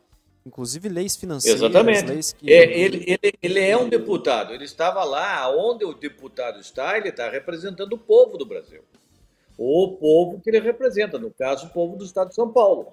Inclusive 0.46 0.88
leis 0.88 1.16
financeiras. 1.16 1.60
Exatamente. 1.60 2.06
Leis 2.06 2.32
que... 2.32 2.52
é, 2.52 2.78
ele, 2.78 3.04
ele, 3.06 3.34
ele 3.42 3.60
é 3.60 3.76
um 3.76 3.88
deputado. 3.88 4.54
Ele 4.54 4.64
estava 4.64 5.04
lá, 5.04 5.50
onde 5.54 5.84
o 5.84 5.92
deputado 5.92 6.60
está, 6.60 6.96
ele 6.96 7.08
está 7.08 7.28
representando 7.28 7.92
o 7.92 7.98
povo 7.98 8.38
do 8.38 8.46
Brasil. 8.46 8.82
O 9.58 9.96
povo 9.96 10.40
que 10.40 10.48
ele 10.48 10.60
representa, 10.60 11.18
no 11.18 11.30
caso, 11.30 11.66
o 11.66 11.70
povo 11.70 11.96
do 11.96 12.04
Estado 12.04 12.28
de 12.28 12.34
São 12.34 12.50
Paulo. 12.50 12.92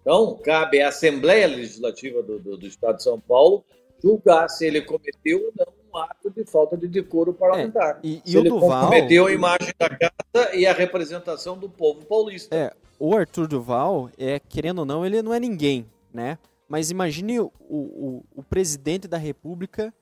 Então, 0.00 0.38
cabe 0.42 0.80
à 0.80 0.88
Assembleia 0.88 1.48
Legislativa 1.48 2.22
do, 2.22 2.38
do, 2.38 2.56
do 2.56 2.66
Estado 2.66 2.96
de 2.96 3.02
São 3.02 3.20
Paulo 3.20 3.64
julgar 4.02 4.48
se 4.48 4.66
ele 4.66 4.80
cometeu 4.82 5.46
ou 5.46 5.52
não 5.56 5.66
um 5.96 6.02
ato 6.02 6.30
de 6.30 6.44
falta 6.44 6.76
de 6.76 6.86
decoro 6.86 7.32
parlamentar. 7.32 7.96
É, 7.96 8.06
e, 8.06 8.22
e 8.24 8.36
ele 8.36 8.50
Duval... 8.50 8.84
cometeu 8.84 9.26
a 9.26 9.32
imagem 9.32 9.72
da 9.78 9.88
casa 9.88 10.54
e 10.54 10.66
a 10.66 10.72
representação 10.72 11.56
do 11.56 11.68
povo 11.68 12.04
paulista. 12.04 12.54
É, 12.54 12.72
o 12.98 13.16
Arthur 13.16 13.48
Duval, 13.48 14.10
é, 14.18 14.38
querendo 14.38 14.80
ou 14.80 14.84
não, 14.84 15.04
ele 15.04 15.22
não 15.22 15.32
é 15.32 15.40
ninguém, 15.40 15.86
né? 16.12 16.38
Mas 16.68 16.90
imagine 16.90 17.40
o, 17.40 17.52
o, 17.60 18.24
o 18.34 18.42
presidente 18.42 19.06
da 19.06 19.16
República 19.16 19.94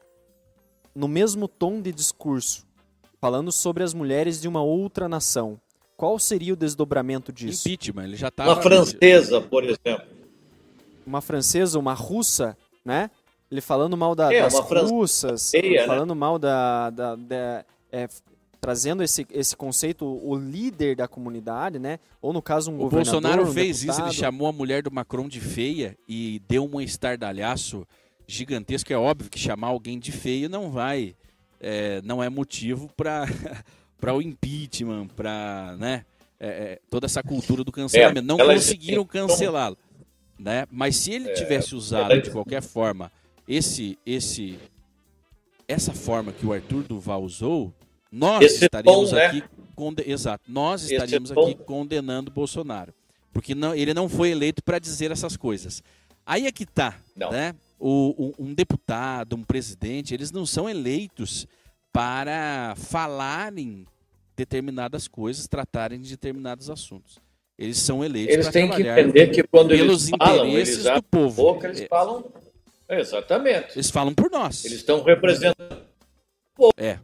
no 0.95 1.09
mesmo 1.09 1.47
tom 1.47 1.80
de 1.80 1.92
discurso, 1.92 2.66
falando 3.20 3.53
sobre 3.53 3.82
as 3.82 3.92
mulheres 3.92 4.40
de 4.40 4.49
uma 4.49 4.62
outra 4.62 5.09
nação. 5.09 5.61
Qual 5.97 6.18
seria 6.18 6.55
o 6.55 6.57
desdobramento 6.57 7.32
disso? 7.32 7.68
Impeachment, 7.68 8.05
ele 8.05 8.16
já 8.16 8.30
tá. 8.30 8.45
Uma 8.45 8.62
francesa, 8.62 9.40
por 9.40 9.64
exemplo. 9.64 10.07
Uma 11.07 11.20
francesa, 11.20 11.78
uma 11.78 11.95
russa, 11.95 12.57
né? 12.84 13.11
Ele 13.55 13.61
falando 13.61 13.96
mal 13.96 14.16
da, 14.16 14.34
é, 14.34 14.42
das 14.42 14.59
russas, 14.90 15.52
feia, 15.52 15.82
né? 15.82 15.86
falando 15.86 16.12
né? 16.12 16.18
mal 16.18 16.40
da. 16.40 16.90
da, 16.90 17.14
da 17.14 17.64
é, 17.92 18.09
trazendo 18.61 19.02
esse, 19.02 19.26
esse 19.30 19.55
conceito, 19.55 20.05
o 20.05 20.34
líder 20.34 20.96
da 20.96 21.07
comunidade, 21.07 21.78
né? 21.78 22.00
Ou 22.20 22.32
no 22.32 22.42
caso, 22.42 22.70
um 22.70 22.76
o 22.76 22.78
governador. 22.78 23.18
O 23.18 23.20
Bolsonaro 23.20 23.52
fez 23.52 23.84
um 23.84 23.90
isso, 23.90 24.00
ele 24.00 24.12
chamou 24.12 24.48
a 24.48 24.52
mulher 24.52 24.82
do 24.82 24.90
Macron 24.90 25.28
de 25.28 25.38
feia 25.38 25.96
e 26.09 26.42
deu 26.48 26.64
um 26.64 26.80
estardalhaço 26.80 27.86
gigantesco. 28.26 28.92
É 28.92 28.96
óbvio 28.96 29.30
que 29.30 29.38
chamar 29.38 29.68
alguém 29.68 29.98
de 29.98 30.11
feio 30.11 30.48
não 30.48 30.70
vai. 30.70 31.14
É, 31.61 32.02
não 32.02 32.22
é 32.22 32.28
motivo 32.28 32.90
para 32.96 34.14
o 34.14 34.20
impeachment, 34.20 35.09
para 35.14 35.76
né, 35.78 36.05
é, 36.40 36.48
é, 36.48 36.80
toda 36.90 37.07
essa 37.07 37.22
cultura 37.22 37.62
do 37.62 37.70
cancelamento. 37.70 38.18
É, 38.18 38.22
não 38.22 38.38
conseguiram 38.38 39.05
cancelá-lo. 39.05 39.76
Né? 40.38 40.66
Mas 40.70 40.96
se 40.96 41.12
ele 41.12 41.28
é, 41.28 41.34
tivesse 41.34 41.74
usado 41.74 42.20
de 42.20 42.30
qualquer 42.30 42.62
forma 42.62 43.12
esse 43.49 43.99
esse 44.07 44.59
essa 45.66 45.92
forma 45.92 46.32
que 46.32 46.45
o 46.47 46.53
Arthur 46.53 46.82
Duval 46.82 47.22
usou, 47.22 47.72
nós 48.12 48.42
esse 48.45 48.64
estaríamos 48.64 49.11
tom, 49.11 49.16
né? 49.16 49.26
aqui 49.26 49.40
né? 49.40 49.49
conde... 49.74 50.03
exato, 50.07 50.45
nós 50.51 50.90
estaríamos 50.90 51.30
aqui 51.32 51.55
condenando 51.64 52.30
Bolsonaro. 52.30 52.92
Porque 53.32 53.55
não, 53.55 53.74
ele 53.74 53.92
não 53.95 54.09
foi 54.09 54.30
eleito 54.30 54.62
para 54.62 54.78
dizer 54.78 55.11
essas 55.11 55.36
coisas. 55.36 55.82
Aí 56.24 56.47
é 56.47 56.53
que 56.53 56.64
tá, 56.64 56.97
Não. 57.16 57.30
né? 57.32 57.55
O, 57.80 58.14
o- 58.38 58.45
um 58.45 58.55
deputado, 58.55 59.34
um 59.34 59.42
presidente, 59.42 60.14
eles 60.14 60.30
não 60.30 60.47
são 60.47 60.70
eleitos 60.70 61.47
para 61.92 62.74
falarem 62.76 63.84
determinadas 64.36 65.09
coisas, 65.09 65.47
tratarem 65.49 66.01
de 66.01 66.11
determinados 66.11 66.70
assuntos. 66.70 67.18
Eles 67.59 67.78
são 67.78 68.05
eleitos 68.05 68.32
Eles 68.34 68.47
para 68.47 68.53
têm 68.53 68.70
que 68.70 68.82
entender 68.82 69.28
que 69.28 69.42
quando 69.45 69.68
pelos 69.68 70.09
eles 70.09 70.16
falam, 70.18 70.47
interesses 70.49 70.84
eles 70.86 70.95
do 70.97 71.03
povo. 71.03 71.36
boca, 71.42 71.66
eles 71.68 71.80
É, 71.82 71.88
falam. 71.88 72.24
Exatamente. 72.89 73.76
Eles 73.76 73.91
falam 73.91 74.14
por 74.14 74.30
nós. 74.30 74.64
Eles 74.64 74.78
estão 74.78 75.03
representando. 75.03 75.85
É. 76.76 76.99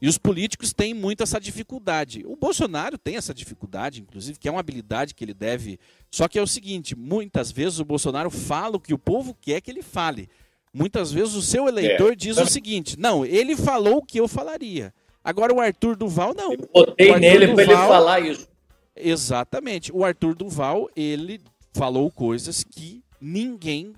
E 0.00 0.08
os 0.08 0.16
políticos 0.16 0.72
têm 0.72 0.94
muito 0.94 1.24
essa 1.24 1.40
dificuldade. 1.40 2.22
O 2.24 2.36
Bolsonaro 2.36 2.96
tem 2.96 3.16
essa 3.16 3.34
dificuldade, 3.34 4.00
inclusive, 4.00 4.38
que 4.38 4.46
é 4.46 4.50
uma 4.50 4.60
habilidade 4.60 5.12
que 5.12 5.24
ele 5.24 5.34
deve. 5.34 5.78
Só 6.10 6.28
que 6.28 6.38
é 6.38 6.42
o 6.42 6.46
seguinte: 6.46 6.94
muitas 6.96 7.50
vezes 7.50 7.80
o 7.80 7.84
Bolsonaro 7.84 8.30
fala 8.30 8.76
o 8.76 8.80
que 8.80 8.94
o 8.94 8.98
povo 8.98 9.36
quer 9.40 9.60
que 9.60 9.70
ele 9.70 9.82
fale. 9.82 10.28
Muitas 10.72 11.10
vezes 11.10 11.34
o 11.34 11.42
seu 11.42 11.66
eleitor 11.66 12.12
É. 12.12 12.14
diz 12.14 12.36
o 12.38 12.46
seguinte: 12.46 12.96
não, 12.98 13.24
ele 13.26 13.56
falou 13.56 13.96
o 13.96 14.02
que 14.04 14.20
eu 14.20 14.28
falaria. 14.28 14.94
Agora 15.24 15.52
o 15.52 15.60
Arthur 15.60 15.96
Duval 15.96 16.32
não. 16.32 16.52
Eu 16.52 17.14
Arthur 17.14 17.18
nele 17.18 17.54
para 17.54 17.62
ele 17.64 17.74
falar 17.74 18.20
isso. 18.20 18.48
Exatamente. 18.94 19.90
O 19.92 20.04
Arthur 20.04 20.34
Duval, 20.34 20.88
ele 20.94 21.40
falou 21.72 22.10
coisas 22.10 22.62
que 22.62 23.02
ninguém 23.20 23.92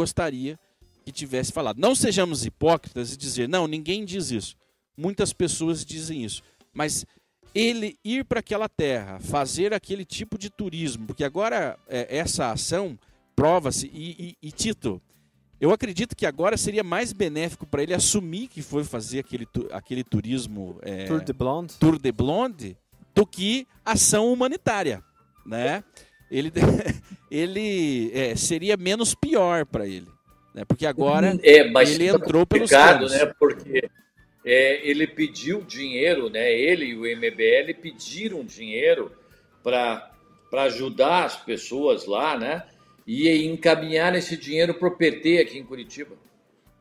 gostaria 0.00 0.58
que 1.04 1.12
tivesse 1.12 1.52
falado. 1.52 1.78
Não 1.78 1.94
sejamos 1.94 2.44
hipócritas 2.46 3.12
e 3.12 3.16
dizer, 3.16 3.48
não, 3.48 3.66
ninguém 3.66 4.04
diz 4.04 4.30
isso. 4.30 4.56
Muitas 4.96 5.32
pessoas 5.32 5.84
dizem 5.84 6.24
isso. 6.24 6.42
Mas 6.72 7.04
ele 7.54 7.98
ir 8.04 8.24
para 8.24 8.40
aquela 8.40 8.68
terra, 8.68 9.18
fazer 9.20 9.74
aquele 9.74 10.04
tipo 10.04 10.38
de 10.38 10.48
turismo, 10.50 11.06
porque 11.06 11.24
agora 11.24 11.78
é, 11.88 12.16
essa 12.18 12.50
ação 12.52 12.98
prova-se. 13.36 13.90
E, 13.92 14.36
e- 14.42 14.48
e, 14.48 14.52
Tito, 14.52 15.00
eu 15.60 15.70
acredito 15.72 16.14
que 16.16 16.24
agora 16.26 16.56
seria 16.56 16.84
mais 16.84 17.12
benéfico 17.12 17.66
para 17.66 17.82
ele 17.82 17.92
assumir 17.94 18.48
que 18.48 18.62
foi 18.62 18.84
fazer 18.84 19.18
aquele, 19.20 19.46
aquele 19.72 20.04
turismo. 20.04 20.78
é, 20.82 21.04
Tour 21.06 21.24
de 21.24 21.32
Blonde. 21.32 21.74
Tour 21.78 21.98
de 21.98 22.12
Blonde 22.12 22.76
do 23.14 23.26
que 23.26 23.66
ação 23.84 24.32
humanitária, 24.32 25.02
né? 25.44 25.82
Ele, 26.30 26.52
ele 27.30 28.10
é, 28.14 28.36
seria 28.36 28.76
menos 28.76 29.14
pior 29.14 29.66
para 29.66 29.86
ele, 29.86 30.06
né? 30.54 30.64
Porque 30.64 30.86
agora 30.86 31.38
É, 31.42 31.68
mas 31.68 31.94
ele 31.94 32.06
entrou 32.06 32.46
pelos 32.46 32.70
canos. 32.70 33.12
né? 33.12 33.26
Porque 33.38 33.90
é, 34.44 34.88
ele 34.88 35.06
pediu 35.06 35.62
dinheiro, 35.62 36.30
né? 36.30 36.52
Ele 36.52 36.86
e 36.86 36.96
o 36.96 37.00
MBL 37.00 37.80
pediram 37.80 38.44
dinheiro 38.44 39.12
para 39.62 40.10
ajudar 40.52 41.24
as 41.24 41.36
pessoas 41.36 42.06
lá, 42.06 42.38
né? 42.38 42.64
E 43.06 43.28
encaminhar 43.44 44.14
esse 44.14 44.36
dinheiro 44.36 44.74
para 44.74 44.88
o 44.88 44.96
PT 44.96 45.38
aqui 45.38 45.58
em 45.58 45.64
Curitiba. 45.64 46.16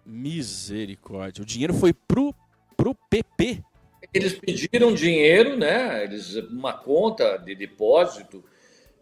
misericórdia, 0.06 1.42
o 1.42 1.46
dinheiro 1.46 1.74
foi 1.74 1.94
pro 1.94 2.34
pro 2.78 2.96
PP. 3.10 3.62
Eles 4.14 4.34
pediram 4.34 4.94
dinheiro, 4.94 5.58
né? 5.58 6.06
Eles 6.06 6.36
uma 6.36 6.72
conta 6.72 7.36
de 7.38 7.54
depósito 7.54 8.44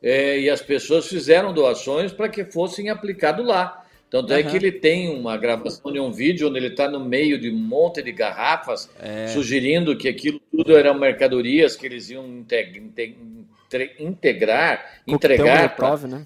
é, 0.02 0.40
e 0.40 0.50
as 0.50 0.62
pessoas 0.62 1.08
fizeram 1.08 1.54
doações 1.54 2.12
para 2.12 2.30
que 2.30 2.46
fossem 2.46 2.90
aplicado 2.90 3.44
lá. 3.44 3.84
Tanto 4.10 4.32
é 4.32 4.40
Aham. 4.42 4.50
que 4.50 4.56
ele 4.56 4.72
tem 4.72 5.10
uma 5.10 5.36
gravação 5.36 5.92
de 5.92 6.00
um 6.00 6.12
vídeo 6.14 6.48
onde 6.48 6.58
ele 6.60 6.68
está 6.68 6.90
no 6.90 7.00
meio 7.00 7.38
de 7.38 7.50
um 7.50 7.56
monte 7.58 8.02
de 8.02 8.12
garrafas, 8.14 8.90
É. 9.02 9.28
sugerindo 9.28 9.98
que 9.98 10.08
aquilo 10.08 10.40
tudo 10.50 10.78
eram 10.78 10.98
mercadorias 10.98 11.76
que 11.76 11.86
eles 11.86 12.10
iam 12.10 12.26
inte- 12.26 12.72
inte- 12.78 13.18
entre- 13.66 13.96
integrar, 14.00 15.02
Coquetel 15.06 15.16
entregar 15.16 15.76
pra- 15.76 15.88
Molotov, 15.90 16.08
né? 16.10 16.26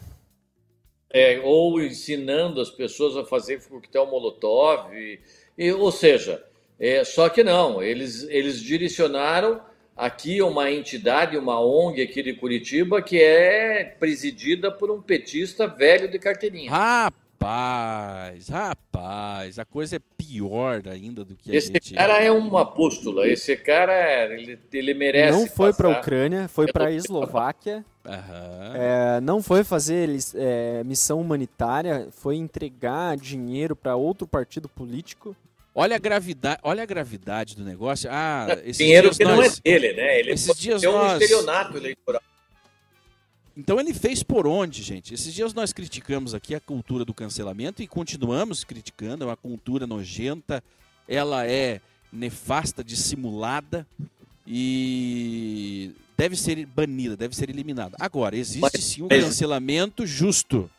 é, 1.11 1.41
ou 1.43 1.82
ensinando 1.82 2.61
as 2.61 2.69
pessoas 2.69 3.17
a 3.17 3.26
fazer 3.26 3.59
coquetel 3.67 4.05
molotov, 4.05 4.93
e- 4.95 5.19
e- 5.57 5.72
ou 5.74 5.91
seja, 5.91 6.41
é, 6.80 7.03
só 7.03 7.30
que 7.30 7.43
não, 7.43 7.82
eles, 7.82 8.24
eles 8.30 8.61
direcionaram 8.61 9.59
aqui 9.95 10.41
uma 10.41 10.71
entidade, 10.71 11.37
uma 11.37 11.59
ONG 11.59 12.01
aqui 12.01 12.23
de 12.23 12.33
Curitiba 12.33 13.01
que 13.01 13.21
é 13.21 13.83
presidida 13.99 14.71
por 14.71 14.89
um 14.91 15.01
petista 15.01 15.67
velho 15.67 16.07
de 16.09 16.17
carteirinha. 16.17 16.71
Rapaz, 16.71 18.47
rapaz, 18.49 19.59
a 19.59 19.65
coisa 19.65 19.97
é 19.97 19.99
pior 20.17 20.83
ainda 20.87 21.25
do 21.25 21.35
que 21.35 21.51
a 21.51 21.55
Esse 21.55 21.67
gente. 21.73 21.93
cara 21.93 22.23
é 22.23 22.31
uma 22.31 22.65
pústula, 22.65 23.27
esse 23.27 23.55
cara 23.57 24.33
ele, 24.33 24.57
ele 24.71 24.93
merece. 24.93 25.37
Não 25.37 25.47
foi 25.47 25.73
para 25.73 25.87
a. 25.87 25.99
Ucrânia, 25.99 26.47
foi 26.47 26.71
para 26.71 26.85
a 26.87 26.91
Eslováquia. 26.91 27.83
Aham. 28.05 28.73
É, 28.75 29.21
não 29.21 29.43
foi 29.43 29.63
fazer 29.63 30.09
é, 30.35 30.83
missão 30.83 31.21
humanitária, 31.21 32.07
foi 32.11 32.35
entregar 32.35 33.15
dinheiro 33.17 33.75
para 33.75 33.95
outro 33.95 34.25
partido 34.25 34.67
político. 34.67 35.35
Olha 35.74 35.95
a 35.95 35.99
gravidade, 35.99 36.59
olha 36.63 36.84
a 36.84 36.86
gravidade 36.86 37.55
do 37.55 37.63
negócio. 37.63 38.09
Ah, 38.11 38.47
esses 38.63 38.78
Dinheiro 38.78 39.07
dias 39.07 39.17
que 39.17 39.24
não 39.24 39.34
é 39.34 39.36
nós- 39.47 39.59
dele, 39.59 39.93
né? 39.93 40.19
Ele 40.19 40.32
esses 40.32 40.57
dias 40.57 40.84
é 40.84 40.89
um 40.89 40.93
nós- 40.93 41.22
estelionato 41.22 41.78
eleitoral. 41.78 42.22
Então 43.55 43.80
ele 43.80 43.93
fez 43.93 44.22
por 44.24 44.45
onde, 44.47 44.82
gente? 44.82 45.13
Esses 45.13 45.34
dias 45.34 45.53
nós 45.53 45.72
criticamos 45.74 46.34
aqui 46.34 46.55
a 46.55 46.59
cultura 46.59 47.05
do 47.05 47.13
cancelamento 47.13 47.82
e 47.82 47.88
continuamos 47.88 48.63
criticando, 48.63 49.24
é 49.24 49.28
uma 49.28 49.38
cultura 49.38 49.86
nojenta, 49.88 50.63
ela 51.07 51.45
é 51.45 51.80
nefasta, 52.11 52.84
dissimulada 52.84 53.86
e 54.45 55.91
deve 56.17 56.36
ser 56.36 56.65
banida, 56.65 57.15
deve 57.15 57.36
ser 57.36 57.49
eliminada. 57.49 57.95
Agora, 57.99 58.36
existe 58.36 58.82
sim 58.82 59.03
um 59.03 59.07
cancelamento 59.07 60.05
justo. 60.05 60.69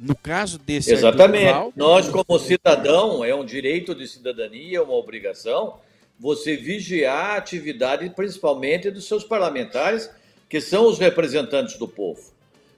No 0.00 0.16
caso 0.16 0.58
desse 0.58 0.92
Exatamente. 0.92 1.72
Nós, 1.76 2.08
como 2.08 2.38
cidadão, 2.38 3.22
é 3.22 3.34
um 3.34 3.44
direito 3.44 3.94
de 3.94 4.08
cidadania, 4.08 4.82
uma 4.82 4.94
obrigação, 4.94 5.78
você 6.18 6.56
vigiar 6.56 7.32
a 7.32 7.36
atividade, 7.36 8.08
principalmente 8.10 8.90
dos 8.90 9.06
seus 9.06 9.24
parlamentares, 9.24 10.10
que 10.48 10.60
são 10.60 10.86
os 10.86 10.98
representantes 10.98 11.76
do 11.76 11.86
povo. 11.86 12.32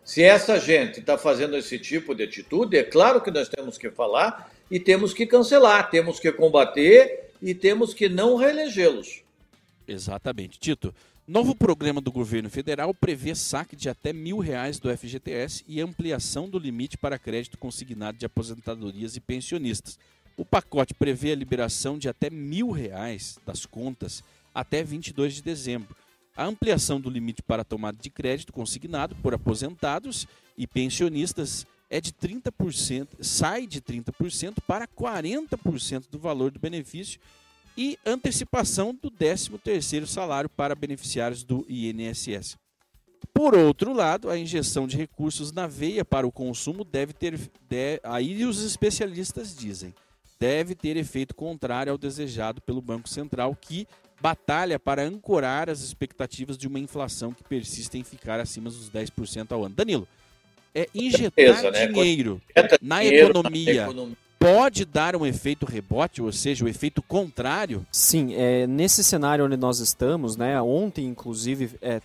Se 0.04 0.22
essa 0.22 0.58
gente 0.58 0.98
está 0.98 1.16
fazendo 1.16 1.56
esse 1.56 1.78
tipo 1.78 2.12
de 2.12 2.24
atitude, 2.24 2.76
é 2.76 2.82
claro 2.82 3.20
que 3.20 3.30
nós 3.30 3.48
temos 3.48 3.78
que 3.78 3.88
falar 3.88 4.50
e 4.68 4.80
temos 4.80 5.14
que 5.14 5.24
cancelar, 5.24 5.90
temos 5.90 6.18
que 6.18 6.32
combater 6.32 7.30
e 7.40 7.54
temos 7.54 7.94
que 7.94 8.08
não 8.08 8.34
reelegê-los. 8.34 9.22
Exatamente. 9.86 10.58
Tito, 10.58 10.92
novo 11.32 11.54
programa 11.54 11.98
do 11.98 12.12
governo 12.12 12.50
federal 12.50 12.92
prevê 12.92 13.34
saque 13.34 13.74
de 13.74 13.88
até 13.88 14.12
mil 14.12 14.38
reais 14.38 14.78
do 14.78 14.94
FGTS 14.94 15.64
e 15.66 15.80
ampliação 15.80 16.46
do 16.46 16.58
limite 16.58 16.98
para 16.98 17.18
crédito 17.18 17.56
consignado 17.56 18.18
de 18.18 18.26
aposentadorias 18.26 19.16
e 19.16 19.20
pensionistas. 19.20 19.98
O 20.36 20.44
pacote 20.44 20.92
prevê 20.92 21.32
a 21.32 21.34
liberação 21.34 21.96
de 21.96 22.06
até 22.06 22.28
mil 22.28 22.70
reais 22.70 23.38
das 23.46 23.64
contas 23.64 24.22
até 24.54 24.84
22 24.84 25.36
de 25.36 25.42
dezembro. 25.42 25.96
A 26.36 26.44
ampliação 26.44 27.00
do 27.00 27.08
limite 27.08 27.42
para 27.42 27.64
tomada 27.64 27.96
de 27.98 28.10
crédito 28.10 28.52
consignado 28.52 29.16
por 29.16 29.32
aposentados 29.32 30.28
e 30.58 30.66
pensionistas 30.66 31.66
é 31.88 31.98
de 31.98 32.12
30%, 32.12 33.08
sai 33.22 33.66
de 33.66 33.80
30% 33.80 34.56
para 34.66 34.86
40% 34.86 36.10
do 36.10 36.18
valor 36.18 36.50
do 36.50 36.60
benefício 36.60 37.18
e 37.76 37.98
antecipação 38.04 38.94
do 39.00 39.10
13º 39.10 40.06
salário 40.06 40.48
para 40.48 40.74
beneficiários 40.74 41.42
do 41.42 41.64
INSS. 41.68 42.56
Por 43.32 43.54
outro 43.54 43.92
lado, 43.92 44.28
a 44.28 44.38
injeção 44.38 44.86
de 44.86 44.96
recursos 44.96 45.52
na 45.52 45.66
veia 45.66 46.04
para 46.04 46.26
o 46.26 46.32
consumo 46.32 46.84
deve 46.84 47.12
ter, 47.12 47.38
de- 47.68 48.00
aí 48.02 48.44
os 48.44 48.62
especialistas 48.62 49.56
dizem, 49.56 49.94
deve 50.38 50.74
ter 50.74 50.96
efeito 50.96 51.34
contrário 51.34 51.90
ao 51.92 51.96
desejado 51.98 52.60
pelo 52.60 52.82
Banco 52.82 53.08
Central, 53.08 53.56
que 53.58 53.86
batalha 54.20 54.78
para 54.78 55.02
ancorar 55.02 55.70
as 55.70 55.80
expectativas 55.80 56.58
de 56.58 56.68
uma 56.68 56.78
inflação 56.78 57.32
que 57.32 57.42
persiste 57.42 57.96
em 57.96 58.04
ficar 58.04 58.38
acima 58.38 58.68
dos 58.68 58.90
10% 58.90 59.52
ao 59.52 59.64
ano. 59.64 59.74
Danilo, 59.74 60.06
é 60.74 60.88
injetar 60.94 61.56
certeza, 61.56 61.70
né? 61.70 61.86
dinheiro 61.86 62.42
Injeta 62.56 62.78
na 62.82 63.00
dinheiro 63.02 63.30
economia 63.30 63.82
economia. 63.82 64.16
Pode 64.42 64.84
dar 64.84 65.14
um 65.14 65.24
efeito 65.24 65.64
rebote, 65.64 66.20
ou 66.20 66.32
seja, 66.32 66.64
o 66.64 66.68
efeito 66.68 67.00
contrário? 67.00 67.86
Sim, 67.92 68.34
é, 68.34 68.66
nesse 68.66 69.04
cenário 69.04 69.44
onde 69.44 69.56
nós 69.56 69.78
estamos, 69.78 70.36
né, 70.36 70.60
ontem 70.60 71.06
inclusive 71.06 71.70
é, 71.80 72.00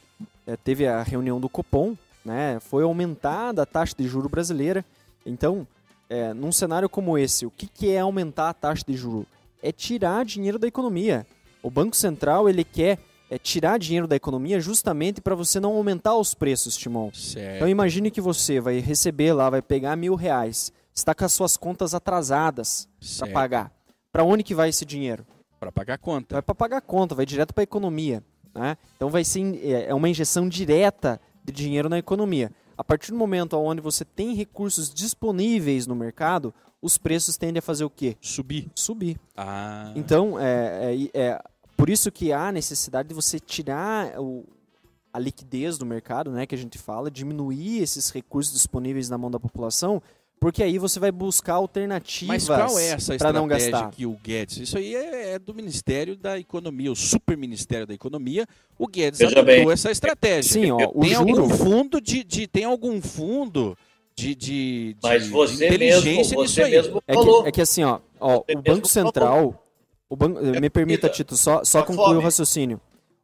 é, 0.45 0.55
teve 0.55 0.85
a 0.87 1.01
reunião 1.01 1.39
do 1.39 1.49
Copom, 1.49 1.95
né, 2.23 2.59
foi 2.59 2.83
aumentada 2.83 3.63
a 3.63 3.65
taxa 3.65 3.95
de 3.97 4.07
juro 4.07 4.29
brasileira. 4.29 4.85
Então, 5.25 5.67
é, 6.09 6.33
num 6.33 6.51
cenário 6.51 6.87
como 6.87 7.17
esse, 7.17 7.45
o 7.45 7.51
que, 7.51 7.67
que 7.67 7.91
é 7.91 7.99
aumentar 7.99 8.49
a 8.49 8.53
taxa 8.53 8.83
de 8.87 8.95
juro? 8.95 9.25
É 9.61 9.71
tirar 9.71 10.23
dinheiro 10.23 10.59
da 10.59 10.67
economia. 10.67 11.25
O 11.63 11.71
Banco 11.71 11.95
Central 11.95 12.47
ele 12.47 12.63
quer 12.63 12.99
é, 13.29 13.37
tirar 13.37 13.79
dinheiro 13.79 14.07
da 14.07 14.15
economia 14.15 14.59
justamente 14.59 15.19
para 15.21 15.35
você 15.35 15.59
não 15.59 15.75
aumentar 15.75 16.15
os 16.15 16.33
preços, 16.33 16.77
Timon. 16.77 17.11
Certo. 17.13 17.55
Então 17.55 17.67
imagine 17.67 18.11
que 18.11 18.21
você 18.21 18.59
vai 18.59 18.79
receber 18.79 19.33
lá, 19.33 19.49
vai 19.49 19.61
pegar 19.61 19.95
mil 19.95 20.15
reais, 20.15 20.71
está 20.97 21.13
com 21.13 21.23
as 21.23 21.33
suas 21.33 21.55
contas 21.55 21.93
atrasadas 21.93 22.89
para 23.19 23.31
pagar. 23.31 23.71
Para 24.11 24.23
onde 24.23 24.43
que 24.43 24.55
vai 24.55 24.69
esse 24.69 24.83
dinheiro? 24.83 25.25
Para 25.59 25.71
pagar 25.71 25.93
a 25.93 25.97
conta. 25.97 26.35
vai 26.35 26.41
para 26.41 26.55
pagar 26.55 26.77
a 26.77 26.81
conta, 26.81 27.15
vai 27.15 27.25
direto 27.25 27.53
para 27.53 27.61
a 27.61 27.65
economia. 27.65 28.23
Né? 28.53 28.77
Então 28.95 29.09
vai 29.09 29.23
ser 29.23 29.59
é 29.63 29.85
é 29.89 29.93
uma 29.93 30.09
injeção 30.09 30.49
direta 30.49 31.21
de 31.43 31.53
dinheiro 31.53 31.87
na 31.87 31.97
economia. 31.97 32.51
A 32.77 32.83
partir 32.83 33.11
do 33.11 33.17
momento 33.17 33.57
onde 33.57 33.81
você 33.81 34.03
tem 34.03 34.33
recursos 34.33 34.93
disponíveis 34.93 35.87
no 35.87 35.95
mercado, 35.95 36.53
os 36.81 36.97
preços 36.97 37.37
tendem 37.37 37.59
a 37.59 37.61
fazer 37.61 37.83
o 37.83 37.89
quê? 37.89 38.15
Subir. 38.21 38.69
Subir. 38.75 39.19
Ah. 39.35 39.91
Então, 39.95 40.39
é, 40.39 40.95
é, 41.13 41.19
é 41.19 41.41
por 41.75 41.89
isso 41.89 42.11
que 42.11 42.31
há 42.31 42.51
necessidade 42.51 43.09
de 43.09 43.15
você 43.15 43.39
tirar 43.39 44.19
o, 44.19 44.45
a 45.11 45.19
liquidez 45.19 45.77
do 45.77 45.85
mercado, 45.85 46.31
né, 46.31 46.45
que 46.45 46.53
a 46.53 46.57
gente 46.57 46.77
fala, 46.77 47.09
diminuir 47.09 47.81
esses 47.81 48.11
recursos 48.11 48.53
disponíveis 48.53 49.09
na 49.09 49.17
mão 49.17 49.31
da 49.31 49.39
população, 49.39 50.01
porque 50.39 50.61
aí 50.61 50.77
você 50.77 50.99
vai 50.99 51.11
buscar 51.11 51.55
alternativas 51.55 52.27
Mas 52.27 52.45
qual 52.47 52.77
é 52.79 52.89
essa 52.89 53.15
para 53.17 53.33
não 53.33 53.43
estratégia 53.45 53.71
gastar. 53.71 53.91
que 53.91 54.05
o 54.05 54.17
Guedes... 54.23 54.57
Isso 54.57 54.77
aí 54.77 54.95
é, 54.95 55.33
é 55.33 55.39
do 55.39 55.53
Ministério 55.53 56.15
da 56.15 56.37
Economia, 56.39 56.91
o 56.91 56.95
Super 56.95 57.35
Ministério 57.35 57.87
da 57.87 57.93
Economia. 57.93 58.45
O 58.77 58.87
Guedes 58.87 59.19
Veja 59.19 59.39
adotou 59.39 59.45
bem. 59.65 59.71
essa 59.71 59.89
estratégia. 59.89 60.51
Sim, 60.53 60.71
ó, 60.71 60.91
o 60.93 61.01
tem 61.01 61.15
algum 61.15 61.35
juro, 61.35 61.49
fundo 61.49 61.99
de, 62.01 62.23
de- 62.23 62.47
tem 62.47 62.63
algum 62.65 63.01
fundo 63.01 63.75
de, 64.15 64.35
de, 64.35 64.93
de- 64.93 64.97
Mas 65.03 65.23
de 65.23 65.29
você 65.29 65.69
mesmo, 65.69 65.75
inteligência 65.75 66.37
nisso 66.37 66.53
você 66.55 66.63
aí. 66.63 66.71
mesmo 66.71 67.03
é 67.07 67.13
falou. 67.13 67.43
que, 67.43 67.49
é 67.49 67.51
que 67.51 67.61
assim, 67.61 67.83
ó, 67.83 67.99
ó 68.19 68.37
o 68.37 68.43
mesmo 68.47 68.61
Banco 68.63 68.87
Central, 68.87 69.63
o 70.09 70.15
banco, 70.15 70.39
me 70.41 70.69
permita. 70.69 71.09
Tito, 71.09 71.35
só, 71.35 71.63
só 71.63 71.79
A 71.79 71.83
concluir 71.83 72.15
o 72.17 72.21
raciocínio. 72.21 72.79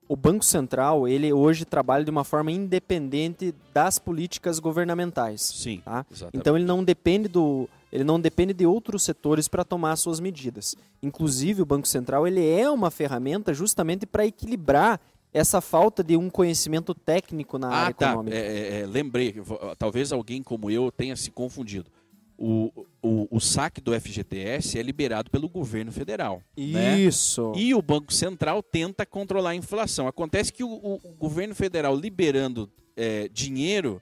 O 0.08 0.16
Banco 0.16 0.43
Central, 0.43 1.08
ele 1.08 1.32
hoje 1.32 1.66
trabalha 1.66 2.04
de 2.04 2.12
uma 2.12 2.24
forma 2.24 2.51
independente 2.51 3.54
das 3.74 3.97
políticas 3.97 4.60
governamentais. 4.60 5.41
Sim, 5.41 5.82
Tá? 5.84 6.06
Então 6.34 6.56
ele 6.56 6.66
não 6.66 6.84
depende 6.84 7.28
do, 7.28 7.70
ele 7.91 8.04
não 8.04 8.20
depende 8.20 8.54
de 8.54 8.66
outros 8.66 9.04
setores 9.04 9.47
para 9.47 9.64
tomar 9.64 9.95
suas 9.95 10.20
medidas. 10.20 10.76
Inclusive 11.01 11.62
o 11.62 11.66
Banco 11.66 11.88
Central 11.88 12.28
ele 12.28 12.45
é 12.47 12.70
uma 12.70 12.91
ferramenta 12.91 13.54
justamente 13.54 14.06
para 14.06 14.26
equilibrar 14.26 14.99
essa 15.34 15.60
falta 15.62 16.04
de 16.04 16.16
um 16.16 16.30
conhecimento 16.30 16.93
técnico 16.93 17.58
na 17.58 17.68
Ah, 17.70 17.76
área 17.86 17.93
tá. 17.95 18.08
econômica. 18.10 18.38
É, 18.38 18.41
é, 18.41 18.82
é, 18.82 18.86
lembrei. 18.86 19.34
Talvez 19.80 20.12
alguém 20.12 20.43
como 20.43 20.70
eu 20.70 20.91
tenha 20.91 21.16
se 21.16 21.32
confundido. 21.32 21.89
O, 22.38 22.71
o, 23.01 23.27
o 23.29 23.39
saque 23.39 23.79
do 23.79 23.93
FGTS 23.99 24.77
é 24.77 24.81
liberado 24.81 25.29
pelo 25.29 25.47
governo 25.47 25.91
federal. 25.91 26.41
né? 26.57 26.99
Isso. 26.99 27.53
E 27.55 27.73
o 27.75 27.81
Banco 27.81 28.11
Central 28.11 28.61
tenta 28.63 29.05
controlar 29.05 29.51
a 29.51 29.55
inflação. 29.55 30.07
Acontece 30.07 30.51
que 30.51 30.63
o, 30.63 30.69
o- 30.69 30.99
o 31.03 31.13
governo 31.13 31.53
federal 31.55 31.95
liberando 31.95 32.69
é, 32.97 33.27
dinheiro 33.29 34.01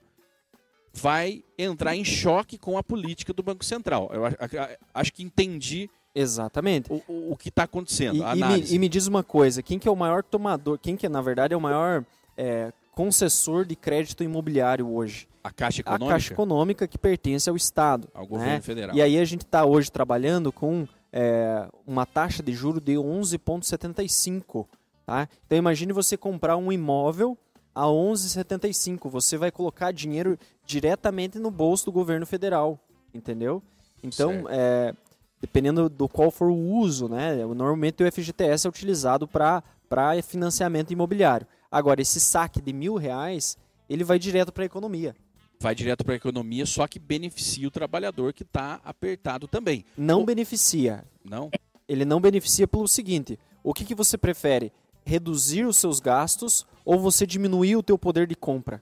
vai 0.93 1.43
entrar 1.57 1.95
em 1.95 2.03
choque 2.03 2.57
com 2.57 2.77
a 2.77 2.83
política 2.83 3.33
do 3.33 3.41
Banco 3.43 3.63
Central. 3.63 4.09
Eu 4.13 4.23
acho 4.93 5.13
que 5.13 5.23
entendi 5.23 5.89
Exatamente. 6.13 6.91
o, 6.91 7.31
o, 7.31 7.37
que 7.37 7.49
está 7.49 7.63
acontecendo. 7.63 8.17
E, 8.17 8.19
e 8.39 8.43
me, 8.43 8.73
e 8.75 8.79
me 8.79 8.89
diz 8.89 9.07
uma 9.07 9.23
coisa, 9.23 9.63
quem 9.63 9.79
que 9.79 9.87
é 9.87 9.91
o 9.91 9.95
maior 9.95 10.21
tomador, 10.23 10.77
quem 10.77 10.97
que 10.97 11.07
na 11.07 11.21
verdade 11.21 11.53
é 11.53 11.57
o 11.57 11.61
maior 11.61 12.03
é, 12.35 12.73
concessor 12.91 13.65
de 13.65 13.75
crédito 13.75 14.23
imobiliário 14.23 14.89
hoje? 14.89 15.27
A 15.43 15.51
Caixa 15.51 15.81
A 15.81 15.81
Econômica, 15.81 16.11
Caixa 16.11 16.33
Econômica 16.33 16.87
que 16.87 16.97
pertence 16.97 17.49
ao 17.49 17.55
Estado. 17.55 18.07
ao 18.13 18.23
né? 18.23 18.29
governo 18.29 18.61
federal. 18.61 18.95
E 18.95 19.01
aí 19.01 19.17
a 19.17 19.25
gente 19.25 19.43
está 19.43 19.65
hoje 19.65 19.91
trabalhando 19.91 20.51
com 20.51 20.87
é, 21.11 21.67
uma 21.85 22.05
taxa 22.05 22.43
de 22.43 22.53
juro 22.53 22.79
de 22.79 22.93
11,75. 22.93 24.67
Tá? 25.05 25.27
Então 25.45 25.57
imagine 25.57 25.91
você 25.93 26.15
comprar 26.15 26.57
um 26.57 26.71
imóvel 26.71 27.37
a 27.73 27.85
11,75. 27.85 29.09
Você 29.09 29.37
vai 29.37 29.51
colocar 29.51 29.91
dinheiro 29.91 30.37
diretamente 30.65 31.39
no 31.39 31.49
bolso 31.49 31.85
do 31.85 31.91
governo 31.91 32.25
federal, 32.25 32.79
entendeu? 33.13 33.63
Então, 34.03 34.45
é, 34.49 34.93
dependendo 35.39 35.89
do 35.89 36.07
qual 36.07 36.31
for 36.31 36.49
o 36.49 36.55
uso, 36.55 37.07
né? 37.07 37.35
Normalmente 37.45 38.03
o 38.03 38.11
FGTS 38.11 38.67
é 38.67 38.69
utilizado 38.69 39.27
para 39.27 39.63
financiamento 40.23 40.91
imobiliário. 40.91 41.47
Agora, 41.71 42.01
esse 42.01 42.19
saque 42.19 42.61
de 42.61 42.73
mil 42.73 42.95
reais, 42.95 43.57
ele 43.89 44.03
vai 44.03 44.19
direto 44.19 44.51
para 44.51 44.63
a 44.63 44.65
economia. 44.65 45.15
Vai 45.59 45.73
direto 45.75 46.03
para 46.03 46.13
a 46.15 46.17
economia, 46.17 46.65
só 46.65 46.87
que 46.87 46.97
beneficia 46.99 47.67
o 47.67 47.71
trabalhador 47.71 48.33
que 48.33 48.43
está 48.43 48.81
apertado 48.83 49.47
também. 49.47 49.85
Não 49.95 50.21
O- 50.21 50.25
beneficia. 50.25 51.05
Não? 51.23 51.49
ele 51.87 52.03
não 52.03 52.19
beneficia 52.19 52.67
pelo 52.67 52.87
seguinte: 52.87 53.37
o 53.63 53.73
que, 53.73 53.85
que 53.85 53.95
você 53.95 54.17
prefere? 54.17 54.71
Reduzir 55.05 55.65
os 55.65 55.77
seus 55.77 55.99
gastos 55.99 56.65
ou 56.85 56.99
você 56.99 57.25
diminuir 57.25 57.75
o 57.75 57.83
teu 57.83 57.97
poder 57.97 58.27
de 58.27 58.35
compra? 58.35 58.81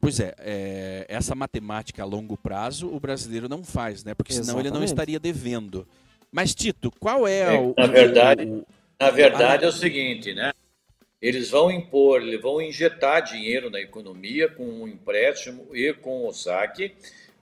Pois 0.00 0.20
é, 0.20 0.34
é, 0.38 1.06
essa 1.08 1.34
matemática 1.34 2.02
a 2.02 2.06
longo 2.06 2.36
prazo 2.36 2.88
o 2.88 3.00
brasileiro 3.00 3.48
não 3.48 3.64
faz, 3.64 4.04
né? 4.04 4.14
Porque 4.14 4.32
senão 4.32 4.54
ele 4.60 4.70
não 4.70 4.82
Exatamente. 4.82 4.88
estaria 4.88 5.18
devendo. 5.20 5.86
Mas, 6.30 6.54
Tito, 6.54 6.92
qual 7.00 7.26
é, 7.26 7.54
É, 7.54 7.58
o. 7.60 7.74
na 7.76 7.86
verdade- 7.86 8.44
o- 8.44 8.66
Na 9.00 9.10
verdade 9.10 9.64
é 9.64 9.68
o 9.68 9.72
seguinte, 9.72 10.32
né? 10.34 10.52
Eles 11.20 11.50
vão 11.50 11.70
impor, 11.70 12.20
eles 12.20 12.40
vão 12.40 12.60
injetar 12.60 13.22
dinheiro 13.22 13.70
na 13.70 13.80
economia 13.80 14.48
com 14.48 14.64
o 14.82 14.88
empréstimo 14.88 15.74
e 15.74 15.92
com 15.92 16.26
o 16.26 16.32
saque, 16.32 16.94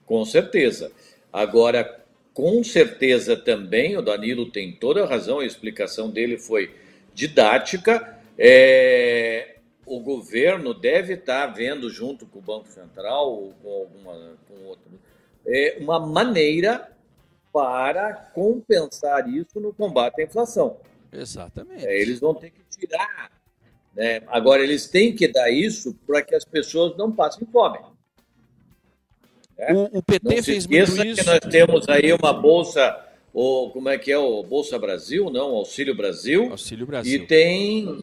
com 0.05 0.23
certeza. 0.23 0.91
Agora, 1.31 2.03
com 2.33 2.63
certeza 2.63 3.35
também, 3.35 3.97
o 3.97 4.01
Danilo 4.01 4.49
tem 4.49 4.71
toda 4.71 5.03
a 5.03 5.07
razão, 5.07 5.39
a 5.39 5.45
explicação 5.45 6.09
dele 6.09 6.37
foi 6.37 6.73
didática. 7.13 8.17
É, 8.37 9.55
o 9.85 9.99
governo 9.99 10.73
deve 10.73 11.13
estar 11.13 11.47
vendo, 11.47 11.89
junto 11.89 12.25
com 12.25 12.39
o 12.39 12.41
Banco 12.41 12.67
Central 12.67 13.31
ou 13.31 13.53
com 13.61 13.69
alguma 13.69 14.37
com 14.47 14.65
outro, 14.65 14.83
é, 15.45 15.77
uma 15.79 15.99
maneira 15.99 16.91
para 17.53 18.13
compensar 18.33 19.29
isso 19.29 19.59
no 19.59 19.73
combate 19.73 20.21
à 20.21 20.25
inflação. 20.25 20.77
Exatamente. 21.11 21.85
É, 21.85 22.01
eles 22.01 22.19
vão 22.19 22.33
ter 22.33 22.49
que 22.49 22.61
tirar. 22.69 23.31
Né? 23.95 24.21
Agora, 24.27 24.61
eles 24.61 24.87
têm 24.87 25.15
que 25.15 25.27
dar 25.27 25.49
isso 25.49 25.95
para 26.05 26.21
que 26.21 26.35
as 26.35 26.43
pessoas 26.43 26.97
não 26.97 27.11
passem 27.11 27.47
fome. 27.51 27.79
O, 29.73 29.99
o 29.99 30.03
PT 30.03 30.19
Não 30.23 30.35
se 30.37 30.43
fez 30.43 30.67
muito 30.67 31.05
isso. 31.05 31.15
que 31.23 31.25
nós 31.25 31.39
temos 31.49 31.87
aí 31.87 32.11
uma 32.11 32.33
bolsa, 32.33 32.99
ou 33.33 33.71
como 33.71 33.87
é 33.87 33.97
que 33.97 34.11
é 34.11 34.17
o 34.17 34.43
Bolsa 34.43 34.77
Brasil, 34.77 35.29
não, 35.29 35.51
Auxílio 35.55 35.95
Brasil, 35.95 36.51
Auxílio 36.51 36.83
e 36.83 36.85
Brasil. 36.87 37.25
tem 37.27 37.99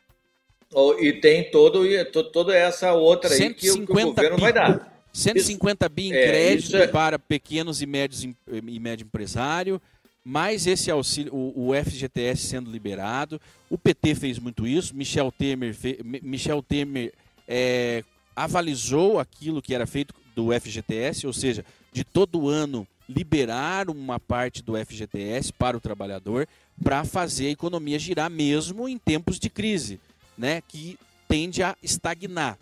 o- 0.74 0.95
e 0.99 1.12
tem 1.20 1.51
todo 1.51 1.84
e 1.86 2.03
to- 2.07 2.24
toda 2.24 2.57
essa 2.57 2.95
outra 2.95 3.30
aí 3.34 3.53
que, 3.53 3.70
o- 3.70 3.74
que 3.74 3.93
o 3.93 3.95
150 3.97 4.05
governo 4.14 4.38
vai 4.38 4.53
dar. 4.55 5.05
150 5.12 5.86
bi 5.90 6.09
em 6.09 6.14
É, 6.14 6.26
crédito 6.26 6.64
isso 6.68 6.76
é- 6.78 6.86
para 6.86 7.18
pequenos 7.18 7.82
e 7.82 7.86
médios 7.86 8.24
e 8.24 8.80
médio 8.80 9.05
empresário, 9.05 9.78
mais 10.25 10.66
esse 10.66 10.91
auxílio, 10.91 11.35
o, 11.35 11.70
o 11.70 11.75
FGTS 11.75 12.47
sendo 12.47 12.70
liberado. 12.70 13.41
O 13.68 13.77
PT 13.77 14.14
fez 14.14 14.39
muito 14.39 14.66
isso. 14.66 14.95
Michel 14.95 15.33
Temer, 15.33 15.75
fe- 15.75 15.99
Michel 16.23 16.62
Temer 16.62 17.12
é, 17.49 18.05
avalizou 18.37 19.18
aquilo 19.18 19.61
que 19.61 19.75
era 19.75 19.87
feito 19.87 20.14
do 20.35 20.49
FGTS, 20.59 21.27
ou 21.27 21.33
seja, 21.33 21.64
de 21.93 22.05
todo 22.05 22.49
ano 22.49 22.87
liberar 23.09 23.91
uma 23.91 24.18
parte 24.18 24.62
do 24.62 24.75
FGTS 24.77 25.53
para 25.53 25.77
o 25.77 25.81
trabalhador 25.81 26.47
para 26.83 27.05
fazer 27.05 27.49
a 27.49 27.51
economia 27.51 27.99
girar 27.99 28.31
mesmo 28.31 28.89
em 28.89 28.97
tempos 28.97 29.39
de 29.39 29.51
crise, 29.51 30.01
né, 30.39 30.62
que 30.66 30.99
tende 31.29 31.62
a 31.62 31.77
estagnar. 31.83 32.57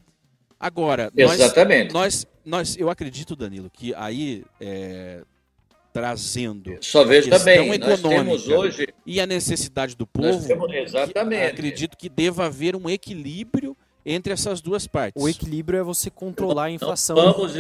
Agora, 0.59 1.11
nós, 1.17 1.35
Exatamente. 1.41 1.93
nós, 1.93 2.27
nós, 2.45 2.77
eu 2.77 2.91
acredito, 2.91 3.37
Danilo, 3.37 3.71
que 3.71 3.95
aí 3.95 4.45
é, 4.61 5.23
trazendo 5.93 6.77
Só 6.81 7.05
questão 7.07 7.45
bem, 7.45 7.79
nós 7.79 7.99
econômica. 8.01 8.09
temos 8.09 8.49
hoje. 8.49 8.89
e 9.05 9.21
a 9.21 9.27
necessidade 9.27 9.97
do 9.97 10.07
povo, 10.07 10.47
temos, 10.47 10.71
que 10.71 10.77
exatamente. 10.77 11.45
acredito 11.47 11.97
que 11.97 12.09
deva 12.09 12.47
haver 12.47 12.77
um 12.77 12.89
equilíbrio 12.89 13.77
entre 14.05 14.33
essas 14.33 14.61
duas 14.61 14.87
partes. 14.87 15.23
O 15.23 15.29
equilíbrio 15.29 15.79
é 15.79 15.83
você 15.83 16.09
controlar 16.11 16.65
a 16.65 16.71
inflação 16.71 17.17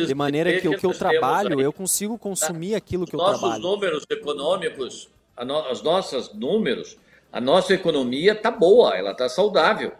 de 0.06 0.14
maneira 0.14 0.58
que 0.60 0.68
o 0.68 0.78
que 0.78 0.86
eu 0.86 0.90
que 0.92 0.98
trabalho, 0.98 1.58
aí- 1.58 1.64
eu 1.64 1.72
consigo 1.72 2.16
consumir 2.18 2.74
aquilo 2.74 3.04
que 3.06 3.14
eu 3.14 3.18
nossos 3.18 3.40
trabalho. 3.40 3.62
números 3.62 4.04
econômicos, 4.10 5.08
as 5.36 5.82
nossas 5.82 6.32
números, 6.32 6.96
a 7.32 7.40
nossa 7.40 7.74
economia 7.74 8.32
está 8.32 8.50
boa, 8.50 8.96
ela 8.96 9.10
está 9.12 9.28
saudável. 9.28 9.92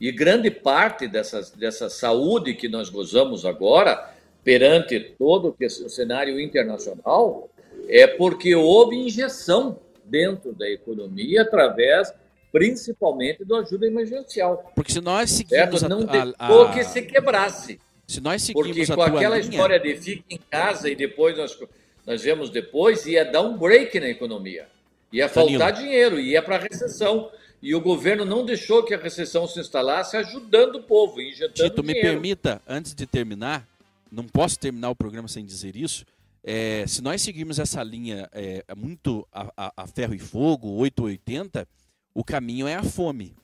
E 0.00 0.10
grande 0.12 0.50
parte 0.50 1.06
dessas, 1.08 1.50
dessa 1.50 1.88
saúde 1.88 2.54
que 2.54 2.68
nós 2.68 2.88
gozamos 2.90 3.46
agora, 3.46 4.10
perante 4.44 4.98
todo 5.18 5.52
que- 5.52 5.64
o 5.66 5.88
cenário 5.88 6.38
internacional, 6.40 7.48
é 7.94 8.06
porque 8.06 8.54
houve 8.54 8.96
injeção 8.96 9.78
dentro 10.04 10.52
da 10.54 10.68
economia 10.70 11.42
através, 11.42 12.12
principalmente, 12.50 13.44
da 13.44 13.58
ajuda 13.58 13.86
emergencial. 13.86 14.72
Porque 14.74 14.92
se 14.92 15.00
nós 15.00 15.30
seguimos 15.30 15.80
Certo? 15.80 15.84
a, 15.86 15.88
Não 15.88 16.00
a- 16.08 16.12
deixou 16.12 16.62
a- 16.66 16.72
que 16.72 16.84
se 16.84 17.02
quebrasse. 17.02 17.80
se 18.06 18.20
nós 18.20 18.50
Porque 18.50 18.68
seguimos 18.70 18.90
a 18.90 18.94
com 18.94 19.02
aquela 19.02 19.38
linha, 19.38 19.50
história 19.50 19.78
de 19.80 19.96
fica 19.96 20.24
em 20.30 20.38
casa 20.50 20.88
e 20.88 20.94
depois 20.94 21.36
nós, 21.36 21.58
nós 22.06 22.22
vemos 22.22 22.50
depois, 22.50 23.06
ia 23.06 23.24
dar 23.24 23.42
um 23.42 23.56
break 23.56 23.98
na 24.00 24.08
economia. 24.08 24.66
Ia 25.12 25.28
Danilo. 25.28 25.58
faltar 25.60 25.72
dinheiro, 25.82 26.18
ia 26.20 26.42
para 26.42 26.56
a 26.56 26.58
recessão. 26.58 27.30
E 27.62 27.74
o 27.76 27.80
governo 27.80 28.24
não 28.24 28.44
deixou 28.44 28.82
que 28.82 28.92
a 28.92 28.98
recessão 28.98 29.46
se 29.46 29.60
instalasse, 29.60 30.16
ajudando 30.16 30.76
o 30.76 30.82
povo, 30.82 31.20
injetando 31.20 31.52
Tito, 31.70 31.82
me 31.82 31.92
dinheiro. 31.94 32.08
permita, 32.14 32.60
antes 32.66 32.92
de 32.94 33.06
terminar, 33.06 33.66
não 34.10 34.24
posso 34.24 34.58
terminar 34.58 34.90
o 34.90 34.96
programa 34.96 35.28
sem 35.28 35.44
dizer 35.44 35.76
isso. 35.76 36.04
É, 36.44 36.84
se 36.86 37.00
nós 37.02 37.22
seguirmos 37.22 37.58
essa 37.58 37.82
linha 37.82 38.28
é, 38.32 38.64
muito 38.76 39.26
a, 39.32 39.52
a- 39.56 39.72
a 39.76 39.86
ferro 39.86 40.14
e 40.14 40.18
fogo, 40.18 40.68
880, 40.70 41.66
o 42.14 42.24
caminho 42.24 42.66
é 42.66 42.74
a 42.74 42.82
fome. 42.82 43.34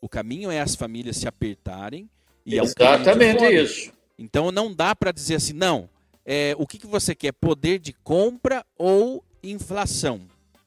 O 0.00 0.08
caminho 0.08 0.50
é 0.50 0.60
as 0.60 0.74
famílias 0.74 1.16
se 1.16 1.28
apertarem 1.28 2.08
e 2.44 2.58
é 2.58 2.62
Exatamente 2.62 3.44
isso. 3.44 3.92
Então 4.18 4.50
não 4.50 4.72
dá 4.72 4.94
para 4.94 5.12
dizer 5.12 5.34
assim, 5.34 5.52
não, 5.52 5.88
é, 6.24 6.54
o 6.58 6.66
que, 6.66 6.78
que 6.78 6.86
você 6.86 7.14
quer, 7.14 7.32
poder 7.32 7.78
de 7.78 7.92
compra 7.92 8.64
ou 8.78 9.22
inflação? 9.42 10.22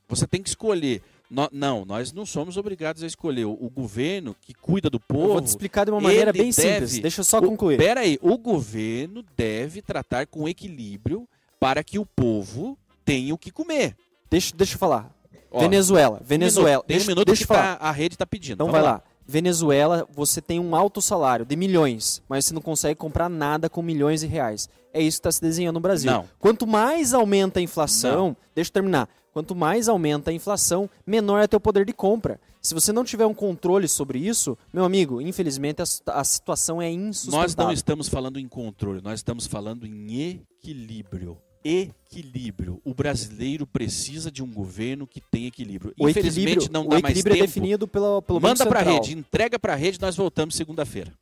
Você 0.08 0.28
tem 0.28 0.42
que 0.42 0.50
escolher. 0.50 1.02
No, 1.30 1.48
não, 1.52 1.86
nós 1.86 2.12
não 2.12 2.26
somos 2.26 2.58
obrigados 2.58 3.04
a 3.04 3.08
escolher. 3.08 3.46
O, 3.46 3.52
o, 3.52 3.70
governo 3.70 4.36
que 4.42 4.54
cuida 4.54 4.90
do 4.90 5.00
povo. 5.00 5.26
Eu 5.26 5.34
vou 5.34 5.42
te 5.42 5.48
explicar 5.48 5.86
de 5.86 5.92
uma 5.92 6.02
maneira 6.02 6.34
bem 6.34 6.52
deve, 6.52 6.54
simples. 6.54 7.00
Deixa 7.00 7.22
eu 7.22 7.26
só 7.26 7.40
concluir. 7.40 7.78
Pera 7.78 8.02
aí, 8.02 8.18
o 8.22 8.36
governo 8.38 9.24
deve 9.38 9.82
tratar 9.82 10.26
com 10.26 10.50
equilíbrio 10.50 11.28
para 11.60 11.84
que 11.84 12.00
o 12.00 12.06
povo 12.06 12.78
tenha 13.04 13.34
o 13.34 13.38
que 13.38 13.52
comer. 13.52 13.96
Deixa, 14.30 14.56
deixa 14.56 14.76
eu 14.76 14.80
falar. 14.80 15.14
Ó, 15.52 15.60
Venezuela. 15.60 16.22
Venezuela. 16.24 16.84
Tem 16.84 16.96
deixa, 16.98 17.08
um 17.08 17.14
minuto 17.14 17.28
deixa 17.28 17.42
que 17.44 17.48
falar. 17.48 17.78
Tá, 17.78 17.86
a 17.86 17.92
rede 17.92 18.16
está 18.16 18.26
pedindo. 18.26 18.54
Então 18.54 18.68
Vamos 18.68 18.80
vai 18.80 18.90
lá. 18.90 18.98
lá. 18.98 19.04
Venezuela, 19.26 20.08
você 20.12 20.42
tem 20.42 20.60
um 20.60 20.76
alto 20.76 21.02
salário 21.02 21.46
de 21.46 21.56
milhões, 21.56 22.20
mas 22.28 22.46
você 22.46 22.54
não 22.54 22.62
consegue 22.62 22.96
comprar 22.96 23.30
nada 23.30 23.70
com 23.70 23.82
milhões 23.82 24.22
de 24.22 24.28
reais. 24.28 24.68
É 24.92 25.02
isso 25.02 25.18
que 25.18 25.20
está 25.20 25.32
se 25.32 25.42
desenhando 25.42 25.76
no 25.76 25.80
Brasil. 25.80 26.12
Não. 26.12 26.28
Quanto 26.40 26.66
mais 26.66 27.14
aumenta 27.14 27.60
a 27.60 27.62
inflação, 27.62 28.36
deixa 28.56 28.70
eu 28.70 28.74
terminar. 28.74 29.08
Quanto 29.32 29.56
mais 29.56 29.88
aumenta 29.88 30.32
a 30.32 30.34
inflação, 30.34 30.90
menor 31.06 31.44
é 31.44 31.48
teu 31.48 31.60
poder 31.60 31.86
de 31.86 31.94
compra. 31.94 32.40
Se 32.60 32.74
você 32.74 32.92
não 32.92 33.04
tiver 33.04 33.26
um 33.26 33.34
controle 33.34 33.88
sobre 33.88 34.18
isso, 34.20 34.58
meu 34.74 34.84
amigo, 34.84 35.22
infelizmente 35.22 35.82
a, 35.82 35.86
a 36.08 36.24
situação 36.24 36.82
é 36.82 36.92
insustentável. 36.92 37.40
Nós 37.42 37.56
não 37.56 37.72
estamos 37.72 38.10
falando 38.10 38.40
em 38.40 38.48
controle, 38.48 39.00
nós 39.02 39.20
estamos 39.20 39.46
falando 39.46 39.86
em 39.86 40.42
equilíbrio. 40.58 41.38
Equilíbrio. 41.64 42.82
O 42.84 42.94
brasileiro 42.94 43.68
precisa 43.68 44.32
de 44.32 44.42
um 44.42 44.52
governo 44.52 45.06
que 45.06 45.22
tem 45.22 45.46
equilíbrio. 45.46 45.94
O 46.00 46.10
Infelizmente 46.10 46.52
equilíbrio, 46.52 46.74
não 46.74 46.86
o 46.86 46.90
dá 46.90 47.00
mais 47.00 47.06
equilíbrio 47.18 47.34
tempo. 47.36 47.44
é 47.44 47.48
definido 47.48 47.88
pela, 47.88 48.22
pelo 48.22 48.40
Manda 48.40 48.66
para 48.66 48.80
Central. 48.80 49.02
rede, 49.02 49.18
entrega 49.18 49.60
para 49.60 49.76
rede, 49.76 50.00
nós 50.02 50.16
voltamos 50.16 50.56
segunda-feira. 50.56 51.14